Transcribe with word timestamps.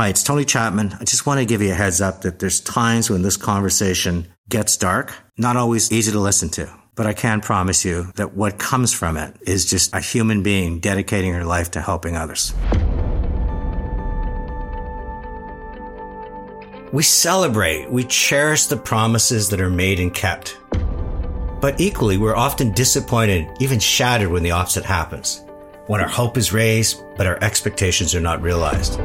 Hi, 0.00 0.08
it's 0.08 0.22
Tony 0.22 0.46
Chapman. 0.46 0.96
I 0.98 1.04
just 1.04 1.26
want 1.26 1.40
to 1.40 1.44
give 1.44 1.60
you 1.60 1.72
a 1.72 1.74
heads 1.74 2.00
up 2.00 2.22
that 2.22 2.38
there's 2.38 2.58
times 2.58 3.10
when 3.10 3.20
this 3.20 3.36
conversation 3.36 4.28
gets 4.48 4.78
dark, 4.78 5.12
not 5.36 5.58
always 5.58 5.92
easy 5.92 6.10
to 6.12 6.18
listen 6.18 6.48
to. 6.52 6.72
But 6.94 7.06
I 7.06 7.12
can 7.12 7.42
promise 7.42 7.84
you 7.84 8.10
that 8.14 8.32
what 8.32 8.58
comes 8.58 8.94
from 8.94 9.18
it 9.18 9.36
is 9.42 9.68
just 9.68 9.94
a 9.94 10.00
human 10.00 10.42
being 10.42 10.80
dedicating 10.80 11.34
her 11.34 11.44
life 11.44 11.72
to 11.72 11.82
helping 11.82 12.16
others. 12.16 12.54
We 16.94 17.02
celebrate, 17.02 17.90
we 17.90 18.04
cherish 18.04 18.68
the 18.68 18.78
promises 18.78 19.50
that 19.50 19.60
are 19.60 19.68
made 19.68 20.00
and 20.00 20.14
kept. 20.14 20.56
But 21.60 21.78
equally, 21.78 22.16
we're 22.16 22.34
often 22.34 22.72
disappointed, 22.72 23.50
even 23.60 23.78
shattered 23.78 24.30
when 24.30 24.44
the 24.44 24.52
opposite 24.52 24.86
happens. 24.86 25.44
When 25.88 26.00
our 26.00 26.08
hope 26.08 26.38
is 26.38 26.54
raised, 26.54 27.02
but 27.18 27.26
our 27.26 27.36
expectations 27.44 28.14
are 28.14 28.20
not 28.20 28.40
realized. 28.40 28.98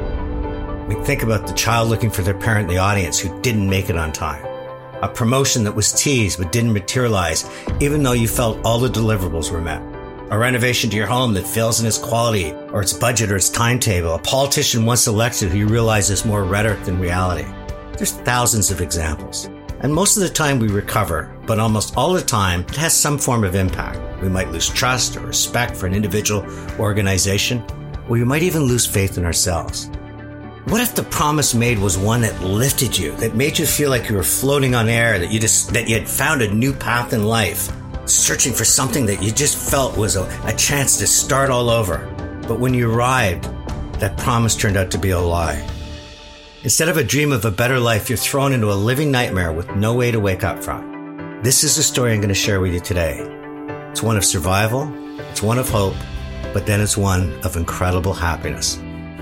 We 0.88 0.94
think 1.04 1.24
about 1.24 1.48
the 1.48 1.54
child 1.54 1.90
looking 1.90 2.12
for 2.12 2.22
their 2.22 2.36
parent 2.36 2.70
in 2.70 2.76
the 2.76 2.82
audience 2.82 3.18
who 3.18 3.42
didn't 3.42 3.68
make 3.68 3.90
it 3.90 3.98
on 3.98 4.14
time. 4.14 4.46
A 5.02 5.10
promotion 5.10 5.64
that 5.64 5.76
was 5.76 5.92
teased 5.92 6.38
but 6.38 6.52
didn't 6.52 6.74
materialize, 6.74 7.50
even 7.80 8.04
though 8.04 8.12
you 8.12 8.28
felt 8.28 8.64
all 8.64 8.78
the 8.78 8.88
deliverables 8.88 9.52
were 9.52 9.62
met. 9.62 9.82
A 10.32 10.38
renovation 10.38 10.92
to 10.92 10.96
your 10.96 11.08
home 11.08 11.34
that 11.34 11.48
fails 11.48 11.82
in 11.82 11.88
its 11.88 11.98
quality, 11.98 12.52
or 12.72 12.82
its 12.82 12.94
budget, 12.94 13.32
or 13.32 13.36
its 13.36 13.50
timetable. 13.50 14.14
A 14.14 14.20
politician 14.20 14.86
once 14.86 15.08
elected 15.08 15.50
who 15.50 15.58
you 15.58 15.68
realize 15.68 16.12
is 16.12 16.24
more 16.24 16.44
rhetoric 16.44 16.84
than 16.84 17.00
reality. 17.00 17.48
There's 17.98 18.12
thousands 18.12 18.70
of 18.70 18.80
examples. 18.80 19.50
And 19.80 19.92
most 19.92 20.18
of 20.18 20.24
the 20.24 20.30
time 20.30 20.60
we 20.60 20.68
recover, 20.68 21.36
but 21.48 21.60
almost 21.60 21.98
all 21.98 22.14
the 22.14 22.22
time 22.22 22.62
it 22.62 22.76
has 22.76 22.94
some 22.94 23.18
form 23.18 23.44
of 23.44 23.56
impact. 23.56 24.22
We 24.22 24.30
might 24.30 24.52
lose 24.52 24.70
trust 24.70 25.18
or 25.18 25.22
respect 25.22 25.76
for 25.76 25.88
an 25.88 25.96
individual 25.96 26.42
or 26.80 26.82
organization, 26.82 27.64
or 28.08 28.12
we 28.12 28.24
might 28.24 28.44
even 28.44 28.64
lose 28.64 28.86
faith 28.86 29.18
in 29.18 29.26
ourselves. 29.26 29.90
What 30.66 30.82
if 30.82 30.96
the 30.96 31.04
promise 31.04 31.54
made 31.54 31.78
was 31.78 31.96
one 31.96 32.22
that 32.22 32.42
lifted 32.42 32.98
you, 32.98 33.16
that 33.18 33.36
made 33.36 33.60
you 33.60 33.68
feel 33.68 33.92
like 33.92 34.10
you 34.10 34.16
were 34.16 34.24
floating 34.24 34.74
on 34.74 34.90
air, 34.90 35.20
that 35.20 35.32
you 35.32 35.40
just, 35.40 35.72
that 35.74 35.88
you 35.88 35.94
had 35.94 36.10
found 36.10 36.42
a 36.42 36.52
new 36.52 36.74
path 36.74 37.14
in 37.14 37.24
life, 37.24 37.72
searching 38.06 38.52
for 38.52 38.66
something 38.66 39.06
that 39.06 39.22
you 39.22 39.32
just 39.32 39.70
felt 39.70 39.96
was 39.96 40.16
a, 40.16 40.24
a 40.44 40.54
chance 40.54 40.98
to 40.98 41.06
start 41.06 41.52
all 41.52 41.70
over. 41.70 42.00
But 42.48 42.60
when 42.60 42.74
you 42.74 42.92
arrived, 42.92 43.44
that 44.00 44.18
promise 44.18 44.56
turned 44.56 44.76
out 44.76 44.90
to 44.90 44.98
be 44.98 45.12
a 45.12 45.20
lie. 45.20 45.64
Instead 46.64 46.90
of 46.90 46.98
a 46.98 47.04
dream 47.04 47.32
of 47.32 47.46
a 47.46 47.52
better 47.52 47.80
life, 47.80 48.10
you're 48.10 48.18
thrown 48.18 48.52
into 48.52 48.72
a 48.72 48.74
living 48.74 49.12
nightmare 49.12 49.54
with 49.54 49.70
no 49.76 49.94
way 49.94 50.10
to 50.10 50.20
wake 50.20 50.44
up 50.44 50.64
from. 50.64 51.42
This 51.44 51.64
is 51.64 51.76
the 51.76 51.84
story 51.84 52.12
I'm 52.12 52.22
going 52.22 52.30
to 52.30 52.34
share 52.34 52.60
with 52.60 52.74
you 52.74 52.80
today. 52.80 53.20
It's 53.92 54.02
one 54.02 54.18
of 54.18 54.26
survival, 54.26 54.92
it's 55.30 55.44
one 55.44 55.60
of 55.60 55.70
hope, 55.70 55.94
but 56.54 56.66
then 56.66 56.82
it's 56.82 56.98
one 56.98 57.40
of 57.44 57.56
incredible 57.56 58.16
happiness. 58.16 58.80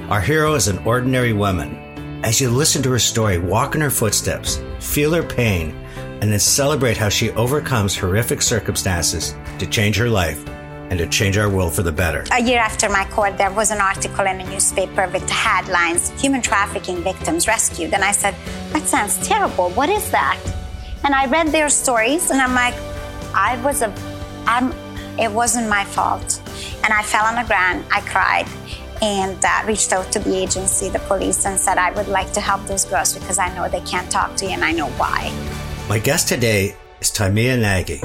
Our 0.09 0.19
hero 0.19 0.55
is 0.55 0.67
an 0.67 0.79
ordinary 0.79 1.31
woman. 1.31 1.77
As 2.25 2.41
you 2.41 2.49
listen 2.49 2.83
to 2.83 2.91
her 2.91 2.99
story, 2.99 3.37
walk 3.37 3.73
in 3.73 3.79
her 3.79 3.89
footsteps, 3.89 4.61
feel 4.79 5.13
her 5.13 5.23
pain, 5.23 5.73
and 6.21 6.29
then 6.29 6.39
celebrate 6.39 6.97
how 6.97 7.07
she 7.07 7.31
overcomes 7.31 7.95
horrific 7.95 8.41
circumstances 8.41 9.33
to 9.59 9.65
change 9.65 9.95
her 9.95 10.09
life 10.09 10.45
and 10.89 10.99
to 10.99 11.07
change 11.07 11.37
our 11.37 11.49
world 11.49 11.73
for 11.73 11.83
the 11.83 11.91
better. 11.91 12.25
A 12.33 12.41
year 12.41 12.59
after 12.59 12.89
my 12.89 13.05
court, 13.05 13.37
there 13.37 13.51
was 13.51 13.71
an 13.71 13.79
article 13.79 14.25
in 14.25 14.41
a 14.41 14.49
newspaper 14.49 15.07
with 15.07 15.25
the 15.25 15.33
headlines 15.33 16.09
Human 16.21 16.41
Trafficking 16.41 17.01
Victims 17.01 17.47
Rescued. 17.47 17.93
And 17.93 18.03
I 18.03 18.11
said, 18.11 18.35
That 18.73 18.83
sounds 18.83 19.25
terrible. 19.25 19.69
What 19.69 19.87
is 19.87 20.11
that? 20.11 20.37
And 21.05 21.15
I 21.15 21.27
read 21.27 21.47
their 21.47 21.69
stories 21.69 22.29
and 22.29 22.41
I'm 22.41 22.53
like, 22.53 22.75
I 23.33 23.59
was 23.63 23.81
a, 23.81 23.87
I'm, 24.45 24.73
it 25.17 25.31
wasn't 25.31 25.69
my 25.69 25.85
fault. 25.85 26.41
And 26.83 26.93
I 26.93 27.03
fell 27.03 27.25
on 27.25 27.35
the 27.35 27.47
ground, 27.47 27.85
I 27.89 28.01
cried, 28.01 28.47
and 29.03 29.43
uh, 29.43 29.63
reached 29.67 29.91
out 29.91 30.09
to 30.13 30.19
the 30.19 30.33
agency, 30.33 30.87
the 30.87 30.99
police, 30.99 31.45
and 31.45 31.59
said, 31.59 31.77
I 31.77 31.91
would 31.91 32.07
like 32.07 32.31
to 32.33 32.39
help 32.39 32.65
those 32.67 32.85
girls 32.85 33.13
because 33.13 33.37
I 33.37 33.53
know 33.53 33.67
they 33.67 33.81
can't 33.81 34.09
talk 34.09 34.37
to 34.37 34.45
you 34.45 34.51
and 34.51 34.63
I 34.63 34.71
know 34.71 34.87
why. 34.91 35.29
My 35.89 35.99
guest 35.99 36.29
today 36.29 36.77
is 37.01 37.11
Timea 37.11 37.59
Nagy. 37.59 37.99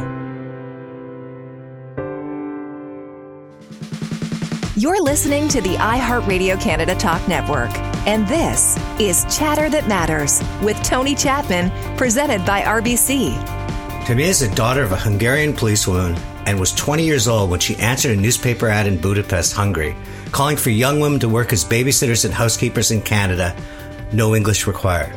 You're 4.74 5.00
listening 5.00 5.48
to 5.48 5.60
the 5.60 5.76
iHeartRadio 5.76 6.60
Canada 6.60 6.96
Talk 6.96 7.26
Network, 7.28 7.70
and 8.06 8.26
this 8.26 8.76
is 9.00 9.24
Chatter 9.36 9.70
That 9.70 9.86
Matters 9.86 10.42
with 10.62 10.80
Tony 10.82 11.14
Chapman, 11.14 11.70
presented 11.96 12.44
by 12.44 12.62
RBC. 12.62 13.34
Timea 14.04 14.20
is 14.20 14.40
the 14.40 14.52
daughter 14.56 14.82
of 14.82 14.90
a 14.90 14.96
Hungarian 14.96 15.52
policewoman 15.52 16.16
and 16.48 16.58
was 16.58 16.72
20 16.72 17.04
years 17.04 17.28
old 17.28 17.50
when 17.50 17.60
she 17.60 17.76
answered 17.76 18.16
a 18.16 18.20
newspaper 18.20 18.68
ad 18.68 18.86
in 18.86 18.98
Budapest, 18.98 19.52
Hungary, 19.52 19.94
calling 20.32 20.56
for 20.56 20.70
young 20.70 20.98
women 20.98 21.20
to 21.20 21.28
work 21.28 21.52
as 21.52 21.62
babysitters 21.62 22.24
and 22.24 22.32
housekeepers 22.32 22.90
in 22.90 23.02
Canada, 23.02 23.54
no 24.14 24.34
English 24.34 24.66
required. 24.66 25.14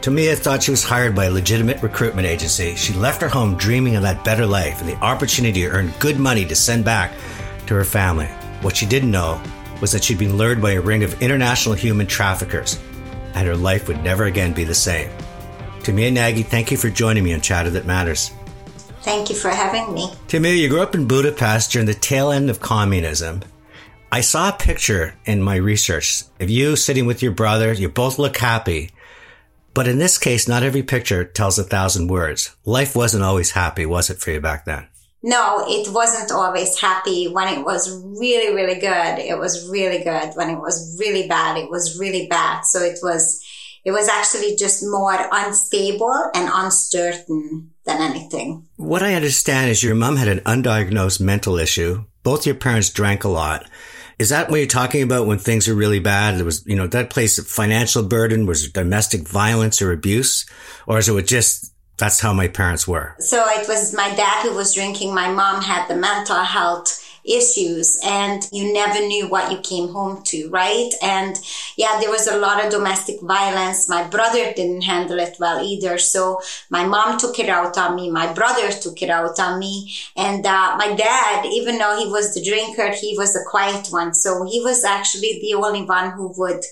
Timea 0.00 0.34
thought 0.34 0.62
she 0.62 0.70
was 0.70 0.82
hired 0.82 1.14
by 1.14 1.26
a 1.26 1.30
legitimate 1.30 1.82
recruitment 1.82 2.26
agency. 2.26 2.74
She 2.74 2.94
left 2.94 3.20
her 3.20 3.28
home 3.28 3.58
dreaming 3.58 3.96
of 3.96 4.02
that 4.02 4.24
better 4.24 4.46
life 4.46 4.80
and 4.80 4.88
the 4.88 4.96
opportunity 5.04 5.60
to 5.60 5.68
earn 5.68 5.92
good 6.00 6.18
money 6.18 6.46
to 6.46 6.56
send 6.56 6.86
back 6.86 7.12
to 7.66 7.74
her 7.74 7.84
family. 7.84 8.28
What 8.62 8.74
she 8.74 8.86
didn't 8.86 9.10
know 9.10 9.42
was 9.82 9.92
that 9.92 10.02
she'd 10.02 10.18
been 10.18 10.38
lured 10.38 10.62
by 10.62 10.72
a 10.72 10.80
ring 10.80 11.04
of 11.04 11.20
international 11.20 11.74
human 11.74 12.06
traffickers, 12.06 12.80
and 13.34 13.46
her 13.46 13.56
life 13.56 13.88
would 13.88 14.02
never 14.02 14.24
again 14.24 14.54
be 14.54 14.64
the 14.64 14.74
same. 14.74 15.10
Timea 15.80 16.10
Nagy, 16.10 16.42
thank 16.42 16.70
you 16.70 16.78
for 16.78 16.88
joining 16.88 17.24
me 17.24 17.34
on 17.34 17.42
Chatter 17.42 17.68
That 17.68 17.84
Matters. 17.84 18.32
Thank 19.02 19.30
you 19.30 19.36
for 19.36 19.50
having 19.50 19.92
me. 19.94 20.08
Timea, 20.28 20.56
you 20.56 20.68
grew 20.68 20.82
up 20.82 20.94
in 20.94 21.06
Budapest 21.06 21.72
during 21.72 21.86
the 21.86 21.94
tail 21.94 22.30
end 22.30 22.50
of 22.50 22.60
communism. 22.60 23.42
I 24.10 24.20
saw 24.20 24.50
a 24.50 24.52
picture 24.52 25.14
in 25.24 25.42
my 25.42 25.56
research 25.56 26.24
of 26.40 26.50
you 26.50 26.76
sitting 26.76 27.06
with 27.06 27.22
your 27.22 27.32
brother. 27.32 27.72
You 27.72 27.88
both 27.88 28.18
look 28.18 28.36
happy. 28.36 28.90
But 29.74 29.88
in 29.88 29.98
this 29.98 30.18
case, 30.18 30.46
not 30.46 30.62
every 30.62 30.82
picture 30.82 31.24
tells 31.24 31.58
a 31.58 31.64
thousand 31.64 32.08
words. 32.08 32.54
Life 32.64 32.94
wasn't 32.94 33.24
always 33.24 33.52
happy, 33.52 33.86
was 33.86 34.10
it 34.10 34.18
for 34.18 34.30
you 34.30 34.40
back 34.40 34.66
then? 34.66 34.86
no, 35.22 35.64
it 35.68 35.88
wasn't 35.92 36.32
always 36.32 36.78
happy. 36.80 37.28
When 37.28 37.46
it 37.46 37.64
was 37.64 37.88
really, 38.18 38.54
really 38.54 38.80
good, 38.80 39.18
it 39.18 39.38
was 39.38 39.68
really 39.70 40.02
good. 40.02 40.32
When 40.34 40.50
it 40.50 40.58
was 40.58 40.98
really 40.98 41.28
bad, 41.28 41.58
it 41.58 41.70
was 41.70 41.98
really 41.98 42.26
bad. 42.26 42.62
So 42.62 42.80
it 42.80 42.98
was, 43.02 43.40
it 43.84 43.92
was 43.92 44.08
actually 44.08 44.56
just 44.56 44.82
more 44.82 45.16
unstable 45.32 46.30
and 46.34 46.50
uncertain 46.52 47.70
than 47.84 48.00
anything. 48.00 48.66
What 48.76 49.02
I 49.02 49.14
understand 49.14 49.70
is 49.70 49.82
your 49.82 49.94
mom 49.94 50.16
had 50.16 50.28
an 50.28 50.40
undiagnosed 50.40 51.20
mental 51.20 51.58
issue. 51.58 52.04
Both 52.22 52.46
your 52.46 52.54
parents 52.54 52.90
drank 52.90 53.24
a 53.24 53.28
lot. 53.28 53.68
Is 54.18 54.28
that 54.28 54.50
what 54.50 54.58
you're 54.58 54.66
talking 54.68 55.02
about 55.02 55.26
when 55.26 55.38
things 55.38 55.68
are 55.68 55.74
really 55.74 55.98
bad? 55.98 56.38
There 56.38 56.44
was, 56.44 56.64
you 56.64 56.76
know, 56.76 56.86
that 56.88 57.10
place 57.10 57.38
of 57.38 57.46
financial 57.46 58.04
burden, 58.04 58.46
was 58.46 58.70
domestic 58.70 59.26
violence 59.26 59.82
or 59.82 59.90
abuse? 59.90 60.46
Or 60.86 60.98
is 60.98 61.08
it 61.08 61.26
just 61.26 61.72
that's 61.98 62.20
how 62.20 62.32
my 62.32 62.48
parents 62.48 62.88
were. 62.88 63.14
So 63.20 63.44
it 63.48 63.68
was 63.68 63.94
my 63.94 64.14
dad 64.14 64.42
who 64.42 64.54
was 64.54 64.74
drinking. 64.74 65.14
My 65.14 65.30
mom 65.30 65.62
had 65.62 65.86
the 65.88 65.94
mental 65.94 66.42
health 66.42 67.01
issues 67.24 67.98
and 68.04 68.48
you 68.52 68.72
never 68.72 69.00
knew 69.06 69.28
what 69.28 69.50
you 69.52 69.58
came 69.60 69.88
home 69.88 70.22
to, 70.24 70.48
right? 70.50 70.90
And 71.02 71.38
yeah, 71.76 71.98
there 72.00 72.10
was 72.10 72.26
a 72.26 72.36
lot 72.36 72.64
of 72.64 72.70
domestic 72.70 73.20
violence. 73.20 73.88
My 73.88 74.06
brother 74.08 74.52
didn't 74.52 74.82
handle 74.82 75.18
it 75.18 75.36
well 75.38 75.64
either. 75.64 75.98
So 75.98 76.40
my 76.70 76.84
mom 76.84 77.18
took 77.18 77.38
it 77.38 77.48
out 77.48 77.78
on 77.78 77.94
me. 77.94 78.10
My 78.10 78.32
brother 78.32 78.70
took 78.70 79.02
it 79.02 79.10
out 79.10 79.38
on 79.38 79.58
me. 79.58 79.94
And 80.16 80.44
uh, 80.44 80.76
my 80.76 80.94
dad, 80.94 81.46
even 81.46 81.78
though 81.78 81.98
he 81.98 82.10
was 82.10 82.34
the 82.34 82.44
drinker, 82.44 82.90
he 82.90 83.16
was 83.16 83.32
the 83.32 83.44
quiet 83.48 83.88
one. 83.88 84.14
So 84.14 84.44
he 84.44 84.60
was 84.60 84.84
actually 84.84 85.38
the 85.40 85.54
only 85.54 85.82
one 85.84 86.10
who 86.12 86.32
would 86.38 86.64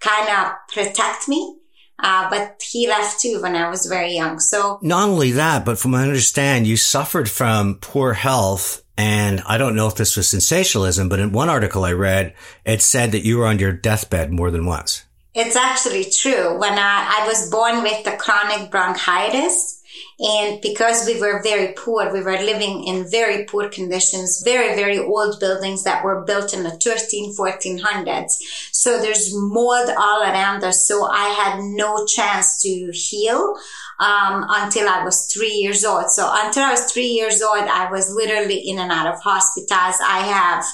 kind 0.00 0.28
of 0.28 0.52
protect 0.72 1.28
me 1.28 1.58
uh, 2.00 2.30
but 2.30 2.62
he 2.62 2.86
left 2.86 3.20
too 3.20 3.42
when 3.42 3.56
I 3.56 3.68
was 3.68 3.86
very 3.86 4.14
young. 4.14 4.38
So 4.38 4.78
not 4.82 5.08
only 5.08 5.32
that, 5.32 5.64
but 5.64 5.78
from 5.78 5.92
what 5.92 6.02
I 6.02 6.04
understand, 6.04 6.66
you 6.66 6.76
suffered 6.76 7.28
from 7.28 7.76
poor 7.80 8.12
health. 8.12 8.82
And 8.98 9.42
I 9.46 9.58
don't 9.58 9.76
know 9.76 9.86
if 9.86 9.94
this 9.94 10.16
was 10.16 10.28
sensationalism, 10.28 11.08
but 11.08 11.20
in 11.20 11.30
one 11.30 11.48
article 11.48 11.84
I 11.84 11.92
read, 11.92 12.34
it 12.64 12.82
said 12.82 13.12
that 13.12 13.24
you 13.24 13.38
were 13.38 13.46
on 13.46 13.60
your 13.60 13.72
deathbed 13.72 14.32
more 14.32 14.50
than 14.50 14.66
once. 14.66 15.04
It's 15.34 15.54
actually 15.54 16.10
true. 16.10 16.58
When 16.58 16.72
I, 16.72 17.20
I 17.20 17.26
was 17.28 17.48
born 17.48 17.84
with 17.84 18.02
the 18.02 18.16
chronic 18.16 18.72
bronchitis, 18.72 19.77
and 20.20 20.60
because 20.60 21.06
we 21.06 21.20
were 21.20 21.42
very 21.42 21.74
poor, 21.74 22.12
we 22.12 22.20
were 22.20 22.38
living 22.38 22.84
in 22.84 23.08
very 23.08 23.44
poor 23.44 23.68
conditions, 23.68 24.42
very, 24.44 24.74
very 24.74 24.98
old 24.98 25.38
buildings 25.38 25.84
that 25.84 26.04
were 26.04 26.24
built 26.24 26.52
in 26.52 26.64
the 26.64 26.70
13, 26.70 27.36
1400s. 27.36 28.32
So 28.72 28.98
there's 29.00 29.32
mold 29.32 29.90
all 29.96 30.22
around 30.22 30.64
us. 30.64 30.88
So 30.88 31.04
I 31.04 31.28
had 31.28 31.60
no 31.62 32.04
chance 32.06 32.60
to 32.62 32.90
heal. 32.92 33.56
Um, 34.00 34.46
until 34.48 34.88
I 34.88 35.02
was 35.02 35.26
three 35.26 35.54
years 35.54 35.84
old. 35.84 36.08
So 36.12 36.30
until 36.32 36.62
I 36.62 36.70
was 36.70 36.92
three 36.92 37.08
years 37.08 37.42
old, 37.42 37.64
I 37.64 37.90
was 37.90 38.14
literally 38.14 38.58
in 38.58 38.78
and 38.78 38.92
out 38.92 39.12
of 39.12 39.20
hospitals. 39.20 39.96
I 40.00 40.20
have 40.20 40.64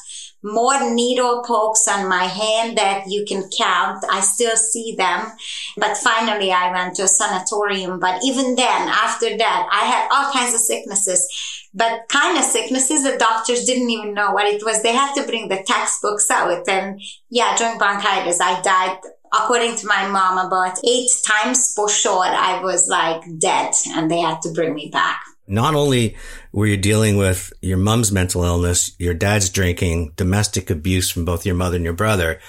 more 0.44 0.92
needle 0.92 1.42
pokes 1.42 1.88
on 1.88 2.08
my 2.08 2.24
hand 2.24 2.76
that 2.76 3.04
you 3.08 3.24
can 3.26 3.48
count. 3.56 4.04
I 4.10 4.20
still 4.20 4.56
see 4.56 4.94
them. 4.94 5.32
But 5.76 5.96
finally, 5.96 6.52
I 6.52 6.70
went 6.70 6.96
to 6.96 7.04
a 7.04 7.08
sanatorium. 7.08 7.98
But 7.98 8.22
even 8.22 8.54
then, 8.54 8.88
after 8.88 9.36
that, 9.36 9.68
I 9.72 9.84
had 9.86 10.08
all 10.12 10.32
kinds 10.32 10.54
of 10.54 10.60
sicknesses. 10.60 11.26
But 11.72 12.08
kind 12.08 12.38
of 12.38 12.44
sicknesses, 12.44 13.02
the 13.02 13.16
doctors 13.16 13.64
didn't 13.64 13.90
even 13.90 14.14
know 14.14 14.32
what 14.32 14.46
it 14.46 14.62
was. 14.62 14.82
They 14.82 14.92
had 14.92 15.14
to 15.14 15.26
bring 15.26 15.48
the 15.48 15.64
textbooks 15.66 16.30
out. 16.30 16.68
And 16.68 17.00
yeah, 17.30 17.56
during 17.56 17.78
bronchitis, 17.78 18.40
I 18.40 18.60
died 18.60 18.98
according 19.32 19.76
to 19.76 19.86
my 19.86 20.06
mom, 20.08 20.46
about 20.46 20.78
eight 20.86 21.10
times 21.26 21.72
for 21.74 21.88
sure, 21.88 22.24
I 22.24 22.60
was 22.62 22.86
like 22.88 23.22
dead 23.38 23.72
and 23.88 24.10
they 24.10 24.20
had 24.20 24.40
to 24.42 24.52
bring 24.52 24.74
me 24.74 24.90
back. 24.92 25.20
Not 25.46 25.74
only 25.74 26.16
were 26.52 26.66
you 26.66 26.76
dealing 26.76 27.16
with 27.16 27.52
your 27.60 27.76
mom's 27.76 28.10
mental 28.10 28.44
illness, 28.44 28.94
your 28.98 29.14
dad's 29.14 29.50
drinking, 29.50 30.12
domestic 30.16 30.70
abuse 30.70 31.10
from 31.10 31.24
both 31.24 31.44
your 31.44 31.54
mother 31.54 31.76
and 31.76 31.84
your 31.84 31.94
brother, 31.94 32.40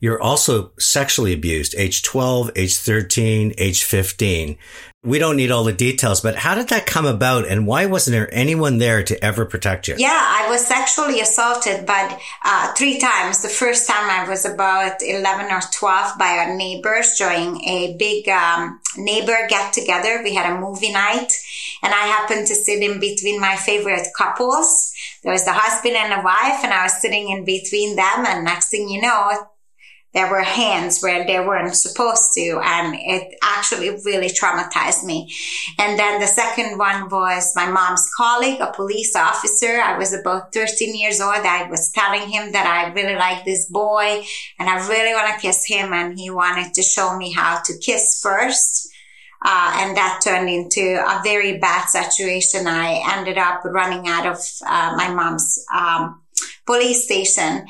you're 0.00 0.22
also 0.22 0.72
sexually 0.78 1.32
abused, 1.32 1.74
age 1.76 2.02
12, 2.02 2.52
age 2.54 2.76
13, 2.76 3.54
age 3.58 3.82
15. 3.82 4.56
We 5.04 5.18
don't 5.18 5.36
need 5.36 5.50
all 5.50 5.64
the 5.64 5.72
details, 5.72 6.20
but 6.20 6.36
how 6.36 6.54
did 6.54 6.68
that 6.68 6.86
come 6.86 7.06
about 7.06 7.46
and 7.46 7.66
why 7.66 7.86
wasn't 7.86 8.14
there 8.14 8.32
anyone 8.32 8.78
there 8.78 9.02
to 9.02 9.24
ever 9.24 9.44
protect 9.44 9.88
you? 9.88 9.94
Yeah, 9.96 10.08
I 10.10 10.48
was 10.50 10.66
sexually 10.66 11.20
assaulted, 11.20 11.86
but 11.86 12.20
uh, 12.44 12.72
three 12.74 12.98
times. 12.98 13.42
The 13.42 13.48
first 13.48 13.88
time 13.88 14.10
I 14.10 14.28
was 14.28 14.44
about 14.44 15.02
11 15.02 15.52
or 15.52 15.60
12 15.72 16.18
by 16.18 16.30
our 16.38 16.56
neighbors 16.56 17.14
during 17.16 17.62
a 17.64 17.96
big 17.98 18.28
um, 18.28 18.80
neighbor 18.96 19.36
get 19.48 19.72
together. 19.72 20.20
We 20.22 20.34
had 20.34 20.52
a 20.52 20.60
movie 20.60 20.92
night 20.92 21.32
and 21.82 21.92
I 21.92 22.06
happened 22.06 22.46
to 22.48 22.54
sit 22.54 22.82
in 22.82 23.00
between 23.00 23.40
my 23.40 23.56
favorite 23.56 24.08
couples. 24.16 24.92
There 25.22 25.32
was 25.32 25.44
the 25.44 25.52
husband 25.52 25.96
and 25.96 26.12
the 26.12 26.24
wife 26.24 26.64
and 26.64 26.72
I 26.72 26.84
was 26.84 27.00
sitting 27.00 27.30
in 27.30 27.44
between 27.44 27.96
them 27.96 28.26
and 28.26 28.44
next 28.44 28.70
thing 28.70 28.88
you 28.88 29.00
know, 29.00 29.32
there 30.14 30.30
were 30.30 30.42
hands 30.42 31.00
where 31.00 31.26
they 31.26 31.38
weren't 31.38 31.76
supposed 31.76 32.32
to. 32.34 32.60
And 32.64 32.96
it 32.98 33.34
actually 33.42 33.90
really 34.04 34.28
traumatized 34.28 35.04
me. 35.04 35.30
And 35.78 35.98
then 35.98 36.20
the 36.20 36.26
second 36.26 36.78
one 36.78 37.08
was 37.10 37.52
my 37.54 37.70
mom's 37.70 38.08
colleague, 38.16 38.60
a 38.60 38.72
police 38.72 39.14
officer. 39.14 39.80
I 39.80 39.98
was 39.98 40.14
about 40.14 40.52
13 40.54 40.96
years 40.96 41.20
old. 41.20 41.36
I 41.36 41.68
was 41.68 41.92
telling 41.92 42.28
him 42.28 42.52
that 42.52 42.66
I 42.66 42.92
really 42.92 43.16
like 43.16 43.44
this 43.44 43.70
boy 43.70 44.24
and 44.58 44.68
I 44.68 44.88
really 44.88 45.14
want 45.14 45.34
to 45.34 45.46
kiss 45.46 45.66
him. 45.66 45.92
And 45.92 46.18
he 46.18 46.30
wanted 46.30 46.72
to 46.74 46.82
show 46.82 47.16
me 47.16 47.32
how 47.32 47.60
to 47.64 47.78
kiss 47.78 48.18
first. 48.22 48.88
Uh, 49.44 49.78
and 49.80 49.96
that 49.96 50.20
turned 50.22 50.48
into 50.48 50.80
a 50.80 51.20
very 51.22 51.58
bad 51.58 51.86
situation. 51.86 52.66
I 52.66 53.02
ended 53.16 53.38
up 53.38 53.64
running 53.64 54.08
out 54.08 54.26
of 54.26 54.38
uh, 54.66 54.94
my 54.96 55.12
mom's 55.12 55.64
um, 55.74 56.22
police 56.66 57.04
station. 57.04 57.66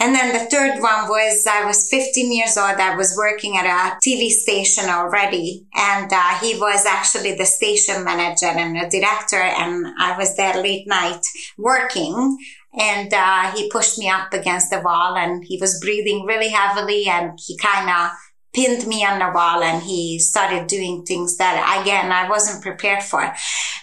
And 0.00 0.14
then 0.14 0.32
the 0.32 0.50
third 0.50 0.80
one 0.80 1.08
was 1.08 1.46
I 1.46 1.66
was 1.66 1.90
15 1.90 2.32
years 2.32 2.56
old. 2.56 2.80
I 2.80 2.96
was 2.96 3.14
working 3.16 3.58
at 3.58 3.66
a 3.66 3.98
TV 4.00 4.30
station 4.30 4.88
already. 4.88 5.66
And 5.74 6.10
uh, 6.10 6.38
he 6.38 6.58
was 6.58 6.86
actually 6.86 7.34
the 7.36 7.44
station 7.44 8.02
manager 8.02 8.46
and 8.46 8.74
the 8.76 8.88
director. 8.88 9.36
And 9.36 9.86
I 10.00 10.16
was 10.16 10.36
there 10.36 10.54
late 10.54 10.88
night 10.88 11.20
working. 11.58 12.38
And 12.72 13.12
uh, 13.12 13.52
he 13.52 13.68
pushed 13.68 13.98
me 13.98 14.08
up 14.08 14.32
against 14.32 14.70
the 14.70 14.80
wall 14.80 15.16
and 15.16 15.44
he 15.44 15.58
was 15.58 15.80
breathing 15.80 16.24
really 16.24 16.48
heavily 16.48 17.06
and 17.06 17.38
he 17.44 17.58
kind 17.58 17.90
of 17.90 18.10
pinned 18.52 18.86
me 18.86 19.04
on 19.04 19.18
the 19.18 19.30
wall 19.32 19.62
and 19.62 19.82
he 19.82 20.18
started 20.18 20.66
doing 20.66 21.04
things 21.04 21.36
that 21.36 21.80
again 21.80 22.10
I 22.10 22.28
wasn't 22.28 22.62
prepared 22.62 23.02
for. 23.02 23.32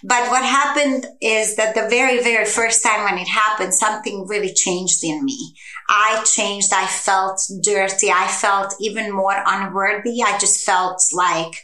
But 0.03 0.29
what 0.29 0.43
happened 0.43 1.05
is 1.21 1.55
that 1.55 1.73
the 1.73 1.89
very, 1.89 2.21
very 2.21 2.45
first 2.45 2.83
time 2.83 3.03
when 3.03 3.17
it 3.17 3.27
happened, 3.27 3.73
something 3.73 4.27
really 4.27 4.53
changed 4.53 5.03
in 5.03 5.23
me. 5.23 5.55
I 5.89 6.23
changed. 6.25 6.71
I 6.73 6.85
felt 6.85 7.41
dirty. 7.61 8.11
I 8.11 8.27
felt 8.27 8.75
even 8.79 9.11
more 9.11 9.41
unworthy. 9.45 10.21
I 10.21 10.37
just 10.37 10.65
felt 10.65 11.01
like 11.13 11.63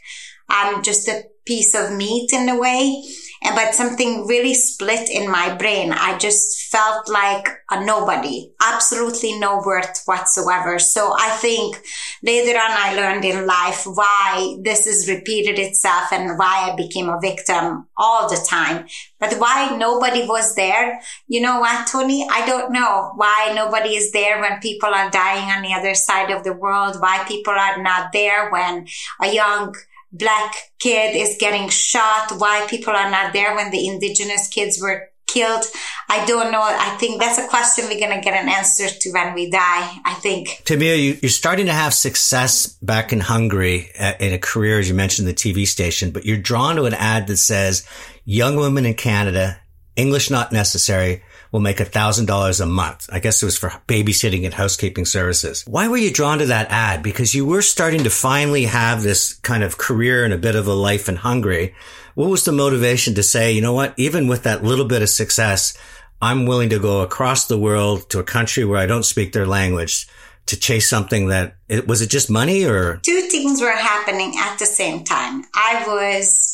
I'm 0.50 0.81
just 0.81 1.07
a 1.07 1.23
piece 1.45 1.75
of 1.75 1.94
meat 1.95 2.31
in 2.31 2.50
a 2.50 2.59
way 2.59 3.03
and 3.44 3.56
but 3.56 3.75
something 3.75 4.25
really 4.25 4.54
split 4.54 5.10
in 5.10 5.30
my 5.30 5.54
brain. 5.56 5.92
I 5.92 6.18
just 6.18 6.72
felt 6.72 7.10
like 7.10 7.50
a 7.69 7.84
nobody, 7.86 8.51
absolutely 8.62 9.38
no 9.38 9.62
worth 9.66 10.01
whatsoever. 10.06 10.80
So 10.80 11.13
I 11.19 11.30
think 11.42 11.78
later 12.24 12.57
on 12.57 12.72
I 12.72 12.95
learned 12.95 13.25
in 13.25 13.45
life 13.45 13.84
why 13.86 14.57
this 14.63 14.86
has 14.86 15.10
repeated 15.10 15.60
itself 15.60 16.12
and 16.12 16.38
why 16.40 16.72
I 16.72 16.75
became 16.75 17.10
a 17.10 17.19
victim 17.19 17.88
all 17.98 18.30
the 18.30 18.44
time. 18.50 18.88
But 19.19 19.34
why 19.40 19.75
nobody 19.78 20.25
was 20.25 20.56
there? 20.56 21.01
You 21.28 21.42
know 21.42 21.60
what, 21.60 21.88
Tony? 21.88 22.28
I 22.30 22.46
don't 22.46 22.72
know 22.72 23.12
why 23.16 23.51
nobody 23.56 23.96
is 23.96 24.12
there 24.12 24.39
when 24.39 24.62
people 24.62 24.89
are 24.89 25.10
dying 25.12 25.50
on 25.50 25.63
the 25.63 25.74
other 25.74 25.96
side 25.96 26.31
of 26.31 26.44
the 26.44 26.54
world, 26.54 26.98
why 27.00 27.25
people 27.28 27.54
are 27.54 27.81
not 27.81 28.13
there 28.13 28.50
when 28.51 28.88
a 29.22 29.34
young 29.34 29.75
black 30.13 30.56
kid 30.80 31.15
is 31.15 31.38
getting 31.39 31.68
shot, 31.69 32.33
why 32.38 32.65
people 32.69 32.94
are 32.94 33.10
not 33.10 33.33
there 33.33 33.56
when 33.56 33.71
the 33.71 33.88
indigenous 33.88 34.48
kids 34.48 34.80
were 34.80 35.10
killed. 35.27 35.65
I 36.10 36.25
don't 36.25 36.51
know. 36.51 36.62
I 36.62 36.95
think 37.00 37.19
that's 37.19 37.39
a 37.39 37.48
question 37.48 37.86
we're 37.86 38.00
going 38.00 38.15
to 38.15 38.24
get 38.24 38.39
an 38.39 38.48
answer 38.48 38.88
to 38.88 39.12
when 39.12 39.33
we 39.33 39.50
die, 39.50 39.98
I 40.06 40.13
think. 40.21 40.62
Timea, 40.63 41.01
you, 41.01 41.27
are 41.27 41.31
starting 41.31 41.65
to 41.65 41.74
have 41.74 41.94
success 41.94 42.68
back 42.81 43.12
in 43.12 43.19
Hungary 43.19 43.89
uh, 44.00 44.13
in 44.19 44.33
a 44.33 44.38
career, 44.38 44.80
as 44.80 44.88
you 44.88 44.94
mentioned, 44.94 45.27
the 45.27 45.33
TV 45.33 45.68
station, 45.68 46.12
but 46.12 46.25
you're 46.25 46.38
drawn 46.38 46.75
to 46.75 46.83
an 46.83 46.94
ad 46.94 47.27
that 47.27 47.38
says 47.38 47.88
young 48.25 48.56
women 48.56 48.86
in 48.86 48.94
Canada, 48.94 49.60
English 49.95 50.30
not 50.30 50.51
necessary, 50.51 51.24
will 51.53 51.59
make 51.59 51.77
$1,000 51.77 52.61
a 52.61 52.65
month. 52.65 53.07
I 53.13 53.19
guess 53.19 53.41
it 53.41 53.45
was 53.45 53.57
for 53.57 53.69
babysitting 53.88 54.44
and 54.44 54.55
housekeeping 54.55 55.05
services. 55.05 55.63
Why 55.67 55.88
were 55.88 55.97
you 55.97 56.11
drawn 56.11 56.39
to 56.39 56.47
that 56.47 56.71
ad? 56.71 57.03
Because 57.03 57.35
you 57.35 57.45
were 57.45 57.61
starting 57.61 58.03
to 58.03 58.09
finally 58.09 58.65
have 58.65 59.03
this 59.03 59.35
kind 59.35 59.63
of 59.63 59.77
career 59.77 60.25
and 60.25 60.33
a 60.33 60.38
bit 60.39 60.55
of 60.55 60.65
a 60.65 60.73
life 60.73 61.07
in 61.07 61.15
Hungary. 61.15 61.75
What 62.15 62.31
was 62.31 62.44
the 62.44 62.51
motivation 62.51 63.13
to 63.15 63.23
say, 63.23 63.51
you 63.51 63.61
know 63.61 63.73
what, 63.73 63.94
even 63.97 64.27
with 64.27 64.44
that 64.44 64.63
little 64.63 64.85
bit 64.85 65.03
of 65.03 65.09
success, 65.09 65.77
I'm 66.19 66.47
willing 66.47 66.69
to 66.69 66.79
go 66.79 67.01
across 67.01 67.45
the 67.45 67.57
world 67.57 68.09
to 68.09 68.19
a 68.19 68.23
country 68.23 68.65
where 68.65 68.79
I 68.79 68.88
don't 68.88 69.03
speak 69.03 69.31
their 69.31 69.45
language 69.45 70.07
to 70.47 70.59
chase 70.59 70.89
something 70.89 71.27
that 71.27 71.55
it 71.69 71.88
was 71.88 72.01
it 72.01 72.09
just 72.09 72.29
money 72.29 72.65
or 72.65 72.97
two 72.97 73.21
things 73.29 73.61
were 73.61 73.71
happening 73.71 74.33
at 74.38 74.57
the 74.57 74.65
same 74.65 75.03
time. 75.03 75.45
I 75.55 75.83
was 75.88 76.52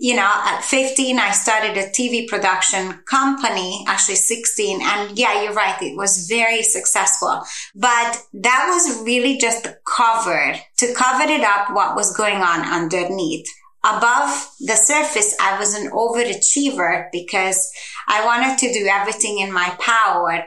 you 0.00 0.14
know, 0.14 0.30
at 0.32 0.62
15, 0.62 1.18
I 1.18 1.32
started 1.32 1.76
a 1.76 1.90
TV 1.90 2.28
production 2.28 2.92
company, 3.04 3.84
actually 3.88 4.14
16. 4.14 4.80
And 4.80 5.18
yeah, 5.18 5.42
you're 5.42 5.52
right. 5.52 5.80
It 5.82 5.96
was 5.96 6.28
very 6.28 6.62
successful, 6.62 7.42
but 7.74 8.22
that 8.34 8.68
was 8.68 9.02
really 9.04 9.38
just 9.38 9.64
the 9.64 9.76
cover 9.84 10.54
to 10.78 10.94
cover 10.94 11.24
it 11.24 11.40
up 11.40 11.74
what 11.74 11.96
was 11.96 12.16
going 12.16 12.36
on 12.36 12.60
underneath. 12.60 13.46
Above 13.84 14.50
the 14.60 14.76
surface, 14.76 15.36
I 15.40 15.58
was 15.58 15.74
an 15.74 15.90
overachiever 15.90 17.08
because 17.10 17.68
I 18.06 18.24
wanted 18.24 18.58
to 18.58 18.72
do 18.72 18.86
everything 18.86 19.40
in 19.40 19.52
my 19.52 19.76
power 19.80 20.44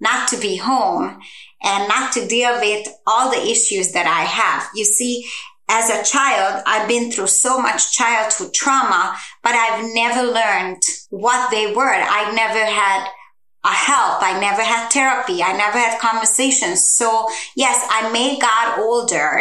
not 0.00 0.28
to 0.28 0.38
be 0.38 0.56
home 0.56 1.18
and 1.62 1.88
not 1.88 2.12
to 2.12 2.26
deal 2.26 2.58
with 2.60 2.88
all 3.06 3.30
the 3.30 3.50
issues 3.50 3.92
that 3.92 4.06
I 4.06 4.22
have. 4.22 4.68
You 4.74 4.84
see, 4.84 5.26
as 5.68 5.90
a 5.90 6.02
child, 6.02 6.62
I've 6.66 6.88
been 6.88 7.12
through 7.12 7.26
so 7.26 7.60
much 7.60 7.92
childhood 7.92 8.54
trauma, 8.54 9.16
but 9.42 9.54
I've 9.54 9.84
never 9.94 10.22
learned 10.22 10.82
what 11.10 11.50
they 11.50 11.74
were. 11.74 11.84
I 11.84 12.32
never 12.34 12.64
had. 12.64 13.08
I 14.28 14.38
never 14.38 14.62
had 14.62 14.90
therapy. 14.90 15.42
I 15.42 15.56
never 15.56 15.78
had 15.78 15.98
conversations. 16.00 16.84
So 16.84 17.28
yes, 17.56 17.86
I 17.88 18.12
made 18.12 18.40
God 18.40 18.78
older 18.78 19.38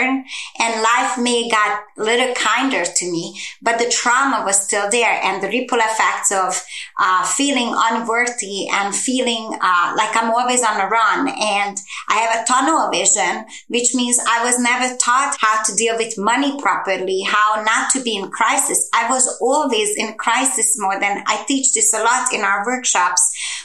and 0.59 0.81
life 0.81 1.17
made 1.19 1.51
God 1.51 1.79
a 1.97 2.03
little 2.03 2.33
kinder 2.35 2.85
to 2.85 3.11
me, 3.11 3.37
but 3.61 3.79
the 3.79 3.89
trauma 3.89 4.43
was 4.45 4.61
still 4.61 4.89
there 4.89 5.19
and 5.23 5.43
the 5.43 5.49
ripple 5.49 5.79
effects 5.79 6.31
of 6.31 6.63
uh, 6.99 7.25
feeling 7.25 7.73
unworthy 7.75 8.69
and 8.69 8.95
feeling 8.95 9.57
uh, 9.61 9.93
like 9.97 10.15
I'm 10.15 10.31
always 10.31 10.63
on 10.63 10.77
the 10.77 10.87
run. 10.87 11.27
And 11.27 11.77
I 12.07 12.15
have 12.19 12.41
a 12.41 12.47
tunnel 12.47 12.89
vision, 12.89 13.45
which 13.67 13.93
means 13.93 14.19
I 14.25 14.45
was 14.45 14.57
never 14.57 14.95
taught 14.95 15.35
how 15.39 15.63
to 15.63 15.75
deal 15.75 15.97
with 15.97 16.17
money 16.17 16.59
properly, 16.61 17.23
how 17.27 17.61
not 17.63 17.91
to 17.91 18.01
be 18.01 18.15
in 18.15 18.31
crisis. 18.31 18.89
I 18.93 19.09
was 19.09 19.27
always 19.41 19.97
in 19.97 20.13
crisis 20.13 20.79
more 20.79 20.97
than 20.97 21.23
I 21.27 21.43
teach 21.45 21.73
this 21.73 21.93
a 21.93 22.03
lot 22.03 22.33
in 22.33 22.41
our 22.41 22.65
workshops 22.65 23.21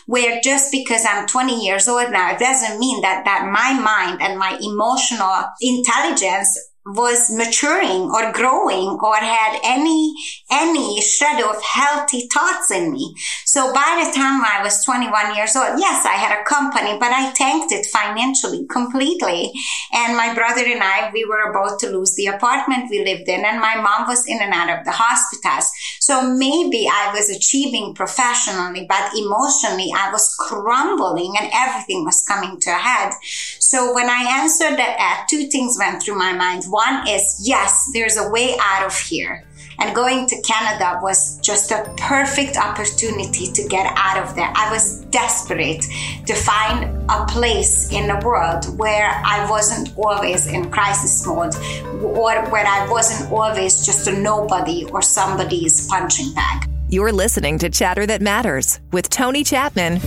where 0.07 0.41
just 0.43 0.73
because 0.73 1.05
I'm 1.12 1.26
20 1.26 1.64
years 1.64 1.88
old 1.88 2.11
now, 2.11 2.33
it 2.33 2.38
doesn't 2.38 2.78
mean 2.78 3.02
that, 3.02 3.25
that 3.25 3.50
my 3.52 3.78
mind 3.78 4.23
and 4.23 4.38
my 4.38 4.59
emotional 4.61 5.45
intelligence 5.61 6.59
was 6.85 7.31
maturing 7.31 8.11
or 8.11 8.33
growing 8.33 8.99
or 9.01 9.17
had 9.17 9.61
any 9.62 10.12
any 10.51 11.01
shadow 11.01 11.51
of 11.51 11.62
healthy 11.62 12.29
thoughts 12.33 12.71
in 12.73 12.93
me. 12.93 13.15
So 13.47 13.73
by 13.73 14.03
the 14.05 14.12
time 14.17 14.43
I 14.45 14.61
was 14.62 14.85
21 14.85 15.37
years 15.37 15.55
old, 15.55 15.79
yes, 15.79 16.05
I 16.05 16.15
had 16.15 16.39
a 16.39 16.45
company, 16.45 16.99
but 16.99 17.12
I 17.12 17.33
tanked 17.33 17.73
it 17.73 17.87
financially 17.87 18.67
completely. 18.67 19.53
And 19.93 20.17
my 20.17 20.35
brother 20.35 20.62
and 20.65 20.83
I, 20.83 21.11
we 21.12 21.25
were 21.25 21.51
about 21.51 21.79
to 21.81 21.91
lose 21.91 22.15
the 22.17 22.27
apartment 22.27 22.91
we 22.91 23.05
lived 23.05 23.29
in 23.29 23.45
and 23.45 23.61
my 23.61 23.77
mom 23.77 24.09
was 24.09 24.27
in 24.27 24.41
and 24.43 24.53
out 24.53 24.77
of 24.77 24.85
the 24.85 24.91
hospitals. 24.91 25.71
So 26.01 26.35
maybe 26.35 26.89
I 26.89 27.12
was 27.15 27.31
achieving 27.31 27.95
professionally, 27.95 28.87
but 28.89 29.12
emotionally 29.17 29.93
I 29.95 30.11
was 30.11 30.35
crumbling 30.35 31.35
and 31.39 31.51
everything 31.55 32.05
was 32.05 32.25
coming 32.27 32.59
to 32.61 32.71
a 32.71 32.75
head. 32.75 33.12
So 33.61 33.95
when 33.95 34.11
I 34.11 34.41
answered 34.43 34.77
that 34.77 34.97
ad, 34.99 35.29
two 35.29 35.47
things 35.47 35.77
went 35.79 36.03
through 36.03 36.19
my 36.19 36.33
mind. 36.33 36.65
One 36.73 37.07
is, 37.07 37.38
yes, 37.45 37.91
there's 37.93 38.17
a 38.17 38.31
way 38.31 38.57
out 38.59 38.87
of 38.87 38.99
here. 38.99 39.45
And 39.79 39.95
going 39.95 40.26
to 40.29 40.41
Canada 40.41 41.00
was 41.02 41.38
just 41.41 41.71
a 41.71 41.85
perfect 41.99 42.57
opportunity 42.57 43.52
to 43.52 43.69
get 43.69 43.93
out 43.95 44.17
of 44.25 44.35
there. 44.35 44.50
I 44.57 44.73
was 44.73 45.00
desperate 45.11 45.85
to 46.25 46.35
find 46.35 47.11
a 47.11 47.26
place 47.26 47.93
in 47.93 48.09
the 48.09 48.19
world 48.25 48.79
where 48.79 49.11
I 49.23 49.47
wasn't 49.50 49.95
always 49.99 50.47
in 50.47 50.71
crisis 50.71 51.26
mode 51.26 51.55
or 52.02 52.43
where 52.49 52.67
I 52.67 52.88
wasn't 52.91 53.31
always 53.31 53.85
just 53.85 54.09
a 54.09 54.12
nobody 54.19 54.87
or 54.87 55.02
somebody's 55.02 55.87
punching 55.88 56.33
bag. 56.33 56.71
You're 56.88 57.12
listening 57.12 57.59
to 57.59 57.69
Chatter 57.69 58.07
That 58.07 58.23
Matters 58.23 58.81
with 58.93 59.11
Tony 59.11 59.45
Chapman 59.45 60.00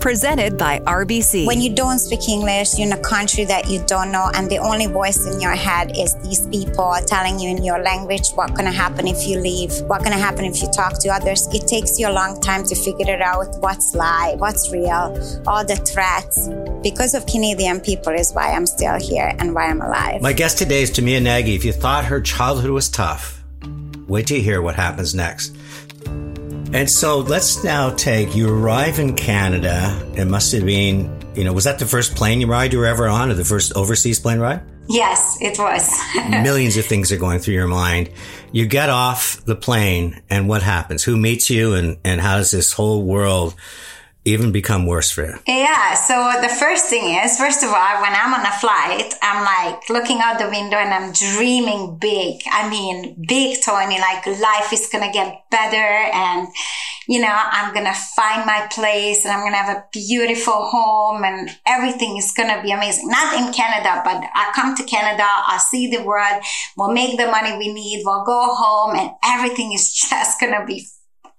presented 0.00 0.56
by 0.56 0.80
RBC. 0.80 1.46
When 1.46 1.60
you 1.60 1.74
don't 1.74 1.98
speak 1.98 2.28
English, 2.28 2.78
you're 2.78 2.86
in 2.86 2.92
a 2.92 3.00
country 3.00 3.44
that 3.44 3.68
you 3.68 3.82
don't 3.86 4.12
know, 4.12 4.30
and 4.34 4.48
the 4.50 4.58
only 4.58 4.86
voice 4.86 5.26
in 5.26 5.40
your 5.40 5.54
head 5.54 5.96
is 5.96 6.14
these 6.22 6.46
people 6.48 6.96
telling 7.06 7.38
you 7.38 7.50
in 7.50 7.64
your 7.64 7.80
language 7.82 8.30
what's 8.34 8.52
going 8.52 8.64
to 8.64 8.76
happen 8.76 9.06
if 9.06 9.26
you 9.26 9.40
leave, 9.40 9.72
what's 9.82 10.04
going 10.04 10.16
to 10.16 10.22
happen 10.22 10.44
if 10.44 10.62
you 10.62 10.68
talk 10.70 11.00
to 11.00 11.08
others. 11.08 11.48
It 11.52 11.66
takes 11.66 11.98
you 11.98 12.08
a 12.08 12.12
long 12.12 12.40
time 12.40 12.64
to 12.64 12.74
figure 12.74 13.12
it 13.12 13.20
out 13.20 13.56
what's 13.60 13.94
lie, 13.94 14.34
what's 14.38 14.72
real, 14.72 15.16
all 15.46 15.64
the 15.64 15.76
threats. 15.76 16.48
Because 16.82 17.14
of 17.14 17.26
Canadian 17.26 17.80
people 17.80 18.12
is 18.12 18.32
why 18.32 18.52
I'm 18.52 18.66
still 18.66 18.98
here 19.00 19.34
and 19.38 19.54
why 19.54 19.66
I'm 19.66 19.80
alive. 19.80 20.22
My 20.22 20.32
guest 20.32 20.58
today 20.58 20.82
is 20.82 20.90
Timea 20.90 21.20
Nagy. 21.22 21.54
If 21.54 21.64
you 21.64 21.72
thought 21.72 22.04
her 22.04 22.20
childhood 22.20 22.70
was 22.70 22.88
tough, 22.88 23.42
wait 24.06 24.28
to 24.28 24.40
hear 24.40 24.62
what 24.62 24.76
happens 24.76 25.14
next. 25.14 25.57
And 26.72 26.88
so 26.88 27.20
let's 27.20 27.64
now 27.64 27.90
take 27.94 28.36
you 28.36 28.48
arrive 28.52 28.98
in 28.98 29.16
Canada. 29.16 30.06
It 30.14 30.26
must 30.26 30.52
have 30.52 30.66
been, 30.66 31.10
you 31.34 31.44
know, 31.44 31.52
was 31.54 31.64
that 31.64 31.78
the 31.78 31.86
first 31.86 32.14
plane 32.14 32.42
you 32.42 32.46
ride 32.46 32.74
you 32.74 32.78
were 32.78 32.86
ever 32.86 33.08
on 33.08 33.30
or 33.30 33.34
the 33.34 33.44
first 33.44 33.72
overseas 33.74 34.20
plane 34.20 34.38
ride? 34.38 34.60
Yes, 34.86 35.38
it 35.40 35.58
was. 35.58 35.98
Millions 36.30 36.76
of 36.76 36.84
things 36.84 37.10
are 37.10 37.16
going 37.16 37.38
through 37.38 37.54
your 37.54 37.66
mind. 37.66 38.10
You 38.52 38.66
get 38.66 38.90
off 38.90 39.42
the 39.44 39.56
plane 39.56 40.20
and 40.28 40.46
what 40.46 40.62
happens? 40.62 41.04
Who 41.04 41.16
meets 41.16 41.48
you 41.48 41.74
and, 41.74 41.96
and 42.04 42.20
how 42.20 42.36
does 42.36 42.50
this 42.50 42.72
whole 42.72 43.02
world 43.02 43.54
even 44.32 44.52
become 44.52 44.86
worse 44.86 45.10
for 45.10 45.24
you? 45.24 45.34
Yeah. 45.46 45.94
So 45.94 46.14
the 46.40 46.48
first 46.48 46.86
thing 46.86 47.14
is, 47.22 47.38
first 47.38 47.62
of 47.62 47.70
all, 47.70 48.02
when 48.02 48.12
I'm 48.12 48.34
on 48.34 48.46
a 48.46 48.52
flight, 48.58 49.14
I'm 49.22 49.44
like 49.44 49.88
looking 49.88 50.18
out 50.20 50.38
the 50.38 50.48
window 50.48 50.76
and 50.76 50.92
I'm 50.92 51.12
dreaming 51.12 51.98
big. 51.98 52.42
I 52.50 52.68
mean, 52.68 53.22
big, 53.26 53.58
Tony, 53.62 53.98
like 53.98 54.26
life 54.26 54.72
is 54.72 54.88
going 54.90 55.04
to 55.04 55.12
get 55.12 55.44
better 55.50 55.76
and, 55.76 56.48
you 57.08 57.20
know, 57.20 57.32
I'm 57.32 57.72
going 57.72 57.86
to 57.86 57.94
find 57.94 58.44
my 58.44 58.68
place 58.70 59.24
and 59.24 59.32
I'm 59.32 59.40
going 59.40 59.52
to 59.52 59.58
have 59.58 59.76
a 59.76 59.84
beautiful 59.92 60.54
home 60.54 61.24
and 61.24 61.50
everything 61.66 62.16
is 62.16 62.32
going 62.32 62.54
to 62.54 62.62
be 62.62 62.72
amazing. 62.72 63.08
Not 63.08 63.34
in 63.34 63.52
Canada, 63.52 64.02
but 64.04 64.22
I 64.34 64.52
come 64.54 64.76
to 64.76 64.84
Canada, 64.84 65.24
I 65.24 65.58
see 65.70 65.90
the 65.90 66.02
world, 66.02 66.42
we'll 66.76 66.92
make 66.92 67.16
the 67.16 67.26
money 67.26 67.56
we 67.56 67.72
need, 67.72 68.02
we'll 68.04 68.24
go 68.24 68.54
home 68.54 68.96
and 68.96 69.10
everything 69.24 69.72
is 69.72 69.92
just 70.10 70.40
going 70.40 70.52
to 70.52 70.64
be 70.66 70.86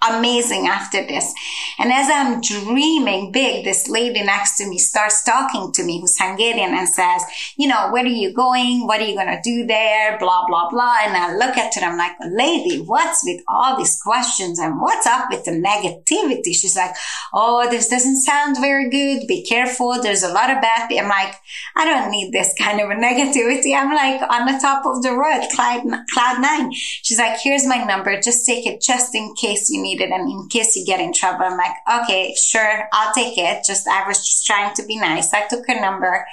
amazing 0.07 0.67
after 0.67 1.05
this. 1.05 1.33
And 1.77 1.91
as 1.91 2.09
I'm 2.09 2.41
dreaming 2.41 3.31
big, 3.31 3.65
this 3.65 3.89
lady 3.89 4.23
next 4.23 4.57
to 4.57 4.67
me 4.67 4.77
starts 4.77 5.23
talking 5.23 5.71
to 5.73 5.83
me 5.83 5.99
who's 5.99 6.17
Hungarian 6.17 6.73
and 6.73 6.87
says, 6.87 7.23
you 7.57 7.67
know, 7.67 7.89
where 7.91 8.03
are 8.03 8.07
you 8.07 8.33
going? 8.33 8.87
What 8.87 9.01
are 9.01 9.05
you 9.05 9.15
going 9.15 9.27
to 9.27 9.41
do 9.43 9.65
there? 9.65 10.17
Blah, 10.17 10.45
blah, 10.47 10.69
blah. 10.69 10.97
And 11.03 11.17
I 11.17 11.35
look 11.35 11.57
at 11.57 11.75
her, 11.75 11.81
I'm 11.85 11.97
like, 11.97 12.13
lady, 12.29 12.79
what's 12.79 13.23
with 13.25 13.41
all 13.47 13.77
these 13.77 13.99
questions 14.01 14.59
and 14.59 14.79
what's 14.79 15.05
up 15.05 15.27
with 15.29 15.43
the 15.43 15.51
negativity? 15.51 16.53
She's 16.53 16.77
like, 16.77 16.95
oh, 17.33 17.69
this 17.69 17.89
doesn't 17.89 18.21
sound 18.21 18.57
very 18.59 18.89
good. 18.89 19.27
Be 19.27 19.43
careful. 19.43 20.01
There's 20.01 20.23
a 20.23 20.33
lot 20.33 20.49
of 20.49 20.61
bad. 20.61 20.89
I'm 20.91 21.09
like, 21.09 21.35
I 21.75 21.85
don't 21.85 22.11
need 22.11 22.31
this 22.31 22.53
kind 22.57 22.79
of 22.79 22.89
a 22.89 22.93
negativity. 22.93 23.75
I'm 23.75 23.93
like 23.93 24.21
on 24.29 24.45
the 24.45 24.59
top 24.61 24.85
of 24.85 25.03
the 25.03 25.13
world, 25.13 25.43
cloud, 25.53 25.83
cloud 26.13 26.41
nine. 26.41 26.71
She's 26.73 27.19
like, 27.19 27.39
here's 27.41 27.65
my 27.65 27.83
number. 27.83 28.19
Just 28.21 28.45
take 28.45 28.65
it 28.65 28.81
just 28.81 29.13
in 29.13 29.33
case 29.35 29.69
you 29.69 29.81
need 29.81 29.88
need 29.89 30.01
it 30.01 30.12
and 30.12 30.29
in 30.29 30.48
case 30.50 30.75
you 30.75 30.86
get 30.86 31.00
in 31.00 31.13
trouble. 31.13 31.46
I'm 31.46 31.58
like, 31.58 32.03
okay, 32.03 32.36
sure, 32.36 32.88
I'll 32.93 33.13
take 33.13 33.38
it. 33.38 33.63
Just, 33.65 33.88
I 33.88 34.08
was 34.08 34.17
just 34.25 34.46
trying 34.46 34.74
to 34.75 34.86
be 34.86 34.98
nice. 34.98 35.34
I 35.34 35.48
took 35.48 35.67
her 35.67 35.79
number. 35.79 36.25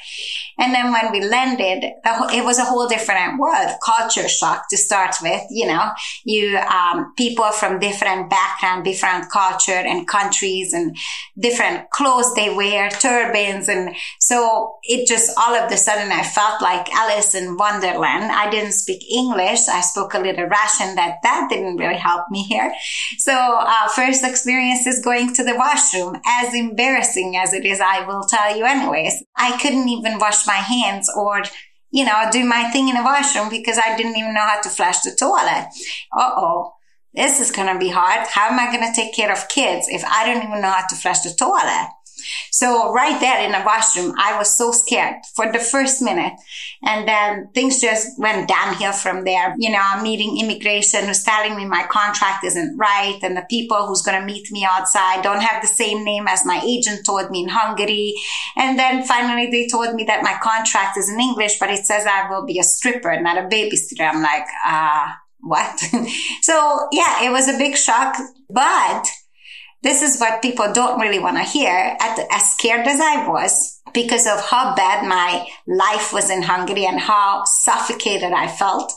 And 0.59 0.75
then 0.75 0.93
when 0.93 1.13
we 1.13 1.25
landed, 1.25 1.85
it 1.85 2.45
was 2.45 2.59
a 2.59 2.65
whole 2.65 2.89
different 2.89 3.39
world, 3.39 3.71
culture 3.85 4.29
shock 4.29 4.69
to 4.71 4.77
start 4.77 5.17
with. 5.23 5.43
You 5.51 5.67
know, 5.67 5.91
you, 6.25 6.59
um, 6.59 7.13
people 7.17 7.51
from 7.53 7.79
different 7.79 8.31
background, 8.31 8.85
different 8.85 9.31
culture 9.31 9.73
and 9.73 10.07
countries 10.07 10.73
and 10.73 10.97
different 11.39 11.91
clothes 11.91 12.35
they 12.35 12.55
wear, 12.55 12.89
turbans. 12.91 13.69
And 13.69 13.95
so 14.21 14.79
it 14.83 15.07
just 15.07 15.31
all 15.39 15.55
of 15.55 15.71
a 15.71 15.77
sudden 15.77 16.11
I 16.11 16.23
felt 16.23 16.63
like 16.63 16.93
Alice 16.93 17.35
in 17.35 17.57
Wonderland. 17.57 18.25
I 18.33 18.51
didn't 18.51 18.73
speak 18.73 19.03
English. 19.11 19.69
I 19.69 19.81
spoke 19.81 20.15
a 20.15 20.19
little 20.19 20.47
Russian 20.47 20.95
that 20.97 21.17
that 21.23 21.49
didn't 21.51 21.77
really 21.77 21.99
help 21.99 22.25
me 22.31 22.43
here. 22.43 22.73
So 23.19 23.33
uh, 23.59 23.89
first 23.89 24.25
experience 24.25 24.87
is 24.87 25.03
going 25.03 25.35
to 25.35 25.45
the 25.45 25.57
washroom. 25.57 26.21
As 26.27 26.55
embarrassing 26.55 27.37
as 27.37 27.53
it 27.53 27.65
is, 27.65 27.81
I 27.81 28.07
will 28.07 28.25
tell 28.25 28.57
you 28.57 28.65
anyways. 28.65 29.23
I 29.37 29.59
couldn't 29.61 29.89
even 29.89 30.19
wash 30.19 30.47
my 30.47 30.55
hands 30.55 31.11
or 31.17 31.43
you 31.93 32.05
know, 32.05 32.29
do 32.31 32.45
my 32.45 32.65
thing 32.71 32.89
in 32.89 32.97
the 32.97 33.03
washroom 33.03 33.49
because 33.49 33.79
I 33.79 33.97
didn't 33.97 34.17
even 34.17 34.35
know 34.35 34.41
how 34.41 34.61
to 34.61 34.69
flush 34.69 35.01
the 35.01 35.15
toilet. 35.19 35.69
Uh 36.13 36.33
oh. 36.37 36.73
This 37.15 37.41
is 37.41 37.51
going 37.51 37.73
to 37.73 37.79
be 37.79 37.89
hard. 37.89 38.27
How 38.29 38.51
am 38.51 38.61
I 38.61 38.71
going 38.71 38.87
to 38.87 38.95
take 38.95 39.15
care 39.15 39.33
of 39.33 39.49
kids 39.49 39.87
if 39.89 40.05
I 40.05 40.27
don't 40.27 40.43
even 40.47 40.61
know 40.61 40.69
how 40.69 40.87
to 40.87 40.95
flush 40.95 41.21
the 41.21 41.33
toilet? 41.33 41.89
So 42.51 42.93
right 42.93 43.21
there 43.21 43.45
in 43.45 43.53
the 43.53 43.63
washroom, 43.65 44.15
I 44.19 44.39
was 44.39 44.57
so 44.57 44.73
scared 44.73 45.17
for 45.35 45.51
the 45.51 45.59
first 45.59 46.01
minute. 46.03 46.35
And 46.83 47.07
then 47.07 47.49
things 47.55 47.81
just 47.81 48.19
went 48.19 48.49
downhill 48.49 48.93
from 48.93 49.25
there. 49.25 49.55
You 49.59 49.71
know, 49.71 49.81
I'm 49.81 50.03
meeting 50.03 50.39
immigration 50.39 51.07
who's 51.07 51.23
telling 51.23 51.57
me 51.57 51.65
my 51.65 51.87
contract 51.91 52.45
isn't 52.45 52.77
right. 52.77 53.19
And 53.23 53.37
the 53.37 53.47
people 53.49 53.87
who's 53.87 54.03
going 54.03 54.19
to 54.19 54.27
meet 54.27 54.51
me 54.51 54.67
outside 54.69 55.23
don't 55.23 55.43
have 55.43 55.63
the 55.63 55.69
same 55.69 56.05
name 56.05 56.27
as 56.29 56.45
my 56.45 56.61
agent 56.65 57.05
told 57.05 57.31
me 57.31 57.43
in 57.43 57.49
Hungary. 57.49 58.15
And 58.57 58.79
then 58.79 59.05
finally 59.05 59.51
they 59.51 59.69
told 59.69 59.95
me 59.95 60.05
that 60.05 60.23
my 60.23 60.37
contract 60.43 60.97
is 60.97 61.11
in 61.11 61.21
English, 61.21 61.59
but 61.59 61.71
it 61.71 61.85
says 61.87 62.07
I 62.07 62.29
will 62.31 62.45
be 62.45 62.59
a 62.59 62.63
stripper, 62.63 63.21
not 63.21 63.39
a 63.39 63.49
babysitter. 63.49 64.09
I'm 64.09 64.23
like, 64.23 64.47
ah, 64.65 65.13
uh, 65.13 65.15
what? 65.41 65.79
so 66.43 66.89
yeah, 66.93 67.25
it 67.25 67.31
was 67.31 67.49
a 67.49 67.59
big 67.59 67.77
shock, 67.77 68.17
but 68.51 69.07
this 69.83 70.03
is 70.03 70.19
what 70.19 70.43
people 70.43 70.73
don't 70.73 71.01
really 71.01 71.19
want 71.19 71.37
to 71.37 71.43
hear. 71.43 71.97
As 72.01 72.53
scared 72.55 72.87
as 72.87 73.01
I 73.01 73.29
was 73.29 73.81
because 73.95 74.27
of 74.27 74.41
how 74.45 74.75
bad 74.75 75.07
my 75.07 75.47
life 75.67 76.13
was 76.13 76.29
in 76.29 76.43
Hungary 76.43 76.85
and 76.85 76.99
how 77.01 77.45
suffocated 77.45 78.33
I 78.33 78.49
felt, 78.49 78.93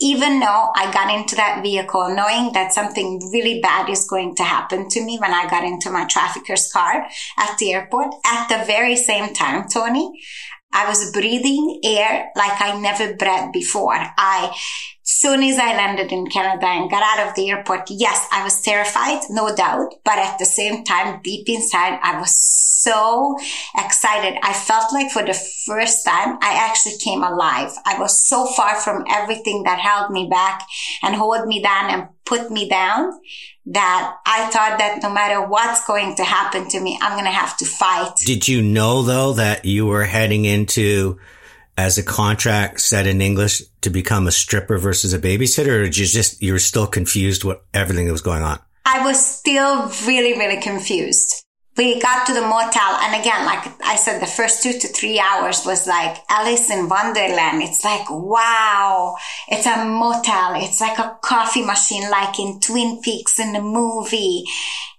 even 0.00 0.40
though 0.40 0.70
I 0.74 0.90
got 0.92 1.12
into 1.12 1.34
that 1.36 1.62
vehicle 1.62 2.14
knowing 2.14 2.52
that 2.52 2.72
something 2.72 3.20
really 3.32 3.60
bad 3.60 3.90
is 3.90 4.06
going 4.08 4.36
to 4.36 4.44
happen 4.44 4.88
to 4.90 5.04
me 5.04 5.18
when 5.18 5.34
I 5.34 5.50
got 5.50 5.64
into 5.64 5.90
my 5.90 6.04
trafficker's 6.06 6.70
car 6.72 7.06
at 7.36 7.58
the 7.58 7.72
airport, 7.72 8.14
at 8.24 8.48
the 8.48 8.64
very 8.64 8.96
same 8.96 9.34
time, 9.34 9.68
Tony, 9.68 10.10
I 10.72 10.88
was 10.88 11.12
breathing 11.12 11.80
air 11.84 12.30
like 12.36 12.60
I 12.60 12.78
never 12.78 13.14
breathed 13.14 13.52
before. 13.52 13.94
I 13.94 14.54
soon 15.10 15.42
as 15.42 15.58
I 15.58 15.74
landed 15.74 16.12
in 16.12 16.26
Canada 16.26 16.66
and 16.66 16.90
got 16.90 17.02
out 17.02 17.26
of 17.26 17.34
the 17.34 17.48
airport, 17.48 17.88
yes, 17.88 18.26
I 18.30 18.44
was 18.44 18.60
terrified, 18.60 19.22
no 19.30 19.54
doubt. 19.54 19.94
But 20.04 20.18
at 20.18 20.38
the 20.38 20.44
same 20.44 20.84
time, 20.84 21.22
deep 21.24 21.48
inside, 21.48 21.98
I 22.02 22.20
was 22.20 22.38
so 22.38 23.34
excited. 23.74 24.38
I 24.42 24.52
felt 24.52 24.92
like 24.92 25.10
for 25.10 25.22
the 25.22 25.32
first 25.66 26.04
time, 26.04 26.36
I 26.42 26.52
actually 26.68 26.98
came 26.98 27.22
alive. 27.22 27.70
I 27.86 27.98
was 27.98 28.28
so 28.28 28.46
far 28.48 28.76
from 28.76 29.04
everything 29.10 29.62
that 29.62 29.78
held 29.78 30.10
me 30.10 30.28
back 30.30 30.62
and 31.02 31.14
hold 31.14 31.48
me 31.48 31.62
down 31.62 31.90
and 31.90 32.08
put 32.26 32.50
me 32.50 32.68
down 32.68 33.18
that 33.64 34.14
I 34.26 34.50
thought 34.50 34.78
that 34.78 35.00
no 35.02 35.10
matter 35.10 35.40
what's 35.40 35.86
going 35.86 36.16
to 36.16 36.24
happen 36.24 36.68
to 36.68 36.80
me, 36.80 36.98
I'm 37.00 37.12
going 37.12 37.24
to 37.24 37.30
have 37.30 37.56
to 37.58 37.64
fight. 37.64 38.12
Did 38.26 38.46
you 38.46 38.60
know 38.60 39.02
though 39.02 39.32
that 39.32 39.64
you 39.64 39.86
were 39.86 40.04
heading 40.04 40.44
into 40.44 41.18
as 41.78 41.96
a 41.96 42.02
contract 42.02 42.80
said 42.80 43.06
in 43.06 43.22
English 43.22 43.62
to 43.88 43.92
become 43.92 44.26
a 44.26 44.32
stripper 44.32 44.78
versus 44.78 45.12
a 45.12 45.18
babysitter, 45.18 45.80
or 45.80 45.84
you 45.84 45.90
just 45.90 46.42
you 46.42 46.52
were 46.52 46.58
still 46.58 46.86
confused 46.86 47.44
what 47.44 47.64
everything 47.74 48.06
that 48.06 48.12
was 48.12 48.22
going 48.22 48.42
on? 48.42 48.60
I 48.84 49.04
was 49.04 49.24
still 49.24 49.90
really, 50.06 50.38
really 50.38 50.60
confused. 50.60 51.44
We 51.76 52.00
got 52.00 52.26
to 52.26 52.34
the 52.34 52.40
motel, 52.40 52.98
and 53.02 53.20
again, 53.20 53.46
like 53.46 53.64
I 53.84 53.96
said, 53.96 54.20
the 54.20 54.26
first 54.26 54.62
two 54.64 54.72
to 54.72 54.88
three 54.88 55.20
hours 55.20 55.64
was 55.64 55.86
like 55.86 56.16
Alice 56.28 56.70
in 56.70 56.88
Wonderland. 56.88 57.62
It's 57.62 57.84
like, 57.84 58.10
wow, 58.10 59.14
it's 59.48 59.66
a 59.66 59.84
motel. 59.84 60.54
It's 60.56 60.80
like 60.80 60.98
a 60.98 61.16
coffee 61.22 61.64
machine, 61.64 62.10
like 62.10 62.38
in 62.40 62.58
Twin 62.60 63.00
Peaks 63.00 63.38
in 63.38 63.52
the 63.52 63.62
movie 63.62 64.44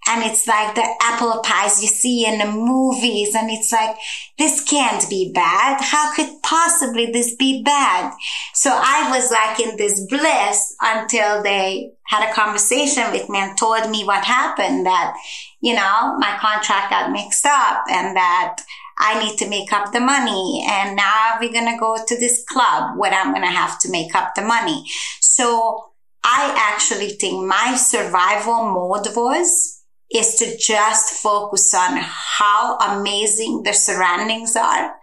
and 0.10 0.24
it's 0.24 0.48
like 0.48 0.74
the 0.76 0.88
apple 1.02 1.42
pies 1.44 1.82
you 1.82 1.88
see 1.88 2.26
in 2.26 2.40
the 2.40 2.46
movies 2.46 3.36
and 3.36 3.50
it's 3.50 3.72
like 3.72 3.96
this 4.38 4.64
can't 4.64 5.08
be 5.10 5.32
bad 5.34 5.80
how 5.82 6.14
could 6.16 6.30
possibly 6.42 7.12
this 7.12 7.36
be 7.36 7.64
bad 7.64 8.14
so 8.54 8.72
i 8.74 9.10
was 9.16 9.32
like 9.32 9.60
in 9.60 9.78
this 9.78 10.06
bliss 10.08 10.76
until 10.82 11.44
they 11.44 11.92
had 12.08 12.28
a 12.28 12.34
conversation 12.34 13.12
with 13.12 13.30
me 13.30 13.38
and 13.38 13.58
told 13.58 13.90
me 13.90 14.04
what 14.04 14.24
happened 14.26 14.86
that 14.86 15.16
you 15.62 15.74
know 15.74 16.18
my 16.18 16.38
contract 16.42 16.90
got 16.90 17.12
mixed 17.12 17.46
up 17.46 17.84
and 17.90 18.16
that 18.16 18.58
I 19.02 19.24
need 19.24 19.38
to 19.38 19.48
make 19.48 19.72
up 19.72 19.94
the 19.94 20.02
money. 20.02 20.68
And 20.70 20.98
now 20.98 21.38
we're 21.40 21.54
going 21.54 21.72
to 21.72 21.80
go 21.80 21.98
to 22.06 22.20
this 22.20 22.44
club 22.44 22.98
where 22.98 23.14
I'm 23.14 23.32
going 23.32 23.46
to 23.46 23.48
have 23.48 23.80
to 23.80 23.90
make 23.90 24.14
up 24.14 24.36
the 24.36 24.42
money. 24.42 24.84
So 25.22 25.92
I 26.22 26.54
actually 26.74 27.12
think 27.12 27.48
my 27.48 27.76
survival 27.76 28.66
mode 28.66 29.08
was 29.16 29.79
is 30.14 30.36
to 30.36 30.58
just 30.58 31.14
focus 31.14 31.74
on 31.74 31.98
how 32.02 32.78
amazing 32.78 33.64
the 33.64 33.74
surroundings 33.74 34.56
are 34.56 34.96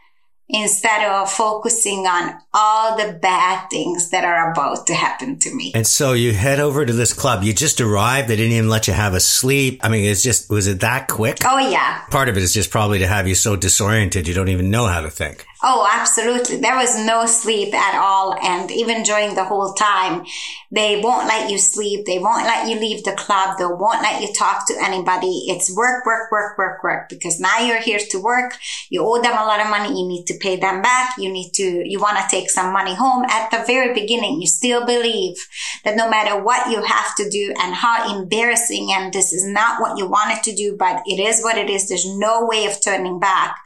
instead 0.49 1.09
of 1.09 1.31
focusing 1.31 2.07
on 2.07 2.33
all 2.55 2.97
the 2.97 3.19
bad 3.21 3.69
things 3.69 4.11
that 4.11 4.25
are 4.25 4.53
about 4.53 4.87
to 4.87 4.95
happen 4.95 5.39
to 5.41 5.53
me. 5.53 5.73
And 5.75 5.87
so 5.87 6.13
you 6.13 6.33
head 6.33 6.61
over 6.61 6.87
to 6.87 6.93
this 6.93 7.13
club. 7.13 7.43
You 7.43 7.53
just 7.53 7.81
arrived. 7.81 8.29
They 8.29 8.37
didn't 8.37 8.53
even 8.53 8.69
let 8.69 8.87
you 8.87 8.95
have 8.95 9.15
a 9.15 9.21
sleep. 9.21 9.81
I 9.83 9.89
mean, 9.89 10.05
it's 10.05 10.23
just, 10.23 10.49
was 10.49 10.69
it 10.69 10.81
that 10.81 11.09
quick? 11.09 11.39
Oh, 11.45 11.59
yeah. 11.59 12.03
Part 12.11 12.29
of 12.29 12.37
it 12.37 12.45
is 12.45 12.55
just 12.55 12.71
probably 12.71 13.01
to 13.01 13.09
have 13.09 13.27
you 13.27 13.35
so 13.35 13.57
disoriented 13.57 14.29
you 14.29 14.35
don't 14.35 14.49
even 14.49 14.71
know 14.71 14.87
how 14.87 15.01
to 15.01 15.11
think. 15.11 15.45
Oh, 15.69 15.85
absolutely. 15.93 16.59
There 16.59 16.77
was 16.77 16.97
no 17.05 17.27
sleep 17.27 17.75
at 17.75 18.01
all. 18.01 18.37
And 18.41 18.71
even 18.71 19.03
during 19.03 19.35
the 19.35 19.43
whole 19.43 19.73
time, 19.73 20.25
they 20.71 21.01
won't 21.01 21.27
let 21.27 21.51
you 21.51 21.59
sleep. 21.59 22.07
They 22.07 22.21
won't 22.21 22.45
let 22.45 22.69
you 22.69 22.79
leave 22.79 23.03
the 23.03 23.15
club. 23.15 23.59
They 23.59 23.65
won't 23.65 24.01
let 24.01 24.23
you 24.23 24.33
talk 24.33 24.69
to 24.69 24.77
anybody. 24.81 25.47
It's 25.49 25.75
work, 25.77 26.07
work, 26.07 26.31
work, 26.31 26.57
work, 26.57 26.85
work, 26.85 27.09
because 27.09 27.41
now 27.41 27.59
you're 27.59 27.81
here 27.81 27.99
to 27.99 28.23
work. 28.23 28.55
You 28.91 29.05
owe 29.05 29.21
them 29.21 29.33
a 29.33 29.45
lot 29.45 29.61
of 29.61 29.69
money. 29.69 29.89
You 29.89 30.07
need 30.07 30.27
to 30.27 30.39
pay 30.39 30.55
them 30.55 30.83
back. 30.83 31.17
You 31.19 31.33
need 31.33 31.51
to, 31.55 31.65
you 31.65 31.99
want 31.99 32.19
to 32.19 32.29
take 32.31 32.49
some 32.49 32.73
money 32.73 32.95
home. 32.95 33.25
At 33.25 33.51
the 33.51 33.65
very 33.67 33.93
beginning, 33.93 34.41
you 34.41 34.47
still 34.47 34.87
believe 34.87 35.35
that 35.83 35.97
no 35.97 36.09
matter 36.09 36.41
what 36.41 36.71
you 36.71 36.81
have 36.81 37.13
to 37.17 37.29
do 37.29 37.53
and 37.61 37.75
how 37.75 38.17
embarrassing 38.17 38.93
and 38.93 39.13
this 39.13 39.33
is 39.33 39.45
not 39.45 39.81
what 39.81 39.99
you 39.99 40.07
wanted 40.07 40.45
to 40.45 40.55
do, 40.55 40.77
but 40.79 41.03
it 41.07 41.19
is 41.19 41.43
what 41.43 41.59
it 41.59 41.69
is. 41.69 41.89
There's 41.89 42.07
no 42.07 42.47
way 42.47 42.67
of 42.67 42.81
turning 42.81 43.19
back. 43.19 43.57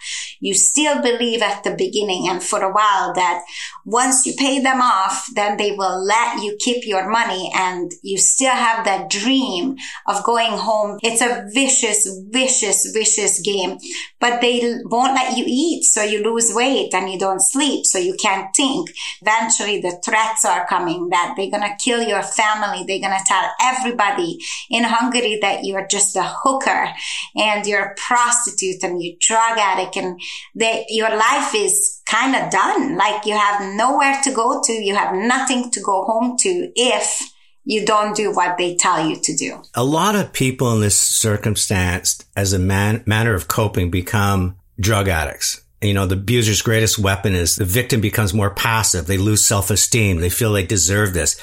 You 0.40 0.54
still 0.54 1.02
believe 1.02 1.42
at 1.42 1.62
the 1.62 1.72
beginning 1.72 1.89
beginning 1.90 2.28
and 2.28 2.42
for 2.42 2.62
a 2.62 2.72
while 2.72 3.12
that 3.14 3.42
once 3.84 4.26
you 4.26 4.34
pay 4.36 4.60
them 4.60 4.80
off, 4.80 5.26
then 5.34 5.56
they 5.56 5.72
will 5.72 6.04
let 6.04 6.42
you 6.42 6.56
keep 6.58 6.86
your 6.86 7.10
money 7.10 7.50
and 7.54 7.92
you 8.02 8.18
still 8.18 8.52
have 8.52 8.84
that 8.84 9.10
dream 9.10 9.76
of 10.06 10.24
going 10.24 10.52
home. 10.52 10.98
It's 11.02 11.22
a 11.22 11.46
vicious, 11.52 12.08
vicious, 12.30 12.90
vicious 12.92 13.40
game, 13.40 13.78
but 14.20 14.40
they 14.40 14.60
won't 14.84 15.14
let 15.14 15.36
you 15.36 15.44
eat. 15.46 15.84
So 15.84 16.02
you 16.02 16.22
lose 16.22 16.52
weight 16.54 16.94
and 16.94 17.10
you 17.10 17.18
don't 17.18 17.40
sleep. 17.40 17.86
So 17.86 17.98
you 17.98 18.14
can't 18.14 18.54
think. 18.54 18.90
Eventually 19.22 19.80
the 19.80 20.00
threats 20.04 20.44
are 20.44 20.66
coming 20.66 21.08
that 21.10 21.34
they're 21.36 21.50
going 21.50 21.68
to 21.68 21.84
kill 21.84 22.02
your 22.02 22.22
family. 22.22 22.84
They're 22.86 23.06
going 23.06 23.18
to 23.18 23.24
tell 23.26 23.50
everybody 23.62 24.38
in 24.70 24.84
Hungary 24.84 25.38
that 25.40 25.64
you're 25.64 25.86
just 25.86 26.16
a 26.16 26.22
hooker 26.24 26.88
and 27.36 27.66
you're 27.66 27.84
a 27.84 27.94
prostitute 27.96 28.82
and 28.82 29.02
you're 29.02 29.16
drug 29.20 29.58
addict 29.58 29.96
and 29.96 30.20
that 30.54 30.84
your 30.88 31.10
life 31.10 31.54
is 31.54 31.69
kind 32.06 32.36
of 32.36 32.50
done. 32.50 32.96
Like 32.96 33.26
you 33.26 33.36
have 33.36 33.74
nowhere 33.74 34.20
to 34.24 34.32
go 34.32 34.62
to. 34.62 34.72
You 34.72 34.94
have 34.94 35.14
nothing 35.14 35.70
to 35.70 35.80
go 35.80 36.04
home 36.04 36.36
to 36.40 36.72
if 36.74 37.20
you 37.64 37.84
don't 37.84 38.16
do 38.16 38.32
what 38.32 38.56
they 38.58 38.76
tell 38.76 39.06
you 39.06 39.16
to 39.16 39.36
do. 39.36 39.62
A 39.74 39.84
lot 39.84 40.16
of 40.16 40.32
people 40.32 40.72
in 40.74 40.80
this 40.80 40.98
circumstance, 40.98 42.24
as 42.34 42.52
a 42.52 42.58
man, 42.58 43.02
manner 43.06 43.34
of 43.34 43.48
coping, 43.48 43.90
become 43.90 44.56
drug 44.78 45.08
addicts. 45.08 45.62
You 45.82 45.94
know, 45.94 46.06
the 46.06 46.16
abuser's 46.16 46.62
greatest 46.62 46.98
weapon 46.98 47.34
is 47.34 47.56
the 47.56 47.64
victim 47.64 48.00
becomes 48.00 48.34
more 48.34 48.50
passive. 48.50 49.06
They 49.06 49.18
lose 49.18 49.46
self-esteem. 49.46 50.20
They 50.20 50.28
feel 50.28 50.52
they 50.52 50.66
deserve 50.66 51.14
this. 51.14 51.40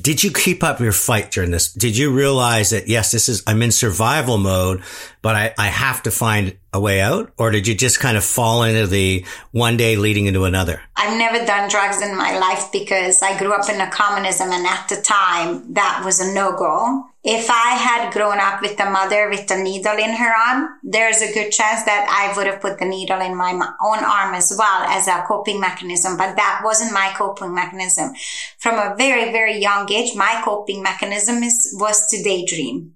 Did 0.00 0.24
you 0.24 0.32
keep 0.32 0.62
up 0.62 0.80
your 0.80 0.92
fight 0.92 1.30
during 1.30 1.50
this? 1.50 1.72
Did 1.72 1.96
you 1.96 2.12
realize 2.12 2.70
that, 2.70 2.88
yes, 2.88 3.10
this 3.10 3.28
is, 3.28 3.42
I'm 3.46 3.62
in 3.62 3.72
survival 3.72 4.38
mode, 4.38 4.82
but 5.22 5.36
I, 5.36 5.54
I 5.58 5.66
have 5.66 6.02
to 6.04 6.10
find 6.10 6.56
a 6.72 6.80
way 6.80 7.00
out? 7.00 7.32
Or 7.38 7.50
did 7.50 7.66
you 7.66 7.74
just 7.74 8.00
kind 8.00 8.16
of 8.16 8.24
fall 8.24 8.62
into 8.62 8.86
the 8.86 9.24
one 9.50 9.76
day 9.76 9.96
leading 9.96 10.26
into 10.26 10.44
another? 10.44 10.80
I've 10.96 11.18
never 11.18 11.44
done 11.44 11.68
drugs 11.68 12.00
in 12.00 12.16
my 12.16 12.38
life 12.38 12.70
because 12.72 13.22
I 13.22 13.38
grew 13.38 13.52
up 13.52 13.68
in 13.68 13.80
a 13.80 13.90
communism 13.90 14.50
and 14.50 14.66
at 14.66 14.88
the 14.88 15.02
time 15.02 15.74
that 15.74 16.02
was 16.04 16.20
a 16.20 16.32
no 16.32 16.56
go. 16.56 17.09
If 17.22 17.50
I 17.50 17.72
had 17.72 18.12
grown 18.14 18.38
up 18.38 18.62
with 18.62 18.80
a 18.80 18.88
mother 18.88 19.28
with 19.28 19.50
a 19.50 19.62
needle 19.62 19.98
in 19.98 20.14
her 20.14 20.32
arm, 20.34 20.78
there's 20.82 21.20
a 21.20 21.32
good 21.34 21.50
chance 21.50 21.84
that 21.84 22.08
I 22.08 22.34
would 22.34 22.46
have 22.46 22.62
put 22.62 22.78
the 22.78 22.86
needle 22.86 23.20
in 23.20 23.36
my 23.36 23.52
own 23.52 23.98
arm 23.98 24.34
as 24.34 24.54
well 24.56 24.82
as 24.84 25.06
a 25.06 25.22
coping 25.28 25.60
mechanism. 25.60 26.16
But 26.16 26.36
that 26.36 26.62
wasn't 26.64 26.94
my 26.94 27.12
coping 27.14 27.54
mechanism. 27.54 28.14
From 28.58 28.76
a 28.78 28.96
very, 28.96 29.32
very 29.32 29.58
young 29.58 29.90
age, 29.92 30.16
my 30.16 30.40
coping 30.42 30.82
mechanism 30.82 31.42
is, 31.42 31.76
was 31.78 32.08
to 32.08 32.22
daydream 32.22 32.94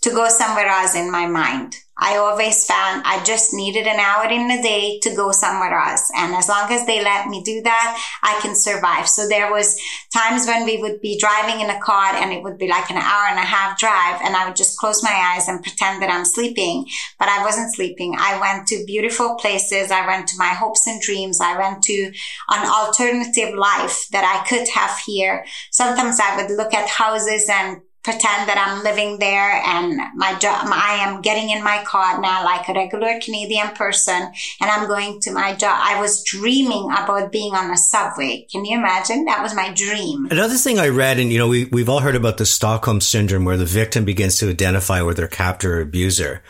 to 0.00 0.10
go 0.10 0.28
somewhere 0.28 0.66
else 0.66 0.94
in 0.94 1.10
my 1.10 1.26
mind. 1.26 1.76
I 2.02 2.16
always 2.16 2.64
found 2.64 3.02
I 3.04 3.22
just 3.22 3.54
needed 3.54 3.86
an 3.86 4.00
hour 4.00 4.24
in 4.28 4.50
a 4.50 4.60
day 4.60 4.98
to 5.04 5.14
go 5.14 5.30
somewhere 5.30 5.72
else. 5.72 6.10
And 6.16 6.34
as 6.34 6.48
long 6.48 6.66
as 6.72 6.84
they 6.84 7.00
let 7.00 7.28
me 7.28 7.44
do 7.44 7.62
that, 7.62 8.18
I 8.24 8.40
can 8.42 8.56
survive. 8.56 9.08
So 9.08 9.28
there 9.28 9.52
was 9.52 9.80
times 10.12 10.44
when 10.48 10.64
we 10.64 10.78
would 10.78 11.00
be 11.00 11.16
driving 11.16 11.60
in 11.60 11.70
a 11.70 11.80
car 11.80 12.12
and 12.16 12.32
it 12.32 12.42
would 12.42 12.58
be 12.58 12.66
like 12.66 12.90
an 12.90 12.96
hour 12.96 13.26
and 13.30 13.38
a 13.38 13.42
half 13.42 13.78
drive 13.78 14.20
and 14.24 14.34
I 14.34 14.46
would 14.46 14.56
just 14.56 14.78
close 14.78 15.00
my 15.04 15.14
eyes 15.14 15.46
and 15.46 15.62
pretend 15.62 16.02
that 16.02 16.10
I'm 16.10 16.24
sleeping, 16.24 16.86
but 17.20 17.28
I 17.28 17.44
wasn't 17.44 17.72
sleeping. 17.72 18.16
I 18.18 18.40
went 18.40 18.66
to 18.68 18.84
beautiful 18.84 19.36
places. 19.36 19.92
I 19.92 20.04
went 20.04 20.26
to 20.28 20.38
my 20.38 20.48
hopes 20.48 20.88
and 20.88 21.00
dreams. 21.00 21.40
I 21.40 21.56
went 21.56 21.84
to 21.84 22.12
an 22.50 22.68
alternative 22.68 23.54
life 23.54 24.08
that 24.10 24.24
I 24.24 24.44
could 24.48 24.66
have 24.74 24.98
here. 25.06 25.44
Sometimes 25.70 26.18
I 26.20 26.36
would 26.36 26.50
look 26.50 26.74
at 26.74 26.88
houses 26.88 27.48
and 27.48 27.80
pretend 28.02 28.48
that 28.48 28.58
I'm 28.58 28.82
living 28.82 29.18
there 29.18 29.62
and 29.64 30.00
my 30.16 30.36
job, 30.38 30.66
I 30.66 30.98
am 31.02 31.22
getting 31.22 31.50
in 31.50 31.62
my 31.62 31.84
car 31.84 32.20
now 32.20 32.44
like 32.44 32.68
a 32.68 32.72
regular 32.72 33.20
Canadian 33.20 33.68
person 33.70 34.32
and 34.60 34.70
I'm 34.70 34.88
going 34.88 35.20
to 35.20 35.32
my 35.32 35.54
job. 35.54 35.78
I 35.80 36.00
was 36.00 36.24
dreaming 36.24 36.90
about 36.90 37.30
being 37.30 37.54
on 37.54 37.70
a 37.70 37.76
subway. 37.76 38.46
Can 38.50 38.64
you 38.64 38.76
imagine? 38.76 39.24
That 39.26 39.42
was 39.42 39.54
my 39.54 39.72
dream. 39.72 40.26
Another 40.30 40.56
thing 40.56 40.78
I 40.78 40.88
read, 40.88 41.18
and 41.18 41.30
you 41.30 41.38
know, 41.38 41.48
we, 41.48 41.66
we've 41.66 41.88
all 41.88 42.00
heard 42.00 42.16
about 42.16 42.38
the 42.38 42.46
Stockholm 42.46 43.00
syndrome 43.00 43.44
where 43.44 43.56
the 43.56 43.64
victim 43.64 44.04
begins 44.04 44.38
to 44.38 44.50
identify 44.50 45.02
with 45.02 45.16
their 45.16 45.28
captor 45.28 45.78
or 45.78 45.80
abuser. 45.80 46.42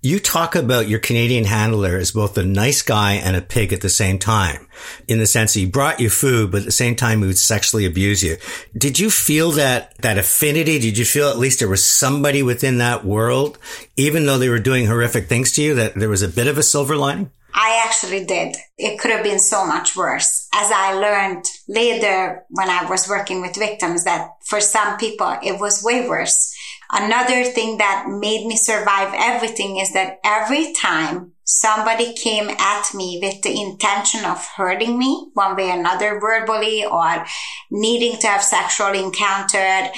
You 0.00 0.20
talk 0.20 0.54
about 0.54 0.86
your 0.86 1.00
Canadian 1.00 1.42
handler 1.42 1.96
as 1.96 2.12
both 2.12 2.38
a 2.38 2.44
nice 2.44 2.82
guy 2.82 3.14
and 3.14 3.34
a 3.34 3.42
pig 3.42 3.72
at 3.72 3.80
the 3.80 3.88
same 3.88 4.20
time, 4.20 4.68
in 5.08 5.18
the 5.18 5.26
sense 5.26 5.54
he 5.54 5.66
brought 5.66 5.98
you 5.98 6.08
food, 6.08 6.52
but 6.52 6.58
at 6.58 6.66
the 6.66 6.70
same 6.70 6.94
time 6.94 7.20
he 7.20 7.26
would 7.26 7.36
sexually 7.36 7.84
abuse 7.84 8.22
you. 8.22 8.36
Did 8.76 9.00
you 9.00 9.10
feel 9.10 9.50
that, 9.52 9.96
that 9.98 10.16
affinity? 10.16 10.78
Did 10.78 10.98
you 10.98 11.04
feel 11.04 11.28
at 11.28 11.38
least 11.38 11.58
there 11.58 11.68
was 11.68 11.84
somebody 11.84 12.44
within 12.44 12.78
that 12.78 13.04
world, 13.04 13.58
even 13.96 14.24
though 14.24 14.38
they 14.38 14.48
were 14.48 14.60
doing 14.60 14.86
horrific 14.86 15.26
things 15.26 15.50
to 15.54 15.62
you, 15.62 15.74
that 15.74 15.96
there 15.96 16.08
was 16.08 16.22
a 16.22 16.28
bit 16.28 16.46
of 16.46 16.58
a 16.58 16.62
silver 16.62 16.96
lining? 16.96 17.32
I 17.52 17.82
actually 17.84 18.24
did. 18.24 18.54
It 18.76 19.00
could 19.00 19.10
have 19.10 19.24
been 19.24 19.40
so 19.40 19.66
much 19.66 19.96
worse. 19.96 20.46
As 20.54 20.70
I 20.70 20.92
learned 20.92 21.44
later 21.66 22.44
when 22.50 22.70
I 22.70 22.88
was 22.88 23.08
working 23.08 23.40
with 23.40 23.56
victims 23.56 24.04
that 24.04 24.30
for 24.44 24.60
some 24.60 24.96
people 24.96 25.36
it 25.42 25.58
was 25.58 25.82
way 25.82 26.08
worse 26.08 26.54
Another 26.90 27.44
thing 27.44 27.78
that 27.78 28.06
made 28.08 28.46
me 28.46 28.56
survive 28.56 29.12
everything 29.14 29.76
is 29.76 29.92
that 29.92 30.18
every 30.24 30.72
time 30.72 31.32
somebody 31.44 32.14
came 32.14 32.48
at 32.48 32.94
me 32.94 33.18
with 33.22 33.42
the 33.42 33.60
intention 33.60 34.24
of 34.24 34.46
hurting 34.56 34.98
me 34.98 35.30
one 35.34 35.54
way 35.54 35.70
or 35.70 35.78
another, 35.78 36.18
verbally 36.18 36.86
or 36.86 37.26
needing 37.70 38.18
to 38.18 38.26
have 38.26 38.42
sexual 38.42 38.92
encounter, 38.92 39.88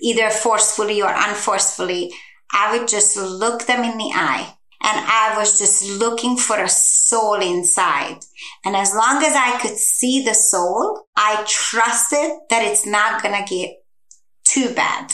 either 0.00 0.30
forcefully 0.30 1.02
or 1.02 1.10
unforcefully, 1.10 2.12
I 2.52 2.76
would 2.76 2.86
just 2.86 3.16
look 3.16 3.66
them 3.66 3.82
in 3.82 3.98
the 3.98 4.12
eye. 4.14 4.54
And 4.86 5.00
I 5.06 5.34
was 5.38 5.58
just 5.58 5.98
looking 5.98 6.36
for 6.36 6.58
a 6.58 6.68
soul 6.68 7.40
inside. 7.40 8.18
And 8.64 8.76
as 8.76 8.94
long 8.94 9.24
as 9.24 9.34
I 9.34 9.58
could 9.60 9.78
see 9.78 10.22
the 10.22 10.34
soul, 10.34 11.06
I 11.16 11.42
trusted 11.48 12.30
that 12.50 12.64
it's 12.64 12.86
not 12.86 13.22
going 13.22 13.42
to 13.42 13.48
get 13.48 13.76
too 14.44 14.74
bad. 14.74 15.10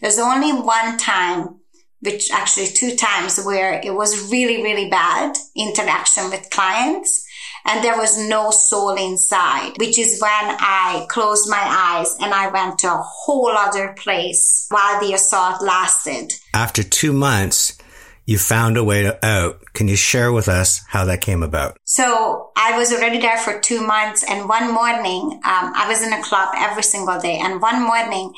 There's 0.00 0.18
only 0.18 0.52
one 0.52 0.98
time, 0.98 1.60
which 2.00 2.30
actually 2.30 2.68
two 2.68 2.96
times 2.96 3.42
where 3.44 3.80
it 3.82 3.94
was 3.94 4.30
really, 4.30 4.62
really 4.62 4.88
bad 4.88 5.36
interaction 5.56 6.30
with 6.30 6.50
clients 6.50 7.26
and 7.64 7.84
there 7.84 7.96
was 7.96 8.18
no 8.18 8.50
soul 8.50 8.94
inside, 8.96 9.72
which 9.78 9.98
is 9.98 10.20
when 10.20 10.30
I 10.32 11.06
closed 11.08 11.48
my 11.48 11.62
eyes 11.62 12.14
and 12.20 12.34
I 12.34 12.48
went 12.48 12.78
to 12.80 12.88
a 12.88 13.02
whole 13.02 13.50
other 13.50 13.94
place 13.96 14.66
while 14.68 15.00
the 15.00 15.14
assault 15.14 15.62
lasted. 15.62 16.32
After 16.54 16.82
two 16.82 17.12
months, 17.12 17.78
you 18.24 18.38
found 18.38 18.76
a 18.76 18.84
way 18.84 19.12
out. 19.22 19.62
Can 19.74 19.88
you 19.88 19.96
share 19.96 20.32
with 20.32 20.48
us 20.48 20.80
how 20.88 21.04
that 21.06 21.20
came 21.20 21.42
about? 21.42 21.76
So 21.84 22.50
I 22.56 22.76
was 22.78 22.92
already 22.92 23.18
there 23.18 23.38
for 23.38 23.60
two 23.60 23.84
months, 23.84 24.24
and 24.28 24.48
one 24.48 24.72
morning, 24.72 25.40
um, 25.44 25.72
I 25.74 25.86
was 25.88 26.02
in 26.02 26.12
a 26.12 26.22
club 26.22 26.54
every 26.56 26.84
single 26.84 27.18
day, 27.20 27.38
and 27.42 27.60
one 27.60 27.82
morning 27.82 28.32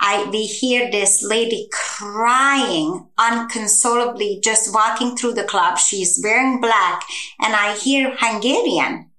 I, 0.00 0.28
we 0.30 0.46
hear 0.46 0.90
this 0.90 1.22
lady 1.22 1.68
crying 1.70 3.06
unconsolably, 3.18 4.40
just 4.42 4.72
walking 4.72 5.14
through 5.14 5.34
the 5.34 5.44
club. 5.44 5.78
She's 5.78 6.18
wearing 6.22 6.60
black 6.60 7.04
and 7.40 7.54
I 7.54 7.76
hear 7.76 8.16
Hungarian. 8.18 9.10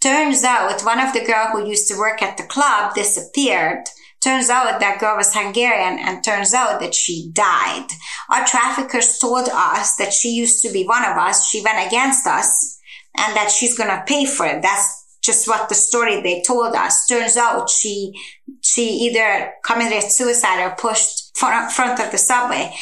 Turns 0.00 0.44
out 0.44 0.82
one 0.82 1.00
of 1.00 1.12
the 1.12 1.24
girl 1.24 1.48
who 1.50 1.66
used 1.66 1.88
to 1.88 1.98
work 1.98 2.22
at 2.22 2.36
the 2.36 2.44
club 2.44 2.94
disappeared. 2.94 3.84
Turns 4.20 4.50
out 4.50 4.80
that 4.80 5.00
girl 5.00 5.16
was 5.16 5.32
Hungarian 5.32 5.98
and 5.98 6.22
turns 6.22 6.52
out 6.52 6.80
that 6.80 6.94
she 6.94 7.30
died. 7.32 7.86
Our 8.30 8.44
traffickers 8.44 9.18
told 9.18 9.48
us 9.48 9.96
that 9.96 10.12
she 10.12 10.30
used 10.30 10.62
to 10.62 10.72
be 10.72 10.84
one 10.84 11.04
of 11.04 11.16
us. 11.16 11.48
She 11.48 11.62
went 11.62 11.86
against 11.86 12.26
us 12.26 12.78
and 13.16 13.34
that 13.34 13.50
she's 13.50 13.78
going 13.78 13.90
to 13.90 14.04
pay 14.06 14.26
for 14.26 14.44
it. 14.46 14.60
That's 14.62 14.97
just 15.28 15.46
what 15.46 15.68
the 15.68 15.74
story 15.74 16.22
they 16.22 16.42
told 16.42 16.74
us. 16.74 17.06
Turns 17.06 17.36
out 17.36 17.68
she, 17.68 18.18
she 18.62 18.84
either 19.06 19.52
committed 19.62 20.10
suicide 20.10 20.64
or 20.64 20.74
pushed 20.74 21.36
front, 21.36 22.00
of 22.00 22.10
the 22.10 22.18
subway. 22.18 22.74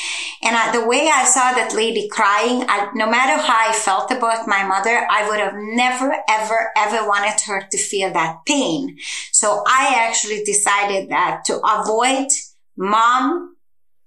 And 0.43 0.55
I, 0.57 0.73
the 0.73 0.87
way 0.87 1.11
I 1.13 1.25
saw 1.25 1.53
that 1.53 1.75
lady 1.75 2.09
crying, 2.09 2.65
I, 2.69 2.89
no 2.95 3.11
matter 3.11 3.43
how 3.43 3.69
I 3.69 3.73
felt 3.73 4.13
about 4.13 4.47
my 4.47 4.63
mother, 4.65 5.07
I 5.11 5.29
would 5.29 5.41
have 5.41 5.55
never, 5.57 6.15
ever, 6.31 6.71
ever 6.77 7.09
wanted 7.09 7.41
her 7.47 7.67
to 7.69 7.79
feel 7.79 8.13
that 8.13 8.39
pain. 8.47 8.97
So 9.33 9.65
I 9.67 10.07
actually 10.07 10.45
decided 10.45 11.11
that 11.11 11.43
to 11.47 11.59
avoid 11.59 12.29
mom 12.77 13.57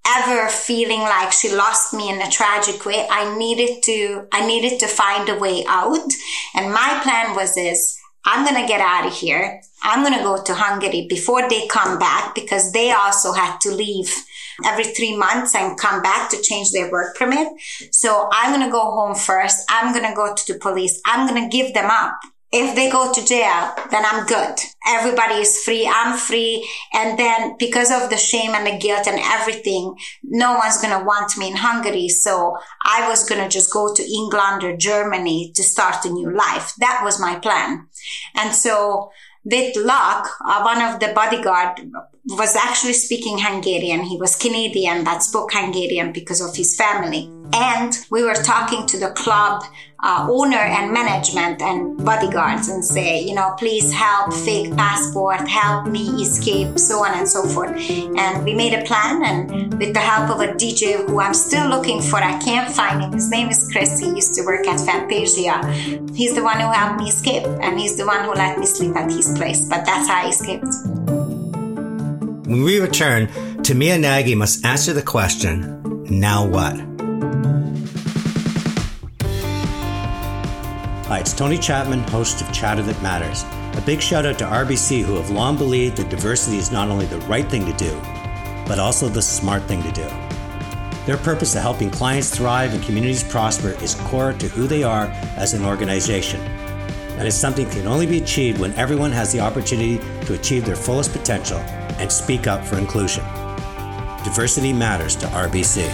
ever 0.08 0.48
feeling 0.48 1.02
like 1.02 1.32
she 1.32 1.54
lost 1.54 1.94
me 1.94 2.10
in 2.10 2.22
a 2.22 2.32
tragic 2.32 2.86
way, 2.86 3.06
I 3.12 3.38
needed 3.38 3.84
to, 3.84 4.28
I 4.32 4.48
needed 4.48 4.80
to 4.80 4.88
find 4.88 5.30
a 5.30 5.38
way 5.38 5.66
out. 5.68 6.10
And 6.56 6.74
my 6.74 7.00
plan 7.04 7.36
was 7.36 7.54
this, 7.54 7.99
I'm 8.32 8.46
going 8.46 8.62
to 8.62 8.68
get 8.68 8.80
out 8.80 9.08
of 9.08 9.14
here. 9.14 9.60
I'm 9.82 10.04
going 10.04 10.16
to 10.16 10.24
go 10.24 10.44
to 10.44 10.54
Hungary 10.54 11.08
before 11.10 11.50
they 11.50 11.66
come 11.68 11.98
back 11.98 12.36
because 12.36 12.72
they 12.74 12.92
also 12.92 13.32
had 13.32 13.58
to 13.62 13.72
leave 13.72 14.14
every 14.64 14.84
three 14.84 15.18
months 15.18 15.56
and 15.56 15.80
come 15.80 16.04
back 16.04 16.30
to 16.30 16.42
change 16.42 16.72
their 16.72 16.92
work 16.92 17.16
permit. 17.16 17.48
So 17.92 18.30
I'm 18.32 18.54
going 18.54 18.68
to 18.68 18.72
go 18.72 18.92
home 18.92 19.16
first. 19.16 19.66
I'm 19.68 19.94
going 19.94 20.08
to 20.08 20.16
go 20.16 20.36
to 20.36 20.54
the 20.54 20.60
police. 20.60 21.02
I'm 21.08 21.28
going 21.28 21.50
to 21.50 21.58
give 21.58 21.74
them 21.74 21.90
up. 21.90 22.20
If 22.52 22.76
they 22.76 22.90
go 22.90 23.12
to 23.14 23.26
jail, 23.26 23.74
then 23.92 24.04
I'm 24.06 24.26
good. 24.26 24.56
Everybody 24.88 25.36
is 25.36 25.64
free. 25.64 25.88
I'm 25.92 26.18
free. 26.18 26.68
And 26.94 27.18
then 27.18 27.56
because 27.60 27.92
of 27.92 28.10
the 28.10 28.18
shame 28.18 28.52
and 28.52 28.66
the 28.66 28.80
guilt 28.80 29.08
and 29.08 29.20
everything, 29.22 29.96
no 30.24 30.56
one's 30.56 30.82
going 30.82 30.98
to 30.98 31.06
want 31.06 31.38
me 31.38 31.48
in 31.48 31.56
Hungary. 31.56 32.10
So 32.10 32.58
I 32.84 33.08
was 33.08 33.28
going 33.30 33.42
to 33.44 33.50
just 33.50 33.72
go 33.72 33.94
to 33.94 34.04
England 34.04 34.64
or 34.64 34.76
Germany 34.76 35.52
to 35.56 35.64
start 35.64 36.06
a 36.06 36.10
new 36.10 36.36
life. 36.36 36.74
That 36.80 37.02
was 37.04 37.20
my 37.20 37.36
plan. 37.36 37.88
And 38.36 38.54
so 38.56 39.12
with 39.44 39.76
luck, 39.76 40.30
uh, 40.46 40.62
one 40.62 40.82
of 40.82 41.00
the 41.00 41.14
bodyguard 41.14 41.92
was 42.26 42.56
actually 42.56 42.94
speaking 42.94 43.38
Hungarian. 43.40 44.02
He 44.02 44.18
was 44.18 44.36
Canadian 44.36 45.04
that 45.06 45.24
spoke 45.24 45.52
Hungarian 45.54 46.12
because 46.12 46.42
of 46.42 46.56
his 46.56 46.76
family. 46.76 47.32
And 47.54 47.98
we 48.12 48.24
were 48.24 48.36
talking 48.36 48.86
to 48.88 49.00
the 49.00 49.10
club 49.12 49.64
uh, 50.02 50.28
owner 50.30 50.58
and 50.58 50.94
management 50.94 51.62
and 51.62 51.98
bodyguards 52.06 52.70
and 52.70 52.86
say, 52.86 53.22
you 53.22 53.34
know, 53.34 53.54
please 53.58 53.92
help 53.92 54.34
fake 54.34 54.76
passport, 54.78 55.48
help 55.48 55.88
me 55.88 56.08
escape, 56.22 56.78
so 56.80 57.04
on 57.04 57.18
and 57.18 57.28
so 57.28 57.44
forth. 57.44 57.76
And 57.90 58.46
we 58.46 58.54
made 58.54 58.74
a 58.74 58.84
plan, 58.86 59.24
and 59.24 59.78
with 59.78 59.94
the 59.94 60.00
help 60.00 60.30
of 60.30 60.40
a 60.42 60.54
DJ 60.54 61.06
who 61.06 61.20
I'm 61.20 61.34
still 61.34 61.68
looking 61.68 62.02
for, 62.02 62.18
I 62.18 62.40
can't 62.40 62.74
find 62.74 63.02
him. 63.02 63.12
His 63.12 63.30
name 63.30 63.50
is 63.50 63.68
Chris. 63.72 64.00
He 64.00 64.08
used 64.08 64.36
to 64.36 64.44
work 64.44 64.66
at 64.68 64.80
Fantasia. 64.80 65.66
He's 66.14 66.36
the 66.36 66.44
one 66.44 66.60
who 66.60 66.72
helped 66.72 67.02
me 67.02 67.10
escape, 67.10 67.46
and 67.62 67.80
he's 67.80 67.98
the 67.98 68.06
one 68.06 68.24
who 68.24 68.34
let 68.34 68.58
me 68.58 68.66
sleep 68.66 68.96
at 68.96 69.12
his 69.12 69.34
place. 69.38 69.68
But 69.68 69.86
that's 69.86 70.08
how 70.08 70.26
I 70.26 70.30
escaped. 70.30 71.19
When 72.50 72.64
we 72.64 72.80
return, 72.80 73.28
Timea 73.62 74.00
Nagy 74.00 74.34
must 74.34 74.66
answer 74.66 74.92
the 74.92 75.04
question, 75.04 75.84
now 76.06 76.48
what? 76.48 76.76
Hi, 81.06 81.20
it's 81.20 81.32
Tony 81.32 81.60
Chapman, 81.60 82.00
host 82.10 82.42
of 82.42 82.52
Chatter 82.52 82.82
That 82.82 83.00
Matters. 83.04 83.44
A 83.78 83.84
big 83.86 84.02
shout 84.02 84.26
out 84.26 84.40
to 84.40 84.46
RBC, 84.46 85.04
who 85.04 85.14
have 85.14 85.30
long 85.30 85.58
believed 85.58 85.98
that 85.98 86.10
diversity 86.10 86.58
is 86.58 86.72
not 86.72 86.90
only 86.90 87.06
the 87.06 87.20
right 87.28 87.48
thing 87.48 87.68
to 87.68 87.74
do, 87.74 87.96
but 88.68 88.80
also 88.80 89.08
the 89.08 89.22
smart 89.22 89.62
thing 89.66 89.84
to 89.84 89.92
do. 89.92 90.10
Their 91.06 91.18
purpose 91.18 91.54
of 91.54 91.62
helping 91.62 91.92
clients 91.92 92.36
thrive 92.36 92.74
and 92.74 92.84
communities 92.84 93.24
prosper 93.24 93.78
is 93.84 93.94
core 94.06 94.34
to 94.34 94.48
who 94.48 94.66
they 94.66 94.82
are 94.82 95.06
as 95.38 95.54
an 95.54 95.64
organization. 95.66 96.42
And 97.20 97.28
it's 97.28 97.38
something 97.38 97.66
that 97.66 97.76
can 97.76 97.86
only 97.86 98.08
be 98.08 98.18
achieved 98.18 98.60
when 98.60 98.74
everyone 98.74 99.12
has 99.12 99.32
the 99.32 99.40
opportunity 99.40 100.00
to 100.26 100.34
achieve 100.34 100.66
their 100.66 100.76
fullest 100.76 101.12
potential 101.12 101.64
and 102.00 102.12
speak 102.12 102.48
up 102.48 102.66
for 102.66 102.78
inclusion. 102.78 103.24
Diversity 104.24 104.74
matters 104.74 105.16
to 105.18 105.28
RBC. 105.28 105.88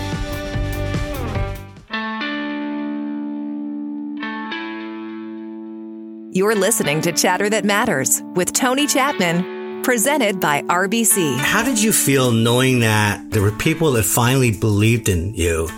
You're 6.36 6.56
listening 6.56 7.00
to 7.04 7.14
Chatter 7.14 7.50
That 7.50 7.64
Matters 7.64 8.22
with 8.36 8.52
Tony 8.52 8.88
Chapman, 8.88 9.84
presented 9.84 10.42
by 10.42 10.64
RBC. 10.64 11.38
How 11.38 11.64
did 11.64 11.82
you 11.82 11.94
feel 11.94 12.32
knowing 12.32 12.82
that 12.82 13.32
there 13.32 13.42
were 13.42 13.54
people 13.54 13.94
that 13.94 14.04
finally 14.04 14.52
believed 14.52 15.08
in 15.08 15.34
you 15.34 15.70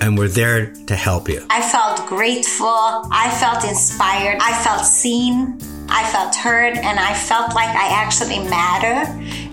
and 0.00 0.18
were 0.18 0.26
there 0.26 0.72
to 0.88 0.96
help 0.96 1.28
you? 1.28 1.46
I 1.50 1.62
felt 1.62 2.04
grateful. 2.08 2.66
I 2.66 3.30
felt 3.38 3.64
inspired. 3.64 4.38
I 4.40 4.60
felt 4.64 4.84
seen. 4.84 5.56
I 5.88 6.02
felt 6.10 6.34
heard. 6.34 6.76
And 6.76 6.98
I 6.98 7.14
felt 7.14 7.54
like 7.54 7.68
I 7.68 7.88
actually 7.92 8.40
matter. 8.40 9.06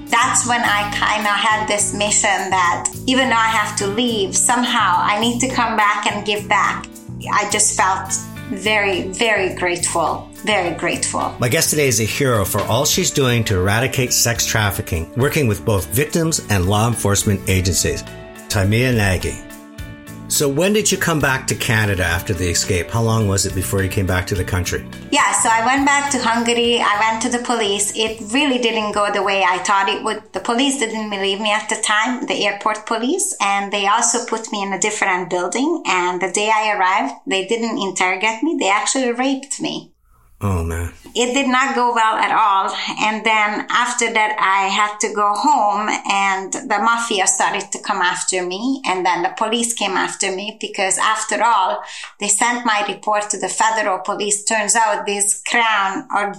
That's 0.10 0.48
when 0.48 0.62
I 0.62 0.92
kind 0.96 1.22
of 1.22 1.34
had 1.34 1.68
this 1.68 1.94
mission 1.94 2.50
that 2.50 2.92
even 3.06 3.30
though 3.30 3.36
I 3.36 3.48
have 3.48 3.78
to 3.78 3.88
leave, 3.88 4.36
somehow 4.36 4.96
I 4.98 5.20
need 5.20 5.40
to 5.42 5.50
come 5.50 5.78
back 5.78 6.12
and 6.12 6.26
give 6.26 6.48
back. 6.48 6.88
I 7.32 7.50
just 7.52 7.78
felt 7.78 8.14
very, 8.50 9.04
very 9.10 9.54
grateful. 9.56 10.28
Very 10.46 10.76
grateful. 10.76 11.36
My 11.40 11.50
guest 11.50 11.70
today 11.70 11.88
is 11.88 12.00
a 12.00 12.06
hero 12.06 12.46
for 12.46 12.62
all 12.62 12.86
she's 12.86 13.12
doing 13.12 13.44
to 13.46 13.60
eradicate 13.60 14.14
sex 14.14 14.46
trafficking, 14.46 15.12
working 15.16 15.48
with 15.48 15.64
both 15.66 15.86
victims 15.88 16.42
and 16.50 16.68
law 16.68 16.88
enforcement 16.88 17.42
agencies. 17.48 18.04
Timea 18.48 18.96
Nagy. 18.96 19.49
So, 20.30 20.48
when 20.48 20.74
did 20.74 20.92
you 20.92 20.98
come 20.98 21.20
back 21.20 21.48
to 21.48 21.56
Canada 21.56 22.04
after 22.06 22.34
the 22.34 22.48
escape? 22.50 22.92
How 22.92 23.02
long 23.02 23.28
was 23.28 23.48
it 23.48 23.56
before 23.56 23.82
you 23.82 23.90
came 23.90 24.06
back 24.06 24.28
to 24.28 24.36
the 24.36 24.44
country? 24.44 24.88
Yeah, 25.10 25.32
so 25.34 25.50
I 25.52 25.66
went 25.66 25.88
back 25.88 26.12
to 26.12 26.20
Hungary. 26.20 26.80
I 26.80 27.00
went 27.00 27.22
to 27.24 27.30
the 27.30 27.44
police. 27.44 27.92
It 27.96 28.22
really 28.32 28.60
didn't 28.60 28.92
go 28.92 29.12
the 29.12 29.24
way 29.24 29.44
I 29.44 29.58
thought 29.58 29.90
it 29.90 30.04
would. 30.04 30.32
The 30.34 30.40
police 30.40 30.78
didn't 30.78 31.10
believe 31.10 31.42
me 31.42 31.52
at 31.52 31.68
the 31.68 31.82
time, 31.82 32.28
the 32.28 32.46
airport 32.46 32.86
police, 32.86 33.36
and 33.42 33.74
they 33.74 33.88
also 33.88 34.24
put 34.28 34.52
me 34.52 34.62
in 34.62 34.72
a 34.72 34.80
different 34.80 35.32
building. 35.32 35.82
And 35.88 36.22
the 36.22 36.32
day 36.32 36.52
I 36.54 36.78
arrived, 36.78 37.16
they 37.26 37.48
didn't 37.48 37.82
interrogate 37.82 38.44
me, 38.44 38.56
they 38.60 38.70
actually 38.70 39.12
raped 39.12 39.60
me. 39.60 39.94
Oh 40.42 40.64
man. 40.64 40.94
It 41.16 41.34
did 41.34 41.50
not 41.50 41.76
go 41.76 41.94
well 41.94 42.16
at 42.16 42.32
all. 42.32 42.74
And 43.02 43.26
then 43.26 43.68
after 43.70 44.12
that, 44.14 44.38
I 44.40 44.68
had 44.70 44.98
to 45.00 45.14
go 45.14 45.34
home 45.36 45.90
and 46.10 46.54
the 46.54 46.80
mafia 46.82 47.28
started 47.28 47.72
to 47.74 47.80
come 47.80 47.98
after 47.98 48.46
me. 48.46 48.82
And 48.86 49.06
then 49.06 49.24
the 49.24 49.34
police 49.38 49.74
came 49.74 49.98
after 49.98 50.34
me 50.34 50.58
because 50.62 50.98
after 50.98 51.44
all, 51.44 51.84
they 52.22 52.30
sent 52.30 52.66
my 52.66 52.86
report 52.88 53.30
to 53.32 53.38
the 53.38 53.50
federal 53.50 54.00
police. 54.00 54.46
Turns 54.46 54.76
out 54.76 55.06
this 55.06 55.42
crown 55.46 56.08
or 56.16 56.34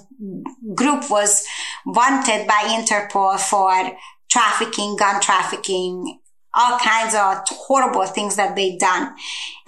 group 0.75 1.11
was 1.11 1.45
wanted 1.85 2.47
by 2.47 2.63
Interpol 2.69 3.39
for 3.39 3.93
trafficking, 4.31 4.97
gun 4.97 5.21
trafficking, 5.21 6.20
all 6.55 6.79
kinds 6.79 7.15
of 7.15 7.39
horrible 7.49 8.07
things 8.07 8.37
that 8.37 8.57
they've 8.57 8.79
done. 8.79 9.15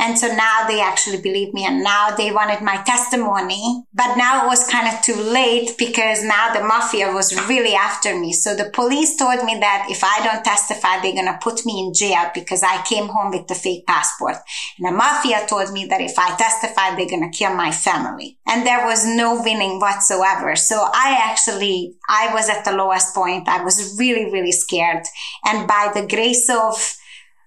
And 0.03 0.18
so 0.18 0.27
now 0.27 0.66
they 0.66 0.81
actually 0.81 1.21
believe 1.21 1.55
me 1.55 1.64
and 1.64 1.85
now 1.85 2.11
they 2.16 2.33
wanted 2.33 2.61
my 2.61 2.83
testimony. 2.83 3.85
But 3.95 4.16
now 4.16 4.45
it 4.45 4.49
was 4.49 4.68
kind 4.68 4.88
of 4.88 5.01
too 5.01 5.14
late 5.14 5.77
because 5.79 6.25
now 6.25 6.53
the 6.53 6.64
mafia 6.64 7.12
was 7.12 7.33
really 7.49 7.75
after 7.75 8.18
me. 8.18 8.33
So 8.33 8.57
the 8.57 8.71
police 8.71 9.16
told 9.16 9.45
me 9.45 9.59
that 9.61 9.87
if 9.88 10.03
I 10.03 10.25
don't 10.25 10.45
testify, 10.45 11.01
they're 11.01 11.12
going 11.12 11.33
to 11.33 11.38
put 11.40 11.64
me 11.64 11.87
in 11.87 11.95
jail 11.95 12.33
because 12.35 12.64
I 12.64 12.83
came 12.83 13.07
home 13.07 13.31
with 13.31 13.47
the 13.47 13.55
fake 13.55 13.87
passport. 13.87 14.37
And 14.79 14.88
the 14.88 14.97
mafia 14.97 15.47
told 15.47 15.73
me 15.73 15.87
that 15.87 16.01
if 16.01 16.18
I 16.18 16.35
testify, 16.35 16.97
they're 16.97 17.09
going 17.09 17.31
to 17.31 17.37
kill 17.37 17.55
my 17.55 17.71
family. 17.71 18.38
And 18.49 18.66
there 18.66 18.85
was 18.85 19.07
no 19.07 19.40
winning 19.40 19.79
whatsoever. 19.79 20.57
So 20.57 20.83
I 20.83 21.21
actually, 21.31 21.95
I 22.09 22.35
was 22.35 22.51
at 22.51 22.64
the 22.64 22.73
lowest 22.73 23.14
point. 23.14 23.49
I 23.49 23.62
was 23.62 23.97
really, 24.01 24.33
really 24.33 24.53
scared. 24.53 25.05
And 25.47 25.68
by 25.68 25.92
the 25.95 26.09
grace 26.09 26.51
of 26.51 26.71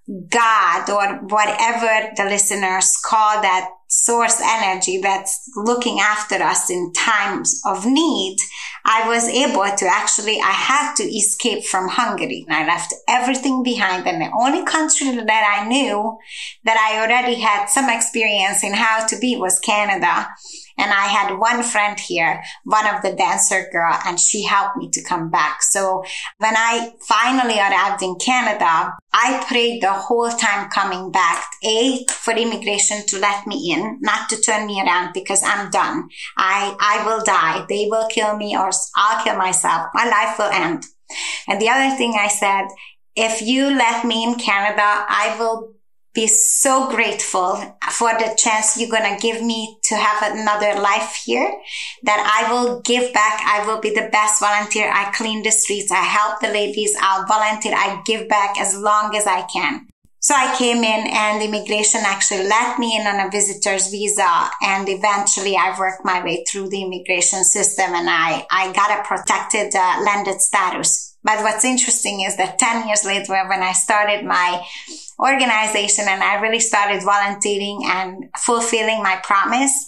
God 0.07 0.89
or 0.89 1.25
whatever 1.27 2.11
the 2.15 2.25
listeners 2.25 2.95
call 3.03 3.41
that 3.41 3.69
source 3.87 4.39
energy 4.41 4.99
that's 5.01 5.49
looking 5.55 5.99
after 5.99 6.35
us 6.35 6.69
in 6.69 6.91
times 6.93 7.61
of 7.65 7.85
need, 7.85 8.37
I 8.83 9.07
was 9.07 9.27
able 9.27 9.63
to 9.63 9.85
actually, 9.87 10.39
I 10.41 10.51
had 10.51 10.95
to 10.95 11.03
escape 11.03 11.65
from 11.65 11.87
Hungary. 11.89 12.45
I 12.49 12.67
left 12.67 12.93
everything 13.07 13.63
behind. 13.63 14.07
And 14.07 14.21
the 14.21 14.31
only 14.39 14.63
country 14.65 15.15
that 15.15 15.59
I 15.59 15.67
knew 15.67 16.17
that 16.65 16.77
I 16.77 17.03
already 17.03 17.39
had 17.39 17.67
some 17.67 17.89
experience 17.89 18.63
in 18.63 18.73
how 18.73 19.07
to 19.07 19.17
be 19.19 19.37
was 19.37 19.59
Canada. 19.59 20.27
And 20.77 20.91
I 20.91 21.07
had 21.07 21.37
one 21.37 21.63
friend 21.63 21.99
here, 21.99 22.43
one 22.63 22.85
of 22.87 23.01
the 23.01 23.13
dancer 23.13 23.67
girl, 23.71 23.97
and 24.05 24.19
she 24.19 24.43
helped 24.43 24.77
me 24.77 24.89
to 24.91 25.03
come 25.03 25.29
back. 25.29 25.63
So 25.63 26.03
when 26.37 26.55
I 26.55 26.93
finally 27.01 27.57
arrived 27.57 28.03
in 28.03 28.15
Canada, 28.15 28.93
I 29.13 29.45
prayed 29.47 29.81
the 29.81 29.93
whole 29.93 30.29
time 30.29 30.69
coming 30.69 31.11
back, 31.11 31.45
A, 31.63 32.05
for 32.09 32.33
immigration 32.33 33.05
to 33.07 33.19
let 33.19 33.47
me 33.47 33.73
in, 33.73 33.99
not 34.01 34.29
to 34.29 34.41
turn 34.41 34.67
me 34.67 34.81
around 34.81 35.13
because 35.13 35.41
I'm 35.43 35.69
done. 35.69 36.09
I, 36.37 36.75
I 36.79 37.05
will 37.05 37.23
die. 37.23 37.65
They 37.69 37.87
will 37.89 38.07
kill 38.09 38.35
me 38.35 38.57
or 38.57 38.71
I'll 38.97 39.23
kill 39.23 39.37
myself. 39.37 39.87
My 39.93 40.05
life 40.09 40.37
will 40.37 40.51
end. 40.51 40.83
And 41.47 41.61
the 41.61 41.69
other 41.69 41.95
thing 41.95 42.15
I 42.19 42.27
said, 42.27 42.65
if 43.15 43.41
you 43.41 43.67
let 43.69 44.05
me 44.05 44.23
in 44.23 44.35
Canada, 44.35 45.05
I 45.07 45.35
will 45.39 45.73
be 46.15 46.27
so 46.27 46.89
grateful 46.89 47.55
for 47.91 48.09
the 48.13 48.33
chance 48.37 48.79
you're 48.79 48.89
going 48.89 49.13
to 49.13 49.21
give 49.21 49.43
me 49.43 49.77
to 49.83 49.95
have 49.95 50.33
another 50.33 50.79
life 50.79 51.21
here 51.25 51.51
that 52.03 52.19
I 52.25 52.51
will 52.51 52.81
give 52.81 53.13
back. 53.13 53.41
I 53.45 53.67
will 53.67 53.81
be 53.81 53.89
the 53.89 54.09
best 54.11 54.41
volunteer. 54.41 54.89
I 54.91 55.11
clean 55.11 55.43
the 55.43 55.51
streets. 55.51 55.91
I 55.91 56.01
help 56.01 56.39
the 56.39 56.47
ladies. 56.47 56.95
I'll 56.99 57.27
volunteer. 57.27 57.73
I 57.75 58.01
give 58.05 58.29
back 58.29 58.57
as 58.57 58.75
long 58.77 59.15
as 59.15 59.27
I 59.27 59.41
can. 59.43 59.87
So 60.19 60.33
I 60.35 60.55
came 60.57 60.77
in 60.77 61.07
and 61.13 61.43
immigration 61.43 62.01
actually 62.03 62.47
let 62.47 62.79
me 62.79 62.97
in 62.99 63.05
on 63.05 63.27
a 63.27 63.29
visitor's 63.29 63.89
visa. 63.91 64.49
And 64.63 64.89
eventually 64.89 65.55
I 65.55 65.77
worked 65.77 66.03
my 66.03 66.23
way 66.23 66.43
through 66.49 66.69
the 66.69 66.81
immigration 66.81 67.43
system 67.43 67.93
and 67.93 68.09
I, 68.09 68.47
I 68.49 68.73
got 68.73 68.99
a 68.99 69.03
protected 69.03 69.75
uh, 69.75 70.01
landed 70.03 70.41
status. 70.41 71.15
But 71.23 71.43
what's 71.43 71.65
interesting 71.65 72.21
is 72.21 72.37
that 72.37 72.57
10 72.57 72.87
years 72.87 73.03
later, 73.05 73.33
when 73.47 73.61
I 73.61 73.73
started 73.73 74.25
my 74.25 74.65
organization 75.19 76.05
and 76.07 76.21
I 76.21 76.39
really 76.41 76.59
started 76.59 77.03
volunteering 77.03 77.81
and 77.85 78.29
fulfilling 78.37 79.01
my 79.01 79.19
promise, 79.23 79.87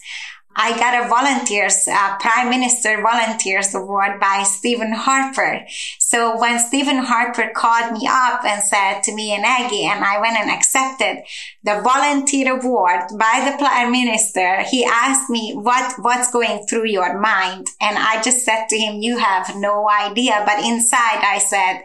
I 0.59 0.75
got 0.79 1.05
a 1.05 1.07
volunteers, 1.07 1.87
uh, 1.87 2.17
Prime 2.17 2.49
Minister 2.49 2.99
Volunteers 3.03 3.75
Award 3.75 4.19
by 4.19 4.41
Stephen 4.41 4.91
Harper. 4.91 5.61
So 5.99 6.39
when 6.39 6.57
Stephen 6.57 6.97
Harper 6.97 7.51
called 7.55 7.93
me 7.93 8.07
up 8.09 8.43
and 8.43 8.63
said 8.63 9.01
to 9.03 9.13
me 9.13 9.35
and 9.35 9.45
Aggie, 9.45 9.85
and 9.85 10.03
I 10.03 10.19
went 10.19 10.35
and 10.35 10.49
accepted 10.49 11.23
the 11.63 11.79
volunteer 11.81 12.59
award 12.59 13.01
by 13.19 13.51
the 13.51 13.63
Prime 13.63 13.91
Minister, 13.91 14.63
he 14.63 14.83
asked 14.83 15.29
me 15.29 15.53
what, 15.53 15.93
what's 15.99 16.31
going 16.31 16.65
through 16.67 16.87
your 16.87 17.19
mind. 17.19 17.67
And 17.79 17.95
I 17.95 18.23
just 18.23 18.43
said 18.43 18.65
to 18.69 18.77
him, 18.77 18.95
you 18.99 19.19
have 19.19 19.55
no 19.57 19.87
idea. 19.87 20.41
But 20.43 20.65
inside 20.65 21.21
I 21.21 21.37
said, 21.37 21.83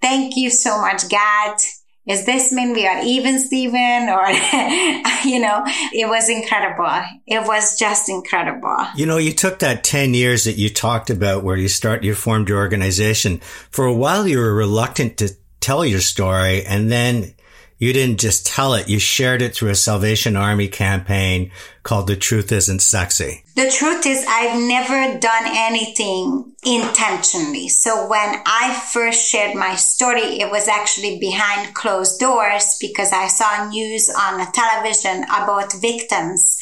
thank 0.00 0.36
you 0.36 0.50
so 0.50 0.80
much, 0.80 1.08
God 1.08 1.58
is 2.06 2.24
this 2.24 2.52
mean 2.52 2.72
we 2.72 2.86
are 2.86 3.02
even 3.02 3.38
Stephen 3.38 4.08
or 4.08 4.28
you 5.24 5.40
know 5.40 5.62
it 5.92 6.08
was 6.08 6.28
incredible. 6.28 7.02
It 7.26 7.46
was 7.46 7.78
just 7.78 8.08
incredible. 8.08 8.76
You 8.96 9.06
know 9.06 9.18
you 9.18 9.32
took 9.32 9.58
that 9.60 9.84
10 9.84 10.14
years 10.14 10.44
that 10.44 10.56
you 10.56 10.70
talked 10.70 11.10
about 11.10 11.44
where 11.44 11.56
you 11.56 11.68
start 11.68 12.02
you 12.02 12.14
formed 12.14 12.48
your 12.48 12.58
organization. 12.58 13.38
For 13.70 13.84
a 13.84 13.94
while 13.94 14.26
you 14.26 14.38
were 14.38 14.54
reluctant 14.54 15.18
to 15.18 15.30
tell 15.60 15.84
your 15.84 16.00
story 16.00 16.64
and 16.64 16.90
then 16.90 17.34
you 17.80 17.94
didn't 17.94 18.20
just 18.20 18.46
tell 18.46 18.74
it, 18.74 18.88
you 18.90 18.98
shared 18.98 19.40
it 19.40 19.54
through 19.54 19.70
a 19.70 19.74
Salvation 19.74 20.36
Army 20.36 20.68
campaign 20.68 21.50
called 21.82 22.06
The 22.06 22.14
Truth 22.14 22.52
Isn't 22.52 22.82
Sexy. 22.82 23.42
The 23.56 23.70
truth 23.70 24.04
is, 24.04 24.24
I've 24.28 24.60
never 24.60 25.18
done 25.18 25.44
anything 25.46 26.52
intentionally. 26.62 27.68
So 27.68 28.06
when 28.06 28.42
I 28.44 28.78
first 28.92 29.26
shared 29.26 29.56
my 29.56 29.76
story, 29.76 30.40
it 30.40 30.50
was 30.50 30.68
actually 30.68 31.18
behind 31.18 31.74
closed 31.74 32.20
doors 32.20 32.76
because 32.78 33.14
I 33.14 33.28
saw 33.28 33.66
news 33.70 34.10
on 34.10 34.38
the 34.38 34.46
television 34.52 35.24
about 35.24 35.72
victims 35.80 36.58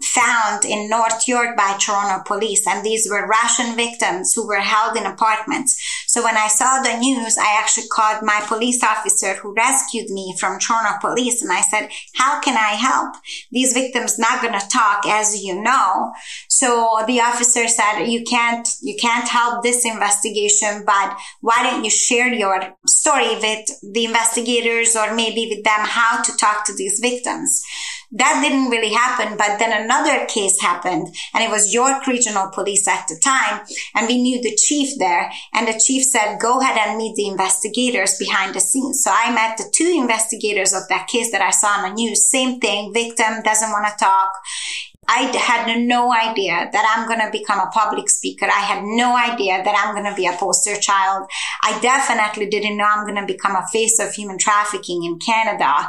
found 0.00 0.64
in 0.64 0.88
North 0.88 1.28
York 1.28 1.56
by 1.56 1.76
Toronto 1.78 2.22
police. 2.24 2.66
And 2.66 2.84
these 2.84 3.08
were 3.10 3.26
Russian 3.26 3.76
victims 3.76 4.32
who 4.32 4.46
were 4.46 4.60
held 4.60 4.96
in 4.96 5.06
apartments. 5.06 5.80
So 6.06 6.22
when 6.22 6.36
I 6.36 6.48
saw 6.48 6.82
the 6.82 6.98
news, 6.98 7.36
I 7.38 7.58
actually 7.58 7.88
called 7.88 8.22
my 8.22 8.42
police 8.46 8.82
officer 8.82 9.34
who 9.34 9.54
rescued 9.54 10.10
me 10.10 10.34
from 10.38 10.58
Toronto 10.58 10.98
police. 11.00 11.42
And 11.42 11.52
I 11.52 11.60
said, 11.60 11.90
how 12.14 12.40
can 12.40 12.56
I 12.56 12.76
help? 12.76 13.14
These 13.50 13.72
victims 13.72 14.18
not 14.18 14.42
going 14.42 14.58
to 14.58 14.68
talk, 14.68 15.06
as 15.06 15.42
you 15.42 15.62
know. 15.62 16.12
So 16.48 17.02
the 17.06 17.20
officer 17.20 17.68
said, 17.68 18.04
you 18.04 18.24
can't, 18.24 18.68
you 18.82 18.96
can't 19.00 19.28
help 19.28 19.62
this 19.62 19.84
investigation, 19.84 20.84
but 20.86 21.16
why 21.40 21.62
don't 21.62 21.84
you 21.84 21.90
share 21.90 22.32
your 22.32 22.74
story 22.86 23.34
with 23.36 23.68
the 23.82 24.04
investigators 24.04 24.96
or 24.96 25.14
maybe 25.14 25.46
with 25.48 25.64
them 25.64 25.80
how 25.80 26.22
to 26.22 26.36
talk 26.36 26.64
to 26.66 26.74
these 26.74 27.00
victims? 27.00 27.62
That 28.12 28.42
didn't 28.42 28.70
really 28.70 28.92
happen, 28.92 29.38
but 29.38 29.58
then 29.58 29.72
another 29.72 30.26
case 30.26 30.60
happened 30.60 31.14
and 31.32 31.42
it 31.42 31.50
was 31.50 31.72
York 31.72 32.06
Regional 32.06 32.50
Police 32.50 32.86
at 32.86 33.08
the 33.08 33.18
time. 33.18 33.62
And 33.94 34.06
we 34.06 34.20
knew 34.20 34.42
the 34.42 34.54
chief 34.54 34.98
there 34.98 35.32
and 35.54 35.66
the 35.66 35.80
chief 35.82 36.04
said, 36.04 36.38
go 36.38 36.60
ahead 36.60 36.76
and 36.76 36.98
meet 36.98 37.16
the 37.16 37.26
investigators 37.26 38.18
behind 38.18 38.54
the 38.54 38.60
scenes. 38.60 39.02
So 39.02 39.10
I 39.12 39.34
met 39.34 39.56
the 39.56 39.70
two 39.72 39.96
investigators 39.98 40.74
of 40.74 40.82
that 40.90 41.08
case 41.08 41.30
that 41.30 41.40
I 41.40 41.50
saw 41.50 41.68
on 41.68 41.88
the 41.88 41.94
news. 41.94 42.28
Same 42.28 42.60
thing. 42.60 42.92
Victim 42.92 43.42
doesn't 43.42 43.70
want 43.70 43.86
to 43.86 44.04
talk. 44.04 44.32
I 45.08 45.22
had 45.36 45.78
no 45.80 46.12
idea 46.12 46.70
that 46.72 46.94
I'm 46.96 47.08
going 47.08 47.20
to 47.20 47.36
become 47.36 47.58
a 47.58 47.70
public 47.70 48.08
speaker. 48.08 48.46
I 48.46 48.60
had 48.60 48.84
no 48.84 49.16
idea 49.16 49.62
that 49.62 49.74
I'm 49.76 49.94
going 49.94 50.08
to 50.08 50.16
be 50.16 50.26
a 50.26 50.36
poster 50.36 50.80
child. 50.80 51.28
I 51.62 51.78
definitely 51.80 52.48
didn't 52.48 52.76
know 52.76 52.84
I'm 52.84 53.06
going 53.06 53.20
to 53.20 53.32
become 53.32 53.56
a 53.56 53.66
face 53.72 53.98
of 53.98 54.14
human 54.14 54.38
trafficking 54.38 55.04
in 55.04 55.18
Canada. 55.18 55.88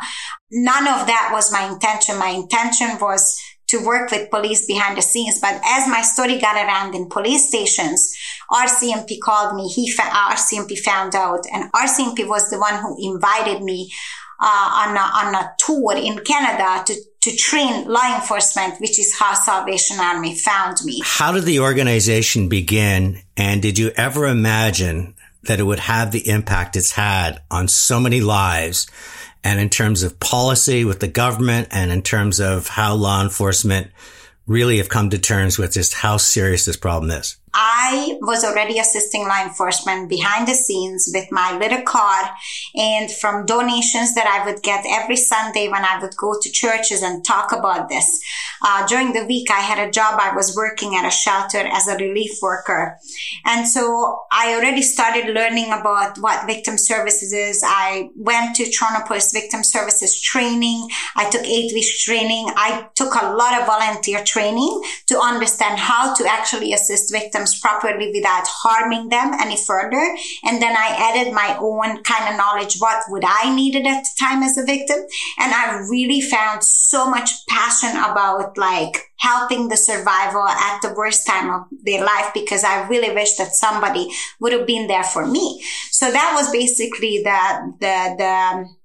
None 0.52 0.88
of 0.88 1.08
that 1.08 1.30
was 1.32 1.52
my 1.52 1.70
intention. 1.72 2.18
My 2.18 2.30
intention 2.30 2.98
was 3.00 3.40
to 3.68 3.86
work 3.86 4.12
with 4.12 4.30
police 4.30 4.66
behind 4.66 4.98
the 4.98 5.02
scenes. 5.02 5.40
But 5.40 5.62
as 5.64 5.88
my 5.88 6.02
story 6.02 6.40
got 6.40 6.56
around 6.56 6.96
in 6.96 7.10
police 7.10 7.48
stations, 7.48 8.16
RCMP 8.52 9.20
called 9.22 9.56
me. 9.56 9.68
He, 9.68 9.92
RCMP 9.94 10.78
found 10.80 11.16
out 11.16 11.46
and 11.54 11.72
RCMP 11.72 12.28
was 12.28 12.50
the 12.50 12.60
one 12.60 12.80
who 12.80 12.96
invited 13.00 13.64
me 13.64 13.92
uh, 14.40 14.88
on, 14.88 14.98
a, 14.98 15.00
on 15.00 15.36
a 15.36 15.52
tour 15.58 15.96
in 15.96 16.20
Canada 16.20 16.84
to, 16.86 16.94
to 17.24 17.34
train 17.38 17.88
law 17.88 18.16
enforcement, 18.16 18.82
which 18.82 19.00
is 19.00 19.18
how 19.18 19.34
Salvation 19.34 19.98
Army 19.98 20.36
found 20.36 20.78
me. 20.84 21.02
How 21.06 21.32
did 21.32 21.46
the 21.46 21.62
organization 21.62 22.50
begin? 22.50 23.22
And 23.38 23.62
did 23.62 23.80
you 23.80 23.92
ever 23.96 24.28
imagine 24.28 25.16
that 25.44 25.62
it 25.62 25.64
would 25.64 25.80
have 25.80 26.12
the 26.12 26.28
impact 26.28 26.76
it's 26.76 26.92
had 26.92 27.42
on 27.50 27.70
so 27.70 28.02
many 28.02 28.20
lives? 28.20 28.88
And 29.42 29.58
in 29.62 29.70
terms 29.70 30.04
of 30.04 30.20
policy 30.20 30.84
with 30.84 31.00
the 31.00 31.08
government 31.08 31.70
and 31.72 31.92
in 31.92 32.02
terms 32.02 32.42
of 32.42 32.68
how 32.68 32.96
law 32.96 33.22
enforcement 33.22 33.92
really 34.46 34.80
have 34.80 34.90
come 34.90 35.10
to 35.12 35.18
terms 35.18 35.58
with 35.58 35.74
just 35.74 35.94
how 35.94 36.18
serious 36.18 36.66
this 36.66 36.76
problem 36.76 37.10
is? 37.10 37.38
I 37.54 38.18
was 38.22 38.44
already 38.44 38.80
assisting 38.80 39.28
law 39.28 39.44
enforcement 39.44 40.10
behind 40.10 40.48
the 40.48 40.56
scenes 40.56 41.10
with 41.14 41.32
my 41.32 41.58
little 41.58 41.84
car 41.84 42.32
and 42.76 43.12
from 43.12 43.46
donations 43.46 44.16
that 44.16 44.26
I 44.26 44.46
would 44.46 44.64
get 44.64 44.86
every 44.88 45.18
Sunday 45.18 45.68
when 45.68 45.86
I 45.86 46.00
would 46.02 46.16
go 46.18 46.36
to 46.42 46.52
churches 46.52 47.04
and 47.04 47.24
talk 47.24 47.52
about 47.52 47.90
this. 47.90 48.20
Uh, 48.66 48.88
during 48.88 49.14
the 49.14 49.26
week, 49.26 49.52
I 49.52 49.60
had 49.60 49.88
a 49.88 49.92
job. 49.92 50.20
I 50.20 50.36
was 50.36 50.56
working 50.56 50.96
at 50.96 51.06
a 51.06 51.12
shelter 51.12 51.60
as 51.60 51.88
a 51.88 51.98
relief 51.98 52.32
worker. 52.42 52.98
And 53.46 53.68
so 53.68 54.24
I 54.32 54.56
already 54.56 54.82
started 54.82 55.34
learning 55.34 55.68
about 55.68 56.18
what 56.18 56.48
victim 56.48 56.78
services 56.78 57.34
is. 57.34 57.62
I 57.66 58.10
went 58.16 58.56
to 58.56 58.72
Toronto 58.72 59.06
Police 59.06 59.32
Victim 59.32 59.64
Services 59.64 60.20
training. 60.22 60.88
I 61.16 61.30
took 61.30 61.44
eight 61.44 61.74
weeks 61.74 62.04
training. 62.04 62.48
I 62.56 62.88
took 62.96 63.14
a 63.14 63.34
lot 63.34 63.60
of 63.60 63.68
volunteer 63.68 64.24
training 64.24 64.82
to 65.08 65.20
understand 65.20 65.78
how 65.78 66.16
to 66.16 66.26
actually 66.26 66.74
assist 66.74 67.12
victims 67.12 67.43
systems 67.46 67.62
properly 67.62 68.12
without 68.14 68.46
harming 68.48 69.10
them 69.10 69.34
any 69.40 69.58
further. 69.58 70.04
And 70.44 70.62
then 70.62 70.76
I 70.76 70.96
added 70.98 71.34
my 71.34 71.58
own 71.60 72.04
kind 72.04 72.30
of 72.30 72.38
knowledge. 72.38 72.78
What 72.80 73.04
would 73.10 73.24
I 73.26 73.54
needed 73.56 73.86
at 73.86 74.04
the 74.04 74.10
time 74.20 74.44
as 74.44 74.58
a 74.58 74.66
victim? 74.66 74.98
And 75.40 75.54
I 75.54 75.86
really 75.90 76.22
found 76.22 76.64
so 76.64 77.10
much 77.10 77.32
passion 77.48 77.92
about 77.92 78.58
like 78.58 79.04
helping 79.18 79.70
the 79.70 79.78
survivor 79.78 80.46
at 80.46 80.80
the 80.82 80.94
worst 80.96 81.26
time 81.26 81.50
of 81.50 81.68
their 81.84 82.04
life 82.04 82.32
because 82.34 82.64
I 82.64 82.88
really 82.88 83.14
wish 83.14 83.36
that 83.38 83.56
somebody 83.56 84.10
would 84.40 84.54
have 84.54 84.68
been 84.68 84.88
there 84.88 85.04
for 85.04 85.26
me. 85.26 85.64
So 85.92 86.12
that 86.12 86.34
was 86.36 86.52
basically 86.52 87.24
the, 87.24 87.74
the, 87.80 88.16
the, 88.18 88.26
um, 88.26 88.78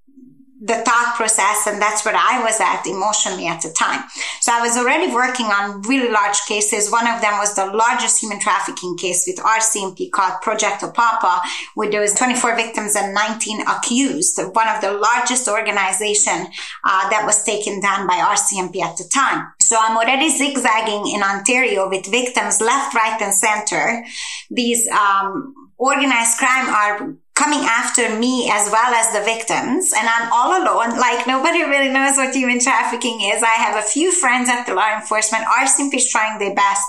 the 0.61 0.75
thought 0.75 1.15
process 1.15 1.67
and 1.67 1.81
that's 1.81 2.03
where 2.03 2.15
I 2.15 2.43
was 2.43 2.59
at 2.59 2.85
emotionally 2.85 3.47
at 3.47 3.61
the 3.61 3.69
time. 3.71 4.03
So 4.41 4.51
I 4.51 4.59
was 4.59 4.75
already 4.75 5.11
working 5.11 5.45
on 5.45 5.81
really 5.83 6.11
large 6.11 6.41
cases. 6.47 6.91
One 6.91 7.07
of 7.07 7.21
them 7.21 7.37
was 7.37 7.55
the 7.55 7.65
largest 7.65 8.21
human 8.21 8.39
trafficking 8.39 8.97
case 8.97 9.23
with 9.25 9.37
RCMP 9.37 10.11
called 10.11 10.41
Project 10.41 10.81
Opapa, 10.81 11.39
where 11.75 11.89
there 11.89 12.01
was 12.01 12.13
24 12.15 12.55
victims 12.57 12.95
and 12.97 13.13
19 13.13 13.61
accused. 13.67 14.37
One 14.51 14.67
of 14.67 14.81
the 14.81 14.91
largest 14.91 15.47
organization 15.47 16.47
uh, 16.83 17.09
that 17.09 17.23
was 17.25 17.43
taken 17.43 17.79
down 17.79 18.05
by 18.05 18.15
RCMP 18.15 18.81
at 18.81 18.97
the 18.97 19.09
time. 19.13 19.47
So 19.61 19.77
I'm 19.79 19.95
already 19.95 20.29
zigzagging 20.29 21.07
in 21.07 21.23
Ontario 21.23 21.87
with 21.87 22.05
victims 22.11 22.59
left, 22.59 22.93
right, 22.95 23.17
and 23.21 23.33
center. 23.33 24.03
These 24.49 24.87
um, 24.87 25.53
organized 25.77 26.37
crime 26.37 26.67
are 26.67 27.15
coming 27.39 27.63
after 27.63 28.19
me 28.19 28.51
as 28.51 28.69
well 28.69 28.93
as 28.93 29.13
the 29.13 29.23
victims 29.23 29.93
and 29.97 30.09
I'm 30.09 30.27
all 30.33 30.51
alone. 30.59 30.99
Like 30.99 31.25
nobody 31.25 31.63
really 31.63 31.87
knows 31.87 32.17
what 32.17 32.35
human 32.35 32.59
trafficking 32.59 33.21
is. 33.31 33.41
I 33.41 33.55
have 33.63 33.79
a 33.79 33.87
few 33.87 34.11
friends 34.11 34.49
at 34.49 34.65
the 34.65 34.73
law 34.73 34.93
enforcement 34.93 35.45
are 35.47 35.65
simply 35.65 36.01
trying 36.11 36.37
their 36.37 36.53
best 36.53 36.85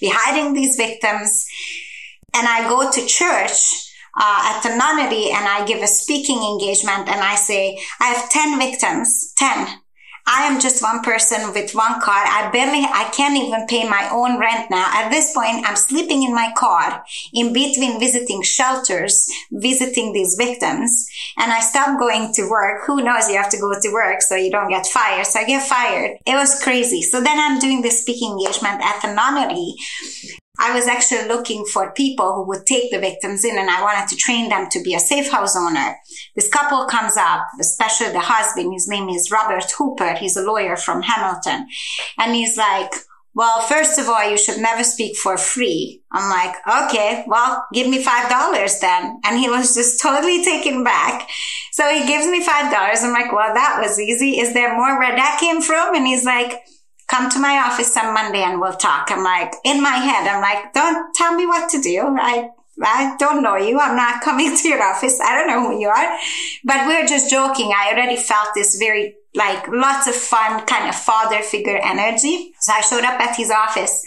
be 0.00 0.10
hiding 0.12 0.52
these 0.52 0.76
victims. 0.76 1.46
And 2.36 2.46
I 2.46 2.68
go 2.68 2.90
to 2.90 3.06
church 3.06 3.56
uh, 4.20 4.52
at 4.52 4.60
the 4.62 4.76
nunnery 4.76 5.30
and 5.30 5.48
I 5.48 5.64
give 5.66 5.82
a 5.82 5.86
speaking 5.86 6.42
engagement 6.42 7.08
and 7.08 7.20
I 7.20 7.36
say, 7.36 7.80
I 7.98 8.12
have 8.12 8.28
10 8.28 8.58
victims, 8.58 9.32
10. 9.36 9.68
I 10.26 10.44
am 10.44 10.58
just 10.58 10.82
one 10.82 11.02
person 11.02 11.52
with 11.52 11.74
one 11.74 12.00
car. 12.00 12.14
I 12.16 12.50
barely, 12.50 12.84
I 12.84 13.10
can't 13.14 13.36
even 13.36 13.66
pay 13.66 13.86
my 13.88 14.08
own 14.10 14.40
rent 14.40 14.70
now. 14.70 14.88
At 14.92 15.10
this 15.10 15.34
point, 15.34 15.66
I'm 15.66 15.76
sleeping 15.76 16.22
in 16.22 16.34
my 16.34 16.50
car 16.56 17.04
in 17.34 17.52
between 17.52 18.00
visiting 18.00 18.42
shelters, 18.42 19.28
visiting 19.52 20.12
these 20.12 20.34
victims. 20.36 21.06
And 21.36 21.52
I 21.52 21.60
stopped 21.60 22.00
going 22.00 22.32
to 22.34 22.48
work. 22.48 22.86
Who 22.86 23.02
knows? 23.02 23.28
You 23.28 23.36
have 23.36 23.50
to 23.50 23.60
go 23.60 23.72
to 23.78 23.92
work 23.92 24.22
so 24.22 24.34
you 24.34 24.50
don't 24.50 24.70
get 24.70 24.86
fired. 24.86 25.26
So 25.26 25.40
I 25.40 25.44
get 25.44 25.68
fired. 25.68 26.18
It 26.26 26.34
was 26.34 26.62
crazy. 26.62 27.02
So 27.02 27.20
then 27.20 27.38
I'm 27.38 27.60
doing 27.60 27.82
this 27.82 28.00
speaking 28.00 28.32
engagement 28.32 28.80
at 28.82 29.02
the 29.02 29.12
nunnery. 29.12 29.74
I 30.58 30.72
was 30.72 30.86
actually 30.86 31.26
looking 31.26 31.64
for 31.66 31.92
people 31.92 32.32
who 32.32 32.46
would 32.46 32.64
take 32.64 32.90
the 32.92 33.00
victims 33.00 33.44
in 33.44 33.58
and 33.58 33.68
I 33.68 33.82
wanted 33.82 34.08
to 34.08 34.16
train 34.16 34.48
them 34.48 34.68
to 34.70 34.82
be 34.82 34.94
a 34.94 35.00
safe 35.00 35.30
house 35.30 35.56
owner. 35.56 35.96
This 36.34 36.48
couple 36.48 36.86
comes 36.86 37.16
up, 37.16 37.46
especially 37.60 38.12
the 38.12 38.20
husband. 38.20 38.72
His 38.72 38.88
name 38.88 39.08
is 39.08 39.30
Robert 39.30 39.70
Hooper. 39.70 40.14
He's 40.14 40.36
a 40.36 40.42
lawyer 40.42 40.76
from 40.76 41.02
Hamilton. 41.02 41.68
And 42.18 42.34
he's 42.34 42.56
like, 42.56 42.92
well, 43.34 43.60
first 43.60 43.98
of 43.98 44.08
all, 44.08 44.28
you 44.28 44.38
should 44.38 44.58
never 44.58 44.84
speak 44.84 45.16
for 45.16 45.36
free. 45.36 46.02
I'm 46.12 46.30
like, 46.30 46.54
okay, 46.86 47.24
well, 47.26 47.66
give 47.72 47.88
me 47.88 48.02
$5 48.02 48.80
then. 48.80 49.20
And 49.24 49.38
he 49.38 49.48
was 49.48 49.74
just 49.74 50.00
totally 50.00 50.44
taken 50.44 50.84
back. 50.84 51.28
So 51.72 51.88
he 51.88 52.06
gives 52.06 52.26
me 52.26 52.44
$5. 52.44 52.48
I'm 52.48 53.12
like, 53.12 53.32
well, 53.32 53.52
that 53.52 53.80
was 53.82 53.98
easy. 53.98 54.38
Is 54.38 54.54
there 54.54 54.76
more 54.76 54.98
where 54.98 55.16
that 55.16 55.38
came 55.40 55.60
from? 55.60 55.96
And 55.96 56.06
he's 56.06 56.24
like, 56.24 56.62
come 57.08 57.28
to 57.30 57.40
my 57.40 57.58
office 57.58 57.96
on 57.96 58.14
Monday 58.14 58.42
and 58.42 58.60
we'll 58.60 58.74
talk. 58.74 59.10
I'm 59.10 59.24
like, 59.24 59.52
in 59.64 59.82
my 59.82 59.96
head, 59.96 60.28
I'm 60.28 60.40
like, 60.40 60.72
don't 60.72 61.12
tell 61.14 61.34
me 61.34 61.46
what 61.46 61.68
to 61.70 61.80
do. 61.80 62.16
I, 62.16 62.50
I 62.82 63.16
don't 63.18 63.42
know 63.42 63.56
you. 63.56 63.78
I'm 63.78 63.96
not 63.96 64.20
coming 64.24 64.56
to 64.56 64.68
your 64.68 64.82
office. 64.82 65.20
I 65.20 65.36
don't 65.36 65.48
know 65.48 65.68
who 65.68 65.80
you 65.80 65.88
are, 65.88 66.18
but 66.64 66.86
we're 66.86 67.06
just 67.06 67.30
joking. 67.30 67.72
I 67.74 67.92
already 67.92 68.16
felt 68.16 68.48
this 68.54 68.76
very 68.76 69.16
like 69.34 69.66
lots 69.68 70.06
of 70.06 70.14
fun 70.14 70.64
kind 70.64 70.88
of 70.88 70.94
father 70.94 71.42
figure 71.42 71.78
energy. 71.82 72.52
So 72.60 72.72
I 72.72 72.80
showed 72.82 73.02
up 73.02 73.20
at 73.20 73.36
his 73.36 73.50
office 73.50 74.02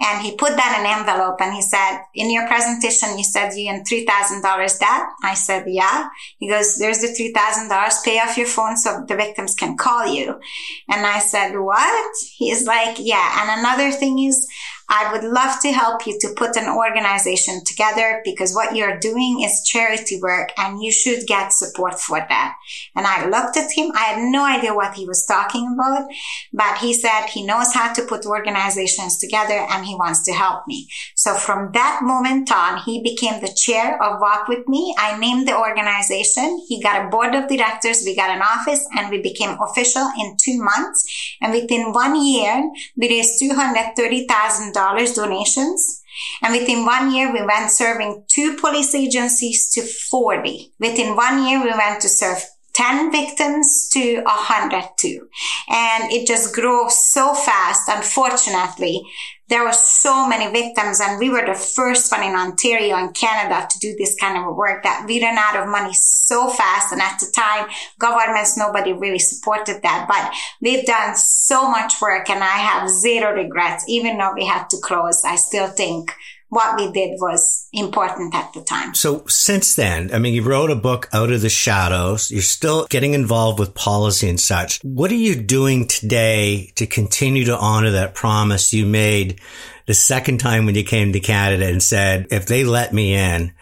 and 0.00 0.20
he 0.20 0.34
put 0.34 0.56
down 0.56 0.80
an 0.80 0.86
envelope 0.86 1.40
and 1.40 1.54
he 1.54 1.62
said, 1.62 2.00
in 2.14 2.32
your 2.32 2.48
presentation, 2.48 3.16
you 3.16 3.22
said 3.22 3.54
you 3.54 3.70
in 3.70 3.84
$3,000 3.84 4.78
debt. 4.80 5.02
I 5.22 5.34
said, 5.34 5.64
yeah. 5.68 6.08
He 6.38 6.48
goes, 6.48 6.78
there's 6.78 6.98
the 6.98 7.08
$3,000. 7.08 8.04
Pay 8.04 8.18
off 8.18 8.36
your 8.36 8.46
phone 8.46 8.76
so 8.76 9.04
the 9.06 9.14
victims 9.14 9.54
can 9.54 9.76
call 9.76 10.12
you. 10.12 10.40
And 10.88 11.06
I 11.06 11.20
said, 11.20 11.56
what? 11.56 12.16
He's 12.36 12.66
like, 12.66 12.96
yeah. 12.98 13.40
And 13.40 13.60
another 13.60 13.92
thing 13.92 14.18
is 14.18 14.48
I 14.94 15.10
would 15.10 15.24
love 15.24 15.58
to 15.62 15.72
help 15.72 16.06
you 16.06 16.18
to 16.20 16.34
put 16.36 16.54
an 16.54 16.68
organization 16.68 17.64
together 17.64 18.20
because 18.26 18.54
what 18.54 18.76
you're 18.76 18.98
doing 18.98 19.40
is 19.42 19.64
charity 19.64 20.20
work 20.20 20.52
and 20.58 20.82
you 20.82 20.92
should 20.92 21.26
get 21.26 21.54
support 21.54 21.98
for 21.98 22.18
that. 22.18 22.56
And 22.94 23.06
I 23.06 23.24
looked 23.26 23.56
at 23.56 23.72
him. 23.72 23.90
I 23.94 24.04
had 24.12 24.30
no 24.30 24.44
idea 24.44 24.74
what 24.74 24.92
he 24.92 25.06
was 25.06 25.24
talking 25.24 25.66
about, 25.72 26.10
but 26.52 26.76
he 26.76 26.92
said 26.92 27.24
he 27.24 27.42
knows 27.42 27.72
how 27.72 27.94
to 27.94 28.04
put 28.04 28.26
organizations 28.26 29.18
together 29.18 29.66
and 29.70 29.86
he 29.86 29.94
wants 29.94 30.24
to 30.24 30.32
help 30.32 30.66
me. 30.66 30.86
So 31.16 31.36
from 31.36 31.72
that 31.72 32.00
moment 32.02 32.52
on, 32.52 32.82
he 32.84 33.02
became 33.02 33.40
the 33.40 33.56
chair 33.56 33.96
of 34.02 34.20
Walk 34.20 34.46
With 34.46 34.68
Me. 34.68 34.94
I 34.98 35.18
named 35.18 35.48
the 35.48 35.56
organization. 35.56 36.62
He 36.68 36.82
got 36.82 37.06
a 37.06 37.08
board 37.08 37.34
of 37.34 37.48
directors. 37.48 38.02
We 38.04 38.14
got 38.14 38.28
an 38.28 38.42
office 38.42 38.86
and 38.98 39.08
we 39.08 39.22
became 39.22 39.56
official 39.58 40.06
in 40.20 40.36
two 40.38 40.62
months. 40.62 41.36
And 41.40 41.54
within 41.54 41.92
one 41.92 42.22
year, 42.22 42.70
we 42.98 43.08
raised 43.08 43.40
$230,000 43.40 44.81
donations. 45.14 46.02
And 46.42 46.52
within 46.52 46.84
one 46.84 47.12
year, 47.14 47.32
we 47.32 47.42
went 47.44 47.70
serving 47.70 48.24
two 48.28 48.56
police 48.56 48.94
agencies 48.94 49.70
to 49.70 49.82
40. 49.82 50.72
Within 50.78 51.16
one 51.16 51.46
year, 51.46 51.62
we 51.62 51.70
went 51.70 52.00
to 52.02 52.08
serve 52.08 52.44
10 52.74 53.12
victims 53.12 53.88
to 53.92 54.22
102. 54.22 55.28
And 55.68 56.12
it 56.12 56.26
just 56.26 56.54
grew 56.54 56.88
so 56.88 57.34
fast, 57.34 57.88
unfortunately, 57.88 59.02
there 59.52 59.64
were 59.64 59.72
so 59.72 60.26
many 60.26 60.50
victims 60.50 60.98
and 60.98 61.18
we 61.18 61.28
were 61.28 61.44
the 61.44 61.52
first 61.52 62.10
one 62.10 62.22
in 62.22 62.34
Ontario 62.34 62.96
and 62.96 63.14
Canada 63.14 63.68
to 63.68 63.78
do 63.80 63.94
this 63.98 64.14
kind 64.14 64.38
of 64.38 64.56
work 64.56 64.82
that 64.82 65.04
we 65.06 65.20
ran 65.20 65.36
out 65.36 65.62
of 65.62 65.68
money 65.68 65.92
so 65.92 66.48
fast. 66.48 66.90
And 66.90 67.02
at 67.02 67.20
the 67.20 67.30
time, 67.36 67.68
governments, 67.98 68.56
nobody 68.56 68.94
really 68.94 69.18
supported 69.18 69.82
that, 69.82 70.06
but 70.08 70.32
we've 70.62 70.86
done 70.86 71.14
so 71.16 71.70
much 71.70 72.00
work 72.00 72.30
and 72.30 72.42
I 72.42 72.46
have 72.46 72.88
zero 72.88 73.34
regrets. 73.34 73.84
Even 73.86 74.16
though 74.16 74.32
we 74.34 74.46
had 74.46 74.70
to 74.70 74.78
close, 74.78 75.22
I 75.22 75.36
still 75.36 75.68
think 75.68 76.14
what 76.52 76.76
we 76.76 76.92
did 76.92 77.18
was 77.18 77.66
important 77.72 78.34
at 78.34 78.52
the 78.52 78.60
time. 78.60 78.94
So 78.94 79.24
since 79.26 79.74
then, 79.74 80.12
I 80.12 80.18
mean, 80.18 80.34
you 80.34 80.42
wrote 80.42 80.70
a 80.70 80.76
book, 80.76 81.08
Out 81.10 81.32
of 81.32 81.40
the 81.40 81.48
Shadows. 81.48 82.30
You're 82.30 82.42
still 82.42 82.86
getting 82.90 83.14
involved 83.14 83.58
with 83.58 83.72
policy 83.72 84.28
and 84.28 84.38
such. 84.38 84.78
What 84.82 85.10
are 85.10 85.14
you 85.14 85.34
doing 85.34 85.88
today 85.88 86.70
to 86.74 86.86
continue 86.86 87.46
to 87.46 87.56
honor 87.56 87.92
that 87.92 88.14
promise 88.14 88.74
you 88.74 88.84
made 88.84 89.40
the 89.86 89.94
second 89.94 90.40
time 90.40 90.66
when 90.66 90.74
you 90.74 90.84
came 90.84 91.14
to 91.14 91.20
Canada 91.20 91.66
and 91.66 91.82
said, 91.82 92.26
if 92.30 92.44
they 92.44 92.64
let 92.64 92.92
me 92.92 93.14
in, 93.14 93.54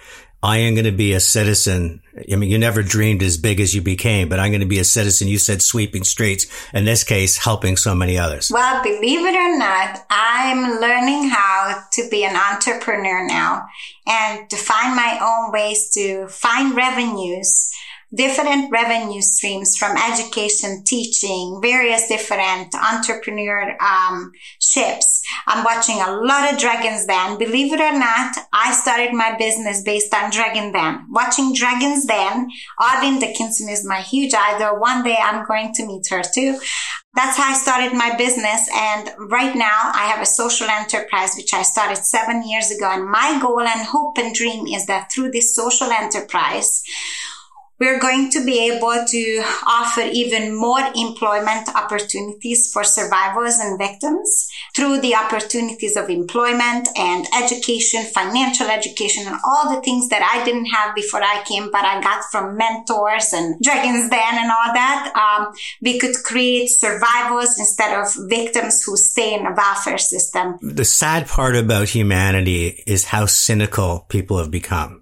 I 0.43 0.57
am 0.59 0.75
going 0.75 0.85
to 0.85 0.91
be 0.91 1.13
a 1.13 1.21
citizen. 1.21 2.03
I 2.31 2.37
mean, 2.37 2.51
you 2.51 2.59
never 2.59 2.83
dreamed 2.83 3.23
as 3.23 3.37
big 3.37 3.61
as 3.61 3.75
you 3.75 3.83
became, 3.83 4.29
but 4.29 4.41
I'm 4.41 4.51
going 4.51 4.61
to 4.61 4.67
be 4.67 4.79
a 4.79 4.85
citizen. 4.85 5.29
You 5.29 5.39
said 5.39 5.63
sweeping 5.63 6.05
streets. 6.05 6.47
In 6.73 6.85
this 6.85 7.05
case, 7.05 7.39
helping 7.39 7.77
so 7.77 7.95
many 7.95 8.19
others. 8.19 8.51
Well, 8.53 8.83
believe 8.83 9.25
it 9.27 9.35
or 9.35 9.59
not, 9.59 10.05
I'm 10.11 10.81
learning 10.81 11.29
how 11.29 11.85
to 11.93 12.09
be 12.11 12.25
an 12.25 12.37
entrepreneur 12.37 13.27
now 13.27 13.67
and 14.07 14.49
to 14.51 14.57
find 14.57 14.97
my 14.97 15.19
own 15.23 15.53
ways 15.53 15.91
to 15.91 16.29
find 16.29 16.75
revenues 16.75 17.71
different 18.15 18.71
revenue 18.71 19.21
streams 19.21 19.77
from 19.77 19.97
education, 19.97 20.83
teaching, 20.85 21.61
various 21.63 22.09
different 22.09 22.75
entrepreneur 22.75 23.77
um, 23.81 24.33
ships. 24.61 25.23
I'm 25.47 25.65
watching 25.65 26.01
a 26.01 26.13
lot 26.13 26.53
of 26.53 26.59
Dragons 26.59 27.07
Den. 27.07 27.39
Believe 27.39 27.73
it 27.73 27.81
or 27.81 27.99
not, 27.99 28.37
I 28.53 28.73
started 28.73 29.13
my 29.13 29.37
business 29.37 29.83
based 29.83 30.13
on 30.15 30.31
Dragon 30.31 30.73
Den. 30.73 31.07
Watching 31.11 31.55
Dragons 31.55 32.05
Den, 32.05 32.49
Arlene 32.79 33.21
Dickinson 33.21 33.69
is 33.69 33.85
my 33.87 34.01
huge 34.01 34.35
idol. 34.35 34.81
One 34.81 35.05
day 35.05 35.17
I'm 35.21 35.47
going 35.47 35.73
to 35.75 35.87
meet 35.87 36.09
her 36.11 36.23
too. 36.23 36.59
That's 37.15 37.37
how 37.37 37.51
I 37.51 37.55
started 37.55 37.93
my 37.93 38.15
business. 38.17 38.69
And 38.73 39.11
right 39.31 39.55
now 39.55 39.91
I 39.95 40.07
have 40.07 40.23
a 40.23 40.27
social 40.27 40.69
enterprise, 40.69 41.35
which 41.37 41.53
I 41.53 41.63
started 41.63 41.99
seven 41.99 42.49
years 42.49 42.71
ago. 42.71 42.89
And 42.91 43.11
my 43.11 43.39
goal 43.41 43.61
and 43.61 43.87
hope 43.87 44.17
and 44.19 44.35
dream 44.35 44.67
is 44.67 44.87
that 44.87 45.11
through 45.13 45.33
this 45.33 45.55
social 45.55 45.91
enterprise, 45.91 46.83
we're 47.81 47.99
going 47.99 48.31
to 48.31 48.45
be 48.45 48.71
able 48.71 49.05
to 49.07 49.43
offer 49.67 50.03
even 50.03 50.55
more 50.55 50.81
employment 50.95 51.67
opportunities 51.75 52.71
for 52.71 52.85
survivors 52.85 53.59
and 53.59 53.79
victims 53.79 54.51
through 54.77 55.01
the 55.01 55.15
opportunities 55.15 55.97
of 55.97 56.11
employment 56.11 56.89
and 56.97 57.27
education, 57.43 58.05
financial 58.05 58.67
education, 58.67 59.27
and 59.27 59.37
all 59.45 59.75
the 59.75 59.81
things 59.81 60.11
that 60.11 60.23
I 60.23 60.45
didn't 60.45 60.67
have 60.67 60.95
before 60.95 61.23
I 61.23 61.43
came, 61.49 61.71
but 61.71 61.85
I 61.85 62.03
got 62.03 62.25
from 62.31 62.59
mentors 62.59 63.33
and 63.33 63.59
Dragons 63.63 64.11
Den 64.11 64.35
and 64.35 64.51
all 64.51 64.75
that. 64.75 65.13
Um, 65.17 65.53
we 65.81 65.99
could 65.99 66.15
create 66.23 66.69
survivors 66.69 67.59
instead 67.59 67.99
of 67.99 68.09
victims 68.29 68.83
who 68.83 68.97
stay 68.97 69.35
in 69.35 69.47
a 69.47 69.55
welfare 69.55 69.99
system. 69.99 70.59
The 70.61 70.85
sad 70.85 71.29
part 71.29 71.57
about 71.57 71.89
humanity 71.89 72.83
is 72.87 73.05
how 73.05 73.25
cynical 73.25 74.05
people 74.11 74.37
have 74.37 74.51
become. 74.51 75.01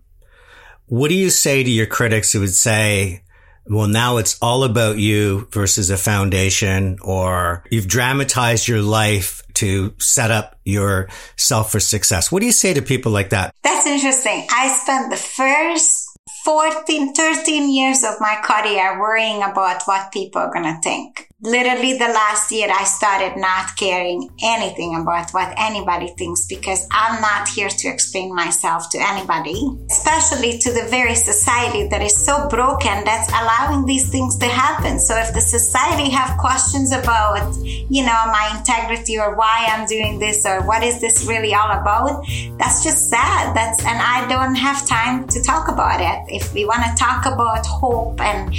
What 0.88 1.08
do 1.08 1.14
you 1.14 1.30
say 1.30 1.62
to 1.62 1.70
your 1.70 1.86
critics 1.86 2.32
who 2.32 2.40
would 2.40 2.54
say, 2.54 3.22
well, 3.66 3.88
now 3.88 4.16
it's 4.16 4.38
all 4.40 4.64
about 4.64 4.98
you 4.98 5.46
versus 5.52 5.90
a 5.90 5.98
foundation 5.98 6.98
or 7.02 7.64
you've 7.70 7.86
dramatized 7.86 8.66
your 8.66 8.80
life 8.80 9.42
to 9.54 9.92
set 9.98 10.30
up 10.30 10.56
yourself 10.64 11.72
for 11.72 11.80
success. 11.80 12.32
What 12.32 12.40
do 12.40 12.46
you 12.46 12.52
say 12.52 12.74
to 12.74 12.82
people 12.82 13.12
like 13.12 13.30
that? 13.30 13.54
That's 13.62 13.86
interesting. 13.86 14.46
I 14.50 14.68
spent 14.68 15.10
the 15.10 15.16
first 15.16 16.08
14, 16.44 17.12
13 17.12 17.74
years 17.74 18.02
of 18.04 18.14
my 18.20 18.40
career 18.42 18.98
worrying 18.98 19.42
about 19.42 19.82
what 19.84 20.12
people 20.12 20.40
are 20.40 20.52
going 20.52 20.64
to 20.64 20.80
think 20.82 21.27
literally 21.42 21.92
the 21.96 22.08
last 22.08 22.50
year 22.50 22.68
I 22.68 22.82
started 22.82 23.40
not 23.40 23.76
caring 23.76 24.28
anything 24.42 24.98
about 25.00 25.30
what 25.30 25.54
anybody 25.56 26.08
thinks 26.18 26.46
because 26.46 26.84
I'm 26.90 27.20
not 27.20 27.48
here 27.48 27.68
to 27.68 27.88
explain 27.88 28.34
myself 28.34 28.90
to 28.90 28.98
anybody, 28.98 29.78
especially 29.88 30.58
to 30.58 30.72
the 30.72 30.88
very 30.90 31.14
society 31.14 31.86
that 31.88 32.02
is 32.02 32.16
so 32.16 32.48
broken 32.48 33.04
that's 33.04 33.28
allowing 33.28 33.86
these 33.86 34.10
things 34.10 34.36
to 34.38 34.46
happen. 34.46 34.98
So 34.98 35.16
if 35.16 35.32
the 35.32 35.40
society 35.40 36.10
have 36.10 36.36
questions 36.38 36.90
about, 36.90 37.56
you 37.62 38.04
know, 38.04 38.20
my 38.26 38.54
integrity 38.58 39.16
or 39.20 39.36
why 39.36 39.68
I'm 39.70 39.86
doing 39.86 40.18
this 40.18 40.44
or 40.44 40.66
what 40.66 40.82
is 40.82 41.00
this 41.00 41.24
really 41.28 41.54
all 41.54 41.70
about, 41.70 42.24
that's 42.58 42.82
just 42.82 43.10
sad. 43.10 43.54
That's 43.54 43.78
and 43.84 44.00
I 44.00 44.26
don't 44.28 44.56
have 44.56 44.84
time 44.88 45.28
to 45.28 45.42
talk 45.42 45.68
about 45.68 46.00
it. 46.00 46.34
If 46.34 46.52
we 46.52 46.64
want 46.64 46.82
to 46.82 46.94
talk 46.96 47.26
about 47.26 47.64
hope 47.64 48.20
and 48.20 48.52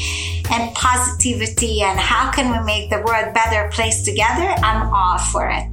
and 0.51 0.73
positivity 0.73 1.81
and 1.81 1.99
how 1.99 2.31
can 2.31 2.51
we 2.51 2.65
make 2.69 2.89
the 2.91 3.01
world 3.01 3.34
better 3.34 3.67
place 3.71 4.03
together, 4.03 4.47
I'm 4.67 4.93
all 4.93 5.17
for 5.17 5.49
it. 5.49 5.65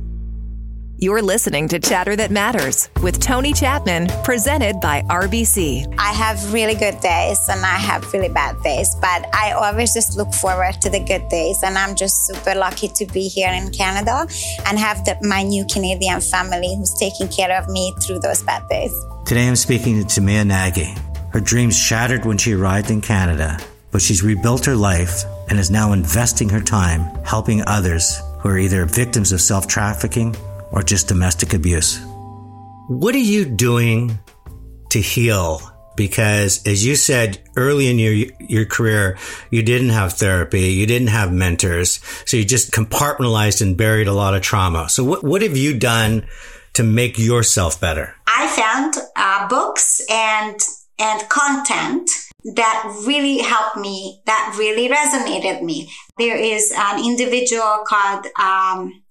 You're 0.99 1.20
listening 1.20 1.68
to 1.68 1.78
Chatter 1.78 2.16
That 2.16 2.30
Matters 2.30 2.88
with 3.03 3.20
Tony 3.20 3.53
Chapman, 3.53 4.09
presented 4.24 4.80
by 4.80 5.03
RBC. 5.03 5.94
I 5.99 6.12
have 6.14 6.55
really 6.55 6.74
good 6.74 6.99
days 7.01 7.38
and 7.51 7.61
I 7.66 7.76
have 7.88 8.11
really 8.14 8.30
bad 8.30 8.55
days, 8.62 8.88
but 9.03 9.28
I 9.34 9.53
always 9.53 9.92
just 9.92 10.16
look 10.16 10.32
forward 10.32 10.80
to 10.80 10.88
the 10.88 11.01
good 11.01 11.28
days. 11.28 11.59
And 11.62 11.76
I'm 11.76 11.97
just 11.97 12.16
super 12.28 12.55
lucky 12.55 12.88
to 12.88 13.05
be 13.12 13.28
here 13.28 13.53
in 13.53 13.70
Canada 13.72 14.26
and 14.66 14.78
have 14.78 15.05
the, 15.05 15.18
my 15.20 15.42
new 15.42 15.66
Canadian 15.66 16.22
family 16.22 16.74
who's 16.78 16.94
taking 16.94 17.28
care 17.28 17.53
of 17.61 17.68
me 17.68 17.92
through 18.03 18.20
those 18.20 18.42
bad 18.42 18.66
days. 18.70 18.94
Today 19.26 19.47
I'm 19.47 19.57
speaking 19.57 20.03
to 20.03 20.07
Timea 20.07 20.47
Nagy. 20.47 20.94
Her 21.34 21.40
dreams 21.40 21.76
shattered 21.76 22.24
when 22.24 22.38
she 22.38 22.55
arrived 22.55 22.90
in 22.90 23.03
Canada, 23.03 23.59
but 23.97 24.03
she's 24.03 24.22
rebuilt 24.22 24.66
her 24.66 24.76
life 24.76 25.24
and 25.49 25.59
is 25.59 25.70
now 25.70 25.94
investing 25.94 26.51
her 26.51 26.61
time 26.61 27.01
helping 27.24 27.66
others 27.66 28.20
who 28.40 28.49
are 28.51 28.59
either 28.59 28.84
victims 28.84 29.32
of 29.32 29.40
sex 29.40 29.64
trafficking 29.64 30.36
or 30.70 30.82
just 30.82 31.09
domestic 31.09 31.55
abuse. 31.55 31.99
What 32.88 33.14
are 33.14 33.26
you 33.34 33.47
doing 33.47 34.18
to 34.90 35.01
heal? 35.01 35.62
Because 35.97 36.62
as 36.66 36.84
you 36.84 36.94
said 36.94 37.40
early 37.57 37.88
in 37.88 37.99
your, 37.99 38.12
your 38.38 38.66
career, 38.66 39.16
you 39.51 39.62
didn't 39.62 39.88
have 39.88 40.12
therapy, 40.12 40.72
you 40.72 40.84
didn't 40.84 41.09
have 41.09 41.32
mentors, 41.32 41.99
so 42.26 42.36
you 42.36 42.44
just 42.44 42.72
compartmentalized 42.72 43.62
and 43.62 43.78
buried 43.78 44.09
a 44.09 44.12
lot 44.12 44.34
of 44.34 44.42
trauma. 44.42 44.90
So 44.90 45.05
what, 45.05 45.24
what 45.24 45.40
have 45.40 45.57
you 45.57 45.78
done 45.78 46.26
to 46.74 46.82
make 46.82 47.18
yourself 47.18 47.80
better? 47.80 48.14
I 48.26 48.47
found 48.49 48.94
uh, 49.16 49.49
books 49.49 50.03
and, 50.11 50.61
and 50.99 51.26
content 51.30 52.11
that 52.55 53.03
really 53.07 53.38
helped 53.38 53.76
me, 53.76 54.22
that 54.26 54.55
really 54.59 54.88
resonated 54.88 55.62
me. 55.62 55.90
There 56.18 56.36
is 56.36 56.72
an 56.76 57.05
individual 57.05 57.84
called, 57.86 58.26
um, 58.40 59.03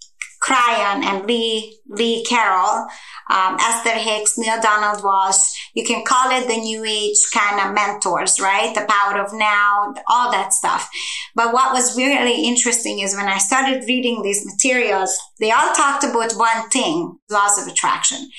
Kryon 0.46 1.04
and 1.04 1.26
Lee, 1.26 1.80
Lee 1.88 2.24
Carroll, 2.24 2.86
um, 3.30 3.58
Esther 3.60 3.98
Hicks, 3.98 4.38
Neale 4.38 4.62
Donald 4.62 5.04
Walsch. 5.04 5.54
You 5.74 5.84
can 5.84 6.04
call 6.06 6.32
it 6.32 6.48
the 6.48 6.58
new 6.58 6.84
age 6.84 7.18
kind 7.34 7.60
of 7.60 7.74
mentors, 7.74 8.40
right? 8.40 8.74
The 8.74 8.86
power 8.88 9.20
of 9.20 9.34
now, 9.34 9.94
all 10.08 10.32
that 10.32 10.54
stuff. 10.54 10.90
But 11.34 11.54
what 11.54 11.74
was 11.74 11.98
really 11.98 12.46
interesting 12.48 13.00
is 13.00 13.16
when 13.16 13.28
I 13.28 13.38
started 13.38 13.86
reading 13.88 14.22
these 14.22 14.46
materials, 14.46 15.18
they 15.40 15.52
all 15.52 15.74
talked 15.74 16.04
about 16.04 16.34
one 16.34 16.70
thing, 16.70 17.18
laws 17.30 17.62
of 17.62 17.68
attraction. 17.68 18.30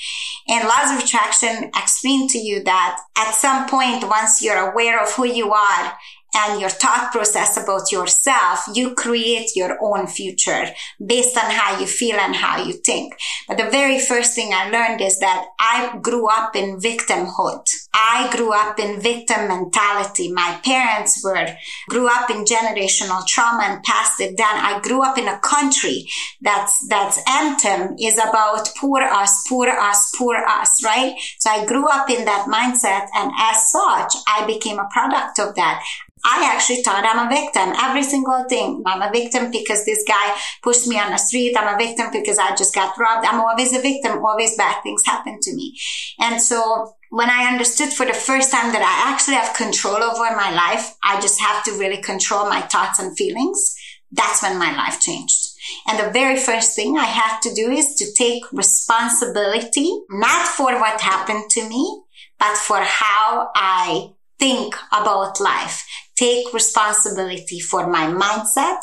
And 0.47 0.67
laws 0.67 0.97
of 0.97 1.03
attraction 1.03 1.71
explain 1.75 2.27
to 2.29 2.37
you 2.37 2.63
that 2.63 2.99
at 3.17 3.33
some 3.33 3.67
point, 3.67 4.07
once 4.07 4.41
you're 4.41 4.71
aware 4.71 5.01
of 5.01 5.11
who 5.13 5.25
you 5.25 5.51
are 5.51 5.93
and 6.35 6.59
your 6.59 6.69
thought 6.69 7.11
process 7.11 7.57
about 7.57 7.91
yourself, 7.91 8.59
you 8.73 8.93
create 8.95 9.55
your 9.55 9.77
own 9.81 10.07
future 10.07 10.67
based 11.03 11.37
on 11.37 11.49
how 11.49 11.79
you 11.79 11.87
feel 11.87 12.17
and 12.17 12.35
how 12.35 12.63
you 12.63 12.73
think. 12.73 13.13
But 13.47 13.57
the 13.57 13.69
very 13.69 13.99
first 13.99 14.35
thing 14.35 14.53
I 14.53 14.69
learned 14.69 15.01
is 15.01 15.19
that 15.19 15.45
I 15.59 15.97
grew 16.01 16.29
up 16.29 16.55
in 16.55 16.79
victimhood. 16.79 17.65
I 17.93 18.29
grew 18.35 18.53
up 18.53 18.79
in 18.79 19.01
victim 19.01 19.47
mentality. 19.47 20.31
My 20.31 20.59
parents 20.63 21.23
were, 21.23 21.47
grew 21.89 22.07
up 22.07 22.29
in 22.29 22.45
generational 22.45 23.25
trauma 23.25 23.63
and 23.63 23.83
passed 23.83 24.19
it 24.19 24.37
down. 24.37 24.55
I 24.55 24.79
grew 24.81 25.03
up 25.03 25.17
in 25.17 25.27
a 25.27 25.39
country 25.39 26.07
that's, 26.41 26.87
that's 26.89 27.19
anthem 27.27 27.95
is 27.99 28.17
about 28.17 28.69
poor 28.79 29.01
us, 29.01 29.43
poor 29.47 29.67
us, 29.67 30.11
poor 30.17 30.37
us, 30.37 30.83
right? 30.83 31.15
So 31.39 31.49
I 31.49 31.65
grew 31.65 31.87
up 31.89 32.09
in 32.09 32.25
that 32.25 32.47
mindset. 32.47 33.07
And 33.15 33.31
as 33.37 33.71
such, 33.71 34.13
I 34.27 34.45
became 34.45 34.79
a 34.79 34.89
product 34.91 35.39
of 35.39 35.55
that. 35.55 35.83
I 36.25 36.51
actually 36.53 36.81
thought 36.81 37.05
I'm 37.05 37.27
a 37.27 37.29
victim. 37.29 37.73
Every 37.79 38.03
single 38.03 38.43
thing. 38.49 38.83
I'm 38.85 39.01
a 39.01 39.11
victim 39.11 39.51
because 39.51 39.85
this 39.85 40.03
guy 40.07 40.35
pushed 40.61 40.87
me 40.87 40.99
on 40.99 41.11
the 41.11 41.17
street. 41.17 41.55
I'm 41.55 41.73
a 41.73 41.77
victim 41.77 42.07
because 42.11 42.37
I 42.37 42.55
just 42.55 42.73
got 42.73 42.97
robbed. 42.97 43.25
I'm 43.25 43.39
always 43.39 43.75
a 43.75 43.81
victim. 43.81 44.23
Always 44.25 44.57
bad 44.57 44.81
things 44.83 45.03
happen 45.05 45.39
to 45.41 45.55
me. 45.55 45.77
And 46.19 46.41
so 46.41 46.95
when 47.09 47.29
I 47.29 47.51
understood 47.51 47.89
for 47.89 48.05
the 48.05 48.13
first 48.13 48.51
time 48.51 48.73
that 48.73 48.81
I 48.81 49.11
actually 49.11 49.35
have 49.35 49.55
control 49.55 50.03
over 50.03 50.35
my 50.35 50.53
life, 50.53 50.95
I 51.03 51.19
just 51.21 51.39
have 51.39 51.63
to 51.65 51.71
really 51.71 52.01
control 52.01 52.49
my 52.49 52.61
thoughts 52.61 52.99
and 52.99 53.17
feelings. 53.17 53.75
That's 54.11 54.41
when 54.41 54.57
my 54.57 54.75
life 54.75 54.99
changed. 54.99 55.43
And 55.87 55.99
the 55.99 56.11
very 56.11 56.37
first 56.37 56.75
thing 56.75 56.97
I 56.97 57.05
have 57.05 57.41
to 57.41 57.53
do 57.53 57.71
is 57.71 57.95
to 57.95 58.13
take 58.13 58.43
responsibility, 58.51 59.91
not 60.09 60.47
for 60.47 60.79
what 60.79 61.01
happened 61.01 61.49
to 61.51 61.67
me, 61.67 62.03
but 62.39 62.55
for 62.57 62.79
how 62.79 63.49
I 63.55 64.11
think 64.39 64.75
about 64.91 65.39
life 65.39 65.83
take 66.17 66.51
responsibility 66.53 67.59
for 67.59 67.87
my 67.87 68.07
mindset. 68.07 68.79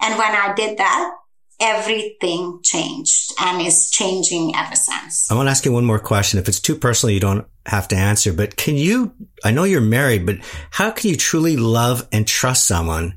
And 0.00 0.16
when 0.16 0.30
I 0.30 0.54
did 0.54 0.78
that, 0.78 1.10
everything 1.60 2.60
changed 2.62 3.32
and 3.40 3.66
is 3.66 3.90
changing 3.90 4.54
ever 4.54 4.76
since. 4.76 5.30
I 5.30 5.34
want 5.34 5.46
to 5.46 5.50
ask 5.50 5.64
you 5.64 5.72
one 5.72 5.84
more 5.84 5.98
question. 5.98 6.38
If 6.38 6.48
it's 6.48 6.60
too 6.60 6.76
personal, 6.76 7.12
you 7.12 7.20
don't 7.20 7.46
have 7.66 7.88
to 7.88 7.96
answer, 7.96 8.32
but 8.32 8.56
can 8.56 8.76
you, 8.76 9.14
I 9.44 9.50
know 9.50 9.64
you're 9.64 9.80
married, 9.80 10.26
but 10.26 10.38
how 10.70 10.90
can 10.90 11.10
you 11.10 11.16
truly 11.16 11.56
love 11.56 12.06
and 12.12 12.26
trust 12.26 12.66
someone 12.66 13.16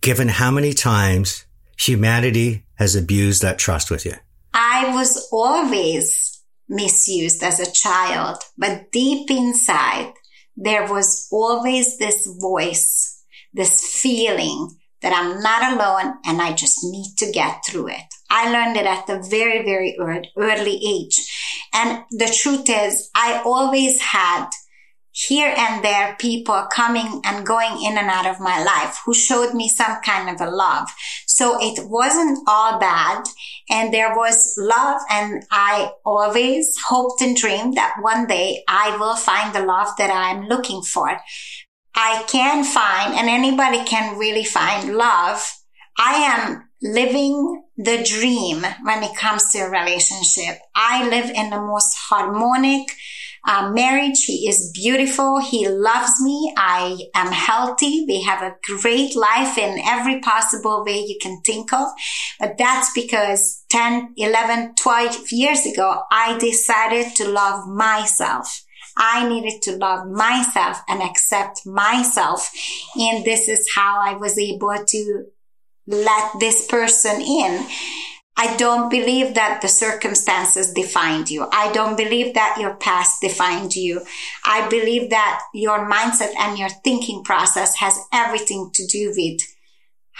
given 0.00 0.28
how 0.28 0.50
many 0.50 0.72
times 0.72 1.44
humanity 1.78 2.64
has 2.76 2.96
abused 2.96 3.42
that 3.42 3.58
trust 3.58 3.90
with 3.90 4.06
you? 4.06 4.14
I 4.54 4.94
was 4.94 5.28
always 5.32 6.42
misused 6.68 7.42
as 7.42 7.60
a 7.60 7.70
child, 7.70 8.38
but 8.56 8.92
deep 8.92 9.30
inside, 9.30 10.12
there 10.56 10.90
was 10.90 11.28
always 11.32 11.98
this 11.98 12.26
voice, 12.40 13.24
this 13.52 13.84
feeling 14.00 14.68
that 15.02 15.12
I'm 15.12 15.40
not 15.40 15.72
alone 15.72 16.18
and 16.26 16.42
I 16.42 16.52
just 16.52 16.78
need 16.82 17.14
to 17.18 17.32
get 17.32 17.62
through 17.66 17.88
it. 17.88 18.04
I 18.30 18.50
learned 18.50 18.76
it 18.76 18.86
at 18.86 19.08
a 19.08 19.22
very, 19.22 19.64
very 19.64 19.96
early 20.36 20.80
age. 20.86 21.16
And 21.72 22.04
the 22.10 22.26
truth 22.26 22.68
is, 22.68 23.10
I 23.14 23.42
always 23.44 24.00
had 24.00 24.48
here 25.12 25.52
and 25.56 25.84
there 25.84 26.16
people 26.20 26.66
coming 26.72 27.20
and 27.24 27.44
going 27.44 27.82
in 27.82 27.98
and 27.98 28.08
out 28.08 28.26
of 28.26 28.40
my 28.40 28.62
life 28.62 29.00
who 29.04 29.12
showed 29.12 29.54
me 29.54 29.68
some 29.68 30.00
kind 30.04 30.30
of 30.30 30.40
a 30.40 30.50
love. 30.50 30.88
So 31.26 31.58
it 31.60 31.80
wasn't 31.88 32.38
all 32.46 32.78
bad 32.78 33.24
and 33.68 33.92
there 33.92 34.14
was 34.14 34.54
love 34.58 35.00
and 35.10 35.42
I 35.50 35.90
always 36.04 36.76
hoped 36.86 37.22
and 37.22 37.36
dreamed 37.36 37.76
that 37.76 37.96
one 38.00 38.26
day 38.26 38.62
I 38.68 38.96
will 38.98 39.16
find 39.16 39.54
the 39.54 39.64
love 39.64 39.88
that 39.98 40.10
I'm 40.10 40.46
looking 40.46 40.82
for. 40.82 41.18
I 42.02 42.24
can 42.26 42.64
find 42.64 43.12
and 43.12 43.28
anybody 43.28 43.84
can 43.84 44.18
really 44.18 44.42
find 44.44 44.96
love. 44.96 45.52
I 45.98 46.14
am 46.14 46.70
living 46.80 47.64
the 47.76 48.02
dream 48.02 48.62
when 48.84 49.02
it 49.02 49.14
comes 49.16 49.50
to 49.50 49.58
a 49.58 49.70
relationship. 49.70 50.60
I 50.74 51.06
live 51.06 51.28
in 51.28 51.50
the 51.50 51.60
most 51.60 51.94
harmonic, 52.08 52.88
uh, 53.46 53.70
marriage. 53.70 54.24
He 54.24 54.48
is 54.48 54.70
beautiful. 54.72 55.40
He 55.40 55.68
loves 55.68 56.22
me. 56.22 56.54
I 56.56 57.00
am 57.14 57.32
healthy. 57.32 58.06
We 58.08 58.22
have 58.22 58.40
a 58.40 58.56
great 58.64 59.14
life 59.14 59.58
in 59.58 59.78
every 59.84 60.20
possible 60.20 60.82
way 60.86 61.00
you 61.00 61.18
can 61.20 61.42
think 61.42 61.70
of. 61.74 61.86
But 62.38 62.56
that's 62.56 62.90
because 62.94 63.62
10, 63.68 64.14
11, 64.16 64.74
12 64.76 65.32
years 65.32 65.66
ago, 65.66 66.02
I 66.10 66.38
decided 66.38 67.14
to 67.16 67.28
love 67.28 67.68
myself. 67.68 68.64
I 69.02 69.26
needed 69.26 69.62
to 69.62 69.76
love 69.76 70.06
myself 70.06 70.82
and 70.86 71.02
accept 71.02 71.66
myself. 71.66 72.50
And 72.96 73.24
this 73.24 73.48
is 73.48 73.72
how 73.74 73.98
I 73.98 74.14
was 74.14 74.38
able 74.38 74.76
to 74.86 75.24
let 75.86 76.38
this 76.38 76.66
person 76.66 77.20
in. 77.22 77.66
I 78.36 78.56
don't 78.56 78.90
believe 78.90 79.34
that 79.34 79.60
the 79.60 79.68
circumstances 79.68 80.72
defined 80.72 81.30
you. 81.30 81.48
I 81.50 81.72
don't 81.72 81.96
believe 81.96 82.34
that 82.34 82.58
your 82.60 82.74
past 82.74 83.20
defined 83.22 83.74
you. 83.74 84.02
I 84.44 84.68
believe 84.68 85.10
that 85.10 85.42
your 85.52 85.90
mindset 85.90 86.32
and 86.38 86.58
your 86.58 86.70
thinking 86.84 87.24
process 87.24 87.76
has 87.76 87.98
everything 88.12 88.70
to 88.74 88.86
do 88.86 89.12
with 89.16 89.40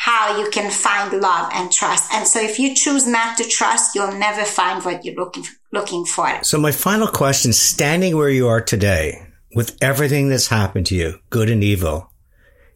how 0.01 0.39
you 0.39 0.49
can 0.49 0.71
find 0.71 1.21
love 1.21 1.51
and 1.53 1.71
trust. 1.71 2.11
And 2.11 2.27
so 2.27 2.41
if 2.41 2.59
you 2.59 2.75
choose 2.75 3.07
not 3.07 3.37
to 3.37 3.45
trust, 3.45 3.95
you'll 3.95 4.13
never 4.13 4.45
find 4.45 4.83
what 4.83 5.05
you're 5.05 5.15
looking, 5.15 5.45
looking 5.73 6.07
for. 6.07 6.43
So 6.43 6.59
my 6.59 6.73
final 6.73 7.07
question, 7.07 7.53
standing 7.53 8.17
where 8.17 8.31
you 8.31 8.49
are 8.49 8.63
today 8.63 9.27
with 9.55 9.77
everything 9.83 10.31
that's 10.31 10.47
happened 10.47 10.87
to 10.87 10.95
you, 10.95 11.19
good 11.29 11.51
and 11.51 11.63
evil, 11.63 12.11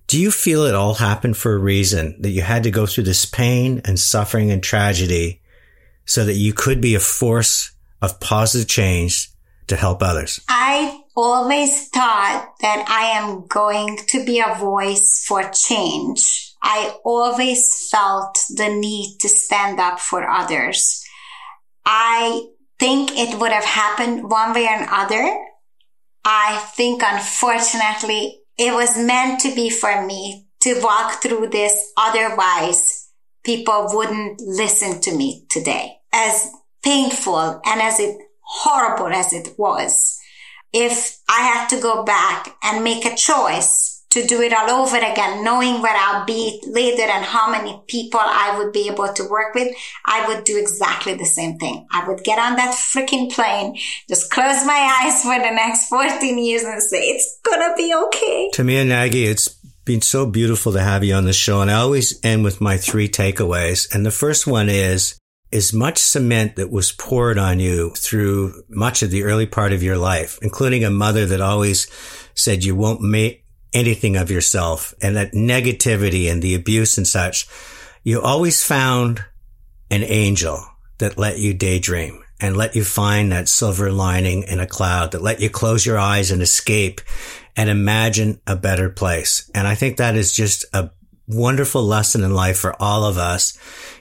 do 0.07 0.20
you 0.20 0.31
feel 0.31 0.64
it 0.64 0.75
all 0.75 0.93
happened 0.93 1.39
for 1.39 1.55
a 1.55 1.59
reason 1.59 2.20
that 2.20 2.29
you 2.29 2.43
had 2.43 2.62
to 2.64 2.70
go 2.70 2.85
through 2.85 3.05
this 3.05 3.25
pain 3.25 3.81
and 3.87 3.99
suffering 3.99 4.51
and 4.51 4.62
tragedy 4.62 5.41
so 6.05 6.27
that 6.27 6.35
you 6.35 6.53
could 6.53 6.83
be 6.83 6.95
a 6.95 7.01
force 7.01 7.72
of 8.03 8.20
positive 8.20 8.68
change 8.68 9.31
to 9.68 9.77
help 9.77 10.03
others? 10.03 10.41
I 10.51 11.01
always 11.16 11.89
thought 11.89 12.53
that 12.61 12.85
I 12.87 13.18
am 13.18 13.47
going 13.47 13.99
to 14.09 14.25
be 14.27 14.41
a 14.41 14.55
voice 14.57 15.25
for 15.27 15.51
change. 15.51 16.53
I 16.66 16.96
always 17.04 17.88
felt 17.90 18.38
the 18.48 18.70
need 18.70 19.18
to 19.20 19.28
stand 19.28 19.78
up 19.78 20.00
for 20.00 20.26
others. 20.26 21.04
I 21.84 22.46
think 22.78 23.10
it 23.12 23.38
would 23.38 23.52
have 23.52 23.66
happened 23.66 24.30
one 24.30 24.54
way 24.54 24.64
or 24.64 24.82
another. 24.82 25.38
I 26.24 26.56
think 26.74 27.02
unfortunately 27.04 28.40
it 28.56 28.72
was 28.72 28.96
meant 28.96 29.40
to 29.40 29.54
be 29.54 29.68
for 29.68 30.06
me 30.06 30.46
to 30.62 30.80
walk 30.80 31.22
through 31.22 31.48
this. 31.48 31.92
Otherwise, 31.98 33.10
people 33.44 33.88
wouldn't 33.90 34.40
listen 34.40 35.02
to 35.02 35.14
me 35.14 35.44
today. 35.50 35.98
As 36.14 36.48
painful 36.82 37.60
and 37.66 37.82
as 37.82 38.00
it 38.00 38.16
horrible 38.40 39.08
as 39.08 39.34
it 39.34 39.50
was, 39.58 40.18
if 40.72 41.18
I 41.28 41.40
had 41.42 41.68
to 41.68 41.80
go 41.80 42.04
back 42.04 42.56
and 42.62 42.82
make 42.82 43.04
a 43.04 43.14
choice 43.14 43.93
to 44.14 44.24
do 44.24 44.40
it 44.40 44.52
all 44.52 44.70
over 44.70 44.96
again, 44.96 45.42
knowing 45.42 45.82
where 45.82 45.96
I'll 45.96 46.24
be 46.24 46.62
later 46.68 47.02
and 47.02 47.24
how 47.24 47.50
many 47.50 47.82
people 47.88 48.20
I 48.22 48.56
would 48.56 48.72
be 48.72 48.88
able 48.88 49.12
to 49.12 49.28
work 49.28 49.56
with, 49.56 49.74
I 50.06 50.28
would 50.28 50.44
do 50.44 50.56
exactly 50.56 51.14
the 51.14 51.24
same 51.24 51.58
thing. 51.58 51.84
I 51.90 52.06
would 52.06 52.22
get 52.22 52.38
on 52.38 52.54
that 52.54 52.76
freaking 52.76 53.32
plane, 53.32 53.76
just 54.08 54.30
close 54.30 54.64
my 54.64 55.00
eyes 55.02 55.22
for 55.22 55.36
the 55.36 55.50
next 55.50 55.88
14 55.88 56.38
years 56.38 56.62
and 56.62 56.80
say, 56.80 57.00
it's 57.00 57.40
gonna 57.42 57.74
be 57.76 57.92
okay. 58.06 58.50
Timea 58.54 58.86
Nagy, 58.86 59.24
it's 59.24 59.48
been 59.84 60.00
so 60.00 60.26
beautiful 60.26 60.72
to 60.72 60.80
have 60.80 61.02
you 61.02 61.14
on 61.14 61.24
the 61.24 61.32
show. 61.32 61.60
And 61.60 61.70
I 61.70 61.74
always 61.74 62.20
end 62.24 62.44
with 62.44 62.60
my 62.60 62.76
three 62.76 63.08
takeaways. 63.08 63.92
And 63.92 64.06
the 64.06 64.12
first 64.12 64.46
one 64.46 64.68
is, 64.68 65.18
is 65.50 65.72
much 65.72 65.98
cement 65.98 66.54
that 66.54 66.70
was 66.70 66.92
poured 66.92 67.36
on 67.36 67.58
you 67.58 67.90
through 67.90 68.62
much 68.68 69.02
of 69.02 69.10
the 69.10 69.24
early 69.24 69.46
part 69.46 69.72
of 69.72 69.82
your 69.82 69.98
life, 69.98 70.38
including 70.40 70.84
a 70.84 70.90
mother 70.90 71.26
that 71.26 71.40
always 71.40 71.88
said 72.34 72.64
you 72.64 72.76
won't 72.76 73.00
make 73.00 73.43
anything 73.75 74.16
of 74.16 74.31
yourself 74.31 74.95
and 75.03 75.16
that 75.16 75.33
negativity 75.33 76.31
and 76.31 76.41
the 76.41 76.55
abuse 76.55 76.97
and 76.97 77.07
such, 77.07 77.47
you 78.03 78.22
always 78.22 78.64
found 78.64 79.25
an 79.91 80.03
angel 80.05 80.64
that 80.99 81.18
let 81.18 81.39
you 81.39 81.53
daydream 81.53 82.22
and 82.41 82.57
let 82.57 82.75
you 82.75 82.85
find 82.85 83.33
that 83.33 83.49
silver 83.49 83.91
lining 83.91 84.45
in 84.45 84.61
a 84.61 84.66
cloud 84.66 85.12
that 85.12 85.22
let 85.22 85.41
you 85.41 85.51
close 85.51 85.85
your 85.85 85.99
eyes 85.99 86.31
and 86.31 86.43
escape 86.43 87.01
and 87.57 87.70
imagine 87.70 88.41
a 88.47 88.57
better 88.57 88.91
place. 88.91 89.51
And 89.55 89.66
I 89.66 89.75
think 89.75 89.97
that 89.97 90.16
is 90.16 90.33
just 90.33 90.64
a 90.72 90.91
wonderful 91.27 91.83
lesson 91.83 92.22
in 92.22 92.35
life 92.35 92.59
for 92.59 92.81
all 92.81 93.05
of 93.05 93.18
us 93.18 93.59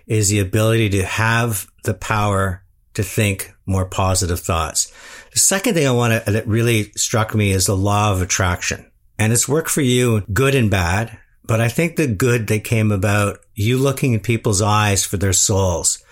is 0.08 0.30
the 0.30 0.40
ability 0.40 0.90
to 0.90 1.06
have 1.06 1.68
the 1.84 1.94
power 1.94 2.64
to 2.96 3.04
think 3.04 3.54
more 3.66 3.86
positive 3.86 4.40
thoughts. 4.40 4.92
The 5.32 5.40
second 5.40 5.76
thing 5.76 5.88
I 5.88 5.92
want 5.92 6.26
to, 6.26 6.32
that 6.32 6.48
really 6.48 6.92
struck 6.96 7.34
me 7.34 7.52
is 7.52 7.66
the 7.66 7.78
law 7.78 8.12
of 8.12 8.22
attraction 8.22 8.86
and 9.18 9.34
it's 9.34 9.48
worked 9.48 9.70
for 9.70 9.82
you 9.82 10.22
good 10.34 10.56
and 10.56 10.70
bad. 10.70 11.18
But 11.46 11.60
I 11.60 11.68
think 11.68 11.96
the 11.96 12.08
good 12.08 12.48
that 12.48 12.64
came 12.64 12.92
about 12.92 13.40
you 13.54 13.78
looking 13.78 14.14
in 14.14 14.22
people's 14.22 14.62
eyes 14.62 15.04
for 15.04 15.18
their 15.18 15.34
souls 15.34 16.04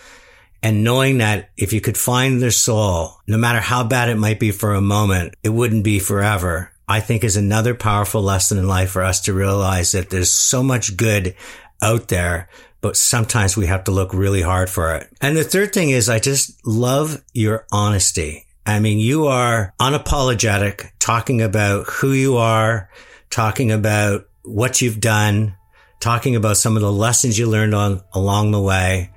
and 0.64 0.84
knowing 0.84 1.18
that 1.18 1.50
if 1.58 1.74
you 1.74 1.82
could 1.82 1.98
find 1.98 2.42
their 2.42 2.52
soul, 2.52 3.20
no 3.28 3.38
matter 3.38 3.60
how 3.60 3.84
bad 3.84 4.10
it 4.10 4.18
might 4.18 4.40
be 4.40 4.52
for 4.52 4.74
a 4.74 4.82
moment, 4.82 5.36
it 5.44 5.50
wouldn't 5.50 5.84
be 5.84 6.00
forever. 6.00 6.72
I 6.88 7.00
think 7.00 7.24
is 7.24 7.38
another 7.38 7.74
powerful 7.74 8.22
lesson 8.22 8.58
in 8.58 8.68
life 8.68 8.92
for 8.92 9.02
us 9.02 9.22
to 9.22 9.34
realize 9.34 9.94
that 9.94 10.10
there's 10.10 10.32
so 10.32 10.62
much 10.62 10.98
good 10.98 11.36
out 11.82 12.10
there, 12.10 12.50
but 12.82 12.98
sometimes 12.98 13.56
we 13.56 13.68
have 13.68 13.86
to 13.86 13.92
look 13.92 14.14
really 14.14 14.42
hard 14.42 14.70
for 14.70 14.96
it. 14.96 15.08
And 15.22 15.36
the 15.36 15.44
third 15.44 15.74
thing 15.74 15.90
is 15.90 16.10
I 16.10 16.20
just 16.20 16.66
love 16.66 17.24
your 17.34 17.66
honesty. 17.72 18.46
I 18.66 18.80
mean, 18.80 19.00
you 19.00 19.28
are 19.28 19.74
unapologetic, 19.80 20.92
talking 21.00 21.42
about 21.42 21.88
who 21.88 22.12
you 22.12 22.38
are, 22.38 22.90
talking 23.30 23.72
about 23.72 24.28
what 24.44 24.82
you've 24.82 25.00
done, 25.00 25.56
talking 26.00 26.36
about 26.36 26.58
some 26.58 26.76
of 26.76 26.82
the 26.82 26.92
lessons 26.92 27.40
you 27.40 27.48
learned 27.48 27.74
on 27.74 28.02
along 28.14 28.52
the 28.52 28.62
way. 28.62 29.12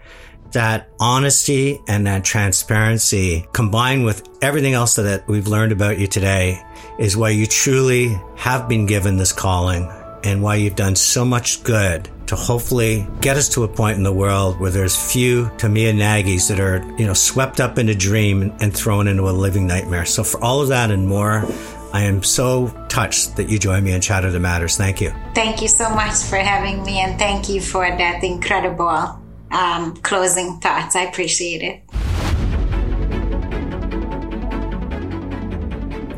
That 0.53 0.89
honesty 1.01 1.81
and 1.89 2.07
that 2.07 2.25
transparency 2.25 3.47
combined 3.53 4.05
with 4.05 4.27
everything 4.41 4.73
else 4.73 4.95
that 4.97 5.27
we've 5.27 5.49
learned 5.49 5.73
about 5.73 5.99
you 5.99 6.07
today 6.07 6.63
is 6.99 7.17
why 7.17 7.31
you 7.31 7.47
truly 7.47 8.17
have 8.37 8.69
been 8.69 8.87
given 8.87 9.17
this 9.17 9.33
calling 9.33 9.91
and 10.23 10.43
why 10.43 10.55
you've 10.57 10.77
done 10.77 10.97
so 10.97 11.25
much 11.25 11.65
good 11.65 12.09
to 12.27 12.37
hopefully 12.37 13.07
get 13.21 13.37
us 13.37 13.49
to 13.51 13.65
a 13.65 13.69
point 13.69 13.97
in 13.97 14.03
the 14.03 14.13
world 14.13 14.59
where 14.59 14.71
there's 14.71 14.97
few 15.13 15.47
Timea 15.57 15.95
Nagys 15.95 16.49
that 16.49 16.59
are, 16.59 16.83
you 16.99 17.07
know, 17.07 17.15
swept 17.15 17.61
up 17.61 17.79
in 17.79 17.89
a 17.89 17.95
dream 17.95 18.53
and 18.61 18.75
thrown 18.75 19.09
into 19.09 19.29
a 19.29 19.33
living 19.33 19.67
nightmare. 19.67 20.07
So 20.07 20.25
for 20.25 20.43
all 20.43 20.61
of 20.61 20.69
that 20.69 20.91
and 20.91 21.07
more, 21.07 21.45
I 21.93 22.03
am 22.03 22.23
so 22.23 22.69
touched 22.89 23.37
that 23.37 23.49
you 23.49 23.59
joined 23.59 23.85
me 23.85 23.95
on 23.95 24.01
Chatter 24.01 24.31
That 24.31 24.41
Matters. 24.41 24.77
Thank 24.77 25.01
you. 25.01 25.13
Thank 25.35 25.63
you 25.63 25.69
so 25.69 25.89
much 25.91 26.15
for 26.15 26.37
having 26.37 26.83
me 26.83 26.99
and 27.01 27.19
thank 27.19 27.49
you 27.49 27.61
for 27.61 27.87
that 27.87 28.25
incredible 28.25 29.21
um, 29.51 29.97
closing 29.99 30.59
thoughts. 30.59 30.97
I 30.97 31.03
appreciate 31.03 31.63
it. 31.63 31.83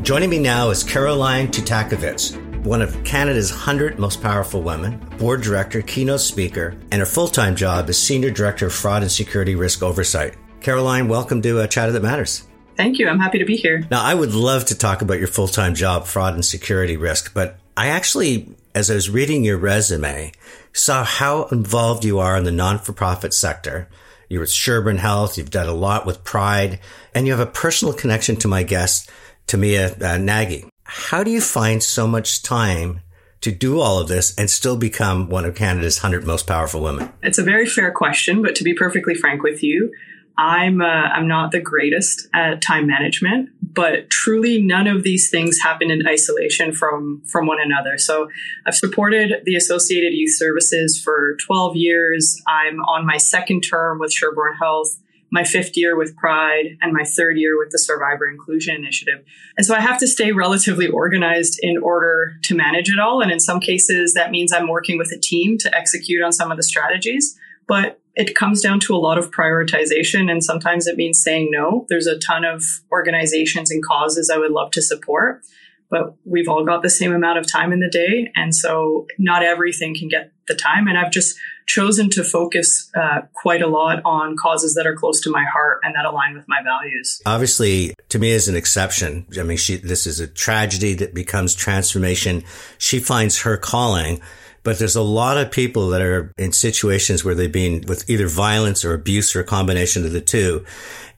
Joining 0.03 0.29
me 0.29 0.39
now 0.39 0.69
is 0.69 0.83
Caroline 0.83 1.49
Tutakiewicz 1.49 2.46
one 2.67 2.81
of 2.81 3.01
Canada's 3.05 3.49
100 3.49 3.97
most 3.97 4.21
powerful 4.21 4.61
women, 4.61 4.97
board 5.17 5.41
director, 5.41 5.81
keynote 5.81 6.19
speaker, 6.19 6.75
and 6.91 6.99
her 6.99 7.05
full 7.05 7.29
time 7.29 7.55
job 7.55 7.89
is 7.89 7.97
senior 7.97 8.29
director 8.29 8.67
of 8.67 8.73
fraud 8.73 9.03
and 9.03 9.11
security 9.11 9.55
risk 9.55 9.81
oversight. 9.81 10.35
Caroline, 10.59 11.07
welcome 11.07 11.41
to 11.41 11.61
a 11.61 11.67
Chatter 11.67 11.93
That 11.93 12.03
Matters. 12.03 12.43
Thank 12.75 12.99
you. 12.99 13.07
I'm 13.07 13.19
happy 13.19 13.39
to 13.39 13.45
be 13.45 13.55
here. 13.55 13.87
Now, 13.89 14.03
I 14.03 14.13
would 14.13 14.33
love 14.33 14.65
to 14.65 14.77
talk 14.77 15.01
about 15.01 15.17
your 15.17 15.29
full 15.29 15.47
time 15.47 15.75
job, 15.75 16.05
fraud 16.05 16.33
and 16.33 16.43
security 16.43 16.97
risk, 16.97 17.33
but 17.33 17.57
I 17.77 17.87
actually, 17.87 18.53
as 18.75 18.91
I 18.91 18.95
was 18.95 19.09
reading 19.09 19.45
your 19.45 19.57
resume, 19.57 20.33
saw 20.73 21.05
how 21.05 21.45
involved 21.45 22.03
you 22.03 22.19
are 22.19 22.35
in 22.35 22.43
the 22.43 22.51
non 22.51 22.79
for 22.79 22.91
profit 22.91 23.33
sector. 23.33 23.87
You're 24.27 24.43
at 24.43 24.49
Sherbourne 24.49 24.97
Health, 24.97 25.37
you've 25.37 25.51
done 25.51 25.69
a 25.69 25.73
lot 25.73 26.05
with 26.05 26.25
Pride, 26.25 26.81
and 27.15 27.25
you 27.25 27.31
have 27.31 27.47
a 27.47 27.49
personal 27.49 27.93
connection 27.93 28.35
to 28.37 28.49
my 28.49 28.63
guest, 28.63 29.09
Timea 29.47 30.01
uh, 30.01 30.17
Nagy. 30.17 30.65
How 30.87 31.23
do 31.23 31.29
you 31.31 31.41
find 31.41 31.83
so 31.83 32.07
much 32.07 32.41
time 32.41 33.01
to 33.41 33.51
do 33.51 33.79
all 33.79 33.99
of 33.99 34.07
this 34.07 34.33
and 34.37 34.49
still 34.49 34.77
become 34.77 35.29
one 35.29 35.45
of 35.45 35.53
Canada's 35.53 36.01
100 36.01 36.25
most 36.25 36.47
powerful 36.47 36.81
women? 36.81 37.11
It's 37.21 37.37
a 37.37 37.43
very 37.43 37.65
fair 37.65 37.91
question, 37.91 38.41
but 38.41 38.55
to 38.55 38.63
be 38.63 38.73
perfectly 38.73 39.13
frank 39.13 39.43
with 39.43 39.61
you, 39.61 39.91
I'm 40.37 40.81
uh, 40.81 40.85
I'm 40.85 41.27
not 41.27 41.51
the 41.51 41.59
greatest 41.59 42.27
at 42.33 42.61
time 42.61 42.87
management, 42.87 43.49
but 43.61 44.09
truly 44.09 44.61
none 44.61 44.87
of 44.87 45.03
these 45.03 45.29
things 45.29 45.59
happen 45.59 45.89
in 45.89 46.07
isolation 46.07 46.73
from 46.73 47.23
from 47.25 47.47
one 47.47 47.59
another. 47.59 47.97
So 47.97 48.29
I've 48.65 48.75
supported 48.75 49.41
the 49.45 49.55
Associated 49.55 50.13
Youth 50.13 50.35
Services 50.37 51.01
for 51.03 51.35
12 51.45 51.75
years. 51.75 52.39
I'm 52.47 52.79
on 52.81 53.05
my 53.05 53.17
second 53.17 53.61
term 53.61 53.99
with 53.99 54.13
Sherbourne 54.13 54.57
Health 54.59 54.99
my 55.31 55.43
fifth 55.43 55.75
year 55.75 55.97
with 55.97 56.15
Pride, 56.15 56.77
and 56.81 56.93
my 56.93 57.03
third 57.03 57.37
year 57.37 57.57
with 57.57 57.71
the 57.71 57.79
Survivor 57.79 58.25
Inclusion 58.25 58.75
Initiative. 58.75 59.23
And 59.57 59.65
so 59.65 59.75
I 59.75 59.79
have 59.79 59.99
to 59.99 60.07
stay 60.07 60.31
relatively 60.31 60.87
organized 60.87 61.59
in 61.61 61.77
order 61.77 62.37
to 62.43 62.55
manage 62.55 62.89
it 62.89 62.99
all. 62.99 63.21
And 63.21 63.31
in 63.31 63.39
some 63.39 63.59
cases, 63.59 64.13
that 64.13 64.31
means 64.31 64.53
I'm 64.53 64.67
working 64.67 64.97
with 64.97 65.11
a 65.11 65.19
team 65.19 65.57
to 65.59 65.75
execute 65.75 66.23
on 66.23 66.31
some 66.31 66.51
of 66.51 66.57
the 66.57 66.63
strategies. 66.63 67.37
But 67.67 67.99
it 68.15 68.35
comes 68.35 68.61
down 68.61 68.79
to 68.81 68.95
a 68.95 68.97
lot 68.97 69.17
of 69.17 69.31
prioritization, 69.31 70.31
and 70.31 70.43
sometimes 70.43 70.87
it 70.87 70.95
means 70.95 71.21
saying 71.21 71.49
no. 71.51 71.85
There's 71.89 72.07
a 72.07 72.17
ton 72.17 72.45
of 72.45 72.63
organizations 72.91 73.69
and 73.69 73.83
causes 73.83 74.29
I 74.29 74.37
would 74.37 74.51
love 74.51 74.71
to 74.71 74.81
support 74.81 75.43
but 75.89 76.15
we've 76.25 76.47
all 76.47 76.65
got 76.65 76.81
the 76.81 76.89
same 76.89 77.13
amount 77.13 77.39
of 77.39 77.47
time 77.47 77.71
in 77.71 77.79
the 77.79 77.89
day. 77.89 78.31
And 78.35 78.53
so 78.53 79.07
not 79.17 79.43
everything 79.43 79.95
can 79.95 80.09
get 80.09 80.31
the 80.47 80.55
time. 80.55 80.87
And 80.87 80.97
I've 80.97 81.11
just 81.11 81.37
chosen 81.67 82.09
to 82.09 82.23
focus 82.23 82.89
uh, 82.95 83.21
quite 83.33 83.61
a 83.61 83.67
lot 83.67 84.01
on 84.05 84.35
causes 84.37 84.73
that 84.75 84.87
are 84.87 84.95
close 84.95 85.21
to 85.21 85.29
my 85.29 85.43
heart 85.53 85.79
and 85.83 85.93
that 85.95 86.05
align 86.05 86.33
with 86.33 86.47
my 86.47 86.61
values. 86.63 87.21
Obviously, 87.25 87.93
Timea, 88.09 88.31
is 88.31 88.47
an 88.47 88.55
exception. 88.55 89.27
I 89.37 89.43
mean, 89.43 89.57
she, 89.57 89.75
this 89.75 90.07
is 90.07 90.19
a 90.19 90.27
tragedy 90.27 90.93
that 90.95 91.13
becomes 91.13 91.53
transformation. 91.53 92.43
She 92.77 92.99
finds 92.99 93.41
her 93.41 93.57
calling. 93.57 94.21
But 94.63 94.79
there's 94.79 94.97
a 94.97 95.01
lot 95.01 95.37
of 95.37 95.49
people 95.49 95.89
that 95.89 96.01
are 96.01 96.33
in 96.37 96.51
situations 96.51 97.23
where 97.23 97.35
they've 97.35 97.49
been 97.49 97.85
with 97.87 98.09
either 98.09 98.27
violence 98.27 98.83
or 98.83 98.93
abuse 98.93 99.33
or 99.33 99.39
a 99.39 99.45
combination 99.45 100.05
of 100.05 100.11
the 100.11 100.19
two. 100.19 100.65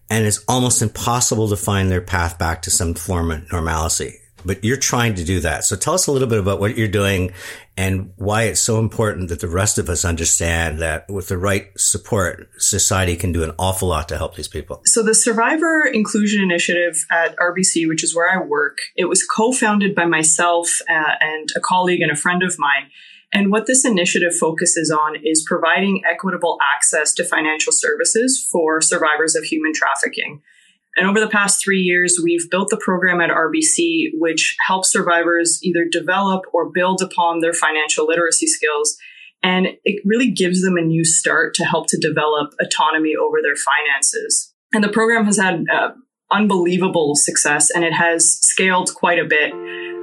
And 0.08 0.28
it's 0.28 0.44
almost 0.48 0.84
impossible 0.84 1.50
to 1.50 1.56
find 1.56 1.90
their 1.90 2.02
path 2.02 2.38
back 2.38 2.62
to 2.64 2.72
some 2.72 2.94
form 2.94 3.32
of 3.32 3.52
normalcy 3.52 4.20
but 4.46 4.64
you're 4.64 4.78
trying 4.78 5.16
to 5.16 5.24
do 5.24 5.40
that. 5.40 5.64
So 5.64 5.76
tell 5.76 5.94
us 5.94 6.08
a 6.08 6.12
little 6.12 6.28
bit 6.28 6.40
about 6.40 6.60
what 6.60 6.78
you're 6.78 6.88
doing 6.88 7.34
and 7.78 8.12
why 8.18 8.44
it's 8.44 8.60
so 8.60 8.80
important 8.80 9.30
that 9.30 9.40
the 9.40 9.48
rest 9.48 9.78
of 9.78 9.90
us 9.90 10.04
understand 10.04 10.80
that 10.80 11.10
with 11.10 11.30
the 11.30 11.38
right 11.38 11.68
support, 11.78 12.50
society 12.58 13.16
can 13.16 13.32
do 13.32 13.44
an 13.44 13.54
awful 13.58 13.88
lot 13.88 14.10
to 14.10 14.18
help 14.18 14.36
these 14.36 14.48
people. 14.48 14.82
So 14.86 15.02
the 15.02 15.16
Survivor 15.16 15.86
Inclusion 15.86 16.44
Initiative 16.44 17.06
at 17.10 17.38
RBC, 17.38 17.88
which 17.88 18.04
is 18.04 18.16
where 18.16 18.30
I 18.30 18.44
work, 18.44 18.80
it 18.96 19.06
was 19.06 19.26
co-founded 19.26 19.96
by 19.96 20.06
myself 20.06 20.70
uh, 20.90 21.16
and 21.22 21.50
a 21.56 21.60
colleague 21.60 22.02
and 22.02 22.12
a 22.12 22.16
friend 22.16 22.44
of 22.44 22.58
mine. 22.60 22.90
And 23.32 23.52
what 23.52 23.68
this 23.68 23.86
initiative 23.86 24.36
focuses 24.36 24.92
on 24.92 25.16
is 25.24 25.46
providing 25.48 26.02
equitable 26.10 26.58
access 26.76 27.14
to 27.14 27.24
financial 27.24 27.72
services 27.72 28.46
for 28.52 28.82
survivors 28.82 29.36
of 29.36 29.44
human 29.44 29.72
trafficking. 29.74 30.42
And 31.00 31.08
over 31.08 31.22
the 31.22 31.30
past 31.30 31.64
three 31.64 31.80
years, 31.80 32.20
we've 32.22 32.50
built 32.50 32.70
the 32.70 32.82
program 32.84 33.22
at 33.22 33.30
RBC, 33.30 34.10
which 34.16 34.58
helps 34.68 34.92
survivors 34.92 35.58
either 35.64 35.86
develop 35.90 36.44
or 36.52 36.70
build 36.70 37.02
upon 37.02 37.40
their 37.40 37.54
financial 37.54 38.06
literacy 38.06 38.48
skills. 38.48 38.98
And 39.42 39.68
it 39.86 40.02
really 40.04 40.30
gives 40.30 40.62
them 40.62 40.76
a 40.76 40.82
new 40.82 41.06
start 41.06 41.54
to 41.54 41.64
help 41.64 41.88
to 41.88 41.98
develop 41.98 42.54
autonomy 42.62 43.14
over 43.16 43.38
their 43.42 43.56
finances. 43.56 44.54
And 44.74 44.84
the 44.84 44.90
program 44.90 45.24
has 45.24 45.38
had 45.38 45.64
uh, 45.74 45.92
unbelievable 46.32 47.16
success 47.16 47.70
and 47.74 47.86
it 47.86 47.94
has 47.94 48.38
scaled 48.42 48.94
quite 48.94 49.20
a 49.20 49.26
bit 49.26 49.54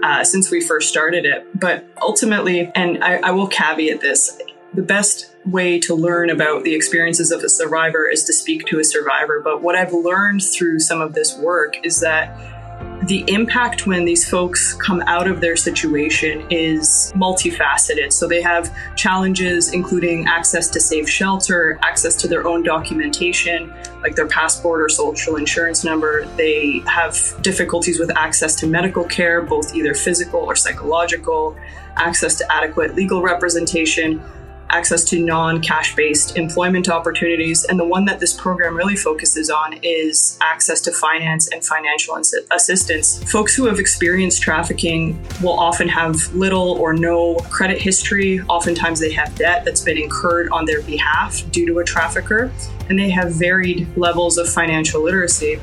uh, 0.03 0.25
since 0.25 0.51
we 0.51 0.63
first 0.63 0.89
started 0.89 1.27
it. 1.27 1.47
But 1.61 1.85
ultimately, 2.01 2.73
and 2.75 3.05
I, 3.05 3.17
I 3.17 3.31
will 3.33 3.49
caveat 3.49 4.01
this, 4.01 4.41
the 4.73 4.81
best 4.81 5.36
way 5.47 5.79
to 5.81 5.95
learn 5.95 6.31
about 6.31 6.65
the 6.65 6.75
experiences 6.75 7.31
of 7.31 7.43
a 7.43 7.49
survivor 7.49 8.09
is 8.09 8.25
to 8.25 8.33
speak 8.33 8.67
to 8.67 8.81
a 8.81 8.85
survivor. 8.85 9.41
But 9.41 9.63
what 9.63 9.77
I've 9.77 9.93
learned 9.93 10.43
through 10.43 10.81
some 10.81 11.01
of 11.01 11.15
this 11.15 11.39
work 11.39 11.85
is 11.85 12.01
that 12.01 12.37
the 13.07 13.25
impact 13.29 13.87
when 13.87 14.05
these 14.05 14.29
folks 14.29 14.75
come 14.75 15.01
out 15.07 15.29
of 15.29 15.41
their 15.41 15.55
situation 15.55 16.45
is 16.51 17.13
multifaceted. 17.15 18.13
So 18.13 18.27
they 18.27 18.43
have 18.43 18.75
challenges 18.97 19.73
including 19.73 20.27
access 20.27 20.69
to 20.71 20.81
safe 20.81 21.09
shelter, 21.09 21.79
access 21.83 22.17
to 22.17 22.29
their 22.29 22.49
own 22.49 22.65
documentation, 22.65 23.73
like 24.03 24.17
their 24.17 24.27
passport 24.27 24.81
or 24.81 24.89
social 24.89 25.37
insurance 25.37 25.85
number. 25.85 26.27
They 26.37 26.81
have 26.87 27.17
difficulties 27.43 28.01
with 28.01 28.11
access 28.17 28.57
to 28.57 28.67
medical 28.67 29.05
care, 29.05 29.41
both 29.41 29.75
either 29.77 29.95
physical 29.95 30.41
or 30.41 30.57
psychological, 30.57 31.57
access 31.97 32.35
to 32.37 32.53
adequate 32.53 32.97
legal 32.97 33.23
representation 33.23 34.21
access 34.71 35.05
to 35.05 35.21
non 35.21 35.61
cash 35.61 35.95
based 35.95 36.37
employment 36.37 36.89
opportunities. 36.89 37.65
And 37.65 37.79
the 37.79 37.85
one 37.85 38.05
that 38.07 38.21
this 38.21 38.35
program 38.35 38.77
really 38.77 38.97
focuses 38.97 39.51
on 39.51 39.79
is 39.83 40.39
access 40.43 40.81
to 40.83 40.93
finance 40.93 41.49
and 41.53 41.65
financial 41.65 42.21
assistance. 42.51 43.23
Folks 43.31 43.55
who 43.55 43.67
have 43.67 43.79
experienced 43.79 44.43
trafficking 44.43 45.21
will 45.43 45.59
often 45.59 45.89
have 45.89 46.35
little 46.35 46.73
or 46.73 46.93
no 46.93 47.37
credit 47.51 47.81
history. 47.81 48.41
Oftentimes, 48.43 49.01
they 49.01 49.13
have 49.13 49.35
debt 49.37 49.65
that's 49.65 49.83
been 49.83 49.99
incurred 49.99 50.49
on 50.51 50.65
their 50.65 50.83
behalf 50.83 51.43
due 51.51 51.67
to 51.67 51.79
a 51.79 51.85
trafficker, 51.85 52.53
and 52.89 52.99
they 52.99 53.11
have 53.11 53.33
varied 53.33 53.87
levels 53.97 54.39
of 54.39 54.49
financial 54.49 55.03
literacy. 55.03 55.61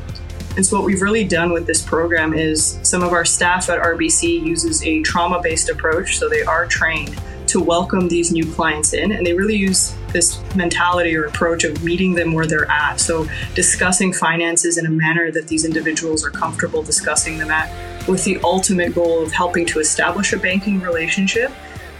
And 0.55 0.63
so, 0.63 0.77
what 0.77 0.85
we've 0.85 1.01
really 1.01 1.23
done 1.23 1.51
with 1.51 1.65
this 1.65 1.81
program 1.81 2.33
is 2.33 2.79
some 2.83 3.01
of 3.01 3.11
our 3.11 3.25
staff 3.25 3.69
at 3.69 3.79
RBC 3.81 4.45
uses 4.45 4.83
a 4.83 5.01
trauma 5.01 5.41
based 5.41 5.69
approach, 5.69 6.17
so 6.17 6.29
they 6.29 6.43
are 6.43 6.67
trained 6.67 7.19
to 7.53 7.59
welcome 7.59 8.09
these 8.09 8.31
new 8.31 8.51
clients 8.51 8.93
in. 8.93 9.11
And 9.11 9.25
they 9.25 9.33
really 9.33 9.55
use 9.55 9.95
this 10.11 10.41
mentality 10.55 11.15
or 11.15 11.25
approach 11.25 11.63
of 11.63 11.83
meeting 11.83 12.15
them 12.15 12.33
where 12.33 12.47
they're 12.47 12.69
at. 12.69 12.99
So, 12.99 13.27
discussing 13.53 14.11
finances 14.11 14.77
in 14.77 14.85
a 14.87 14.89
manner 14.89 15.31
that 15.31 15.47
these 15.47 15.63
individuals 15.63 16.25
are 16.25 16.31
comfortable 16.31 16.81
discussing 16.81 17.37
them 17.37 17.51
at, 17.51 17.69
with 18.07 18.23
the 18.23 18.39
ultimate 18.43 18.95
goal 18.95 19.21
of 19.23 19.31
helping 19.31 19.65
to 19.67 19.79
establish 19.79 20.33
a 20.33 20.37
banking 20.37 20.79
relationship, 20.79 21.51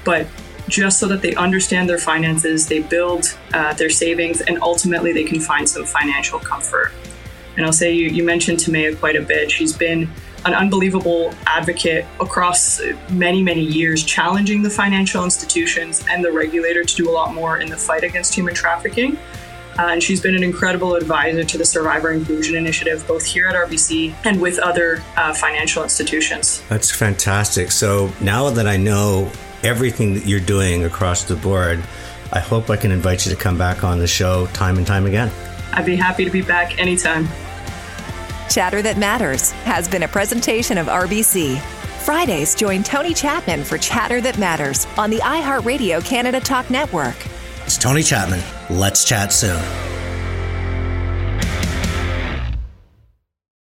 but 0.03 0.27
just 0.67 0.99
so 0.99 1.07
that 1.07 1.21
they 1.21 1.35
understand 1.35 1.87
their 1.87 1.99
finances, 1.99 2.67
they 2.67 2.81
build 2.81 3.37
uh, 3.53 3.73
their 3.75 3.89
savings, 3.89 4.41
and 4.41 4.59
ultimately 4.61 5.13
they 5.13 5.23
can 5.23 5.39
find 5.39 5.69
some 5.69 5.85
financial 5.85 6.39
comfort. 6.39 6.91
And 7.57 7.65
I'll 7.65 7.73
say 7.73 7.93
you, 7.93 8.07
you 8.09 8.23
mentioned 8.23 8.57
Timea 8.57 8.99
quite 8.99 9.15
a 9.15 9.21
bit. 9.21 9.51
She's 9.51 9.73
been 9.73 10.09
an 10.45 10.53
unbelievable 10.53 11.33
advocate 11.45 12.05
across 12.19 12.81
many, 13.09 13.41
many 13.41 13.61
years, 13.61 14.03
challenging 14.03 14.61
the 14.61 14.69
financial 14.69 15.23
institutions 15.23 16.03
and 16.09 16.23
the 16.23 16.31
regulator 16.31 16.83
to 16.83 16.95
do 16.95 17.09
a 17.09 17.11
lot 17.11 17.33
more 17.33 17.59
in 17.59 17.69
the 17.69 17.77
fight 17.77 18.03
against 18.03 18.33
human 18.33 18.53
trafficking. 18.53 19.17
Uh, 19.77 19.87
and 19.87 20.03
she's 20.03 20.21
been 20.21 20.35
an 20.35 20.43
incredible 20.43 20.95
advisor 20.95 21.43
to 21.43 21.57
the 21.57 21.65
Survivor 21.65 22.11
Inclusion 22.11 22.55
Initiative, 22.55 23.03
both 23.07 23.25
here 23.25 23.47
at 23.47 23.55
RBC 23.55 24.13
and 24.23 24.39
with 24.39 24.59
other 24.59 25.01
uh, 25.17 25.33
financial 25.33 25.81
institutions. 25.81 26.61
That's 26.69 26.91
fantastic. 26.91 27.71
So 27.71 28.11
now 28.21 28.51
that 28.51 28.67
I 28.67 28.77
know 28.77 29.31
everything 29.63 30.13
that 30.13 30.27
you're 30.27 30.39
doing 30.39 30.83
across 30.83 31.23
the 31.23 31.35
board, 31.35 31.81
I 32.31 32.39
hope 32.39 32.69
I 32.69 32.77
can 32.77 32.91
invite 32.91 33.25
you 33.25 33.31
to 33.31 33.37
come 33.37 33.57
back 33.57 33.83
on 33.83 33.97
the 33.97 34.07
show 34.07 34.45
time 34.47 34.77
and 34.77 34.85
time 34.85 35.07
again. 35.07 35.31
I'd 35.71 35.85
be 35.85 35.95
happy 35.95 36.23
to 36.23 36.31
be 36.31 36.41
back 36.43 36.79
anytime. 36.79 37.27
Chatter 38.49 38.81
That 38.81 38.97
Matters 38.97 39.51
has 39.63 39.87
been 39.87 40.03
a 40.03 40.07
presentation 40.07 40.77
of 40.77 40.87
RBC. 40.87 41.59
Fridays, 42.03 42.55
join 42.55 42.83
Tony 42.83 43.13
Chapman 43.13 43.63
for 43.63 43.77
Chatter 43.77 44.21
That 44.21 44.37
Matters 44.37 44.85
on 44.97 45.09
the 45.09 45.19
iHeartRadio 45.19 46.03
Canada 46.03 46.39
Talk 46.39 46.69
Network. 46.69 47.15
It's 47.63 47.77
Tony 47.77 48.03
Chapman. 48.03 48.41
Let's 48.69 49.05
chat 49.05 49.31
soon. 49.31 49.92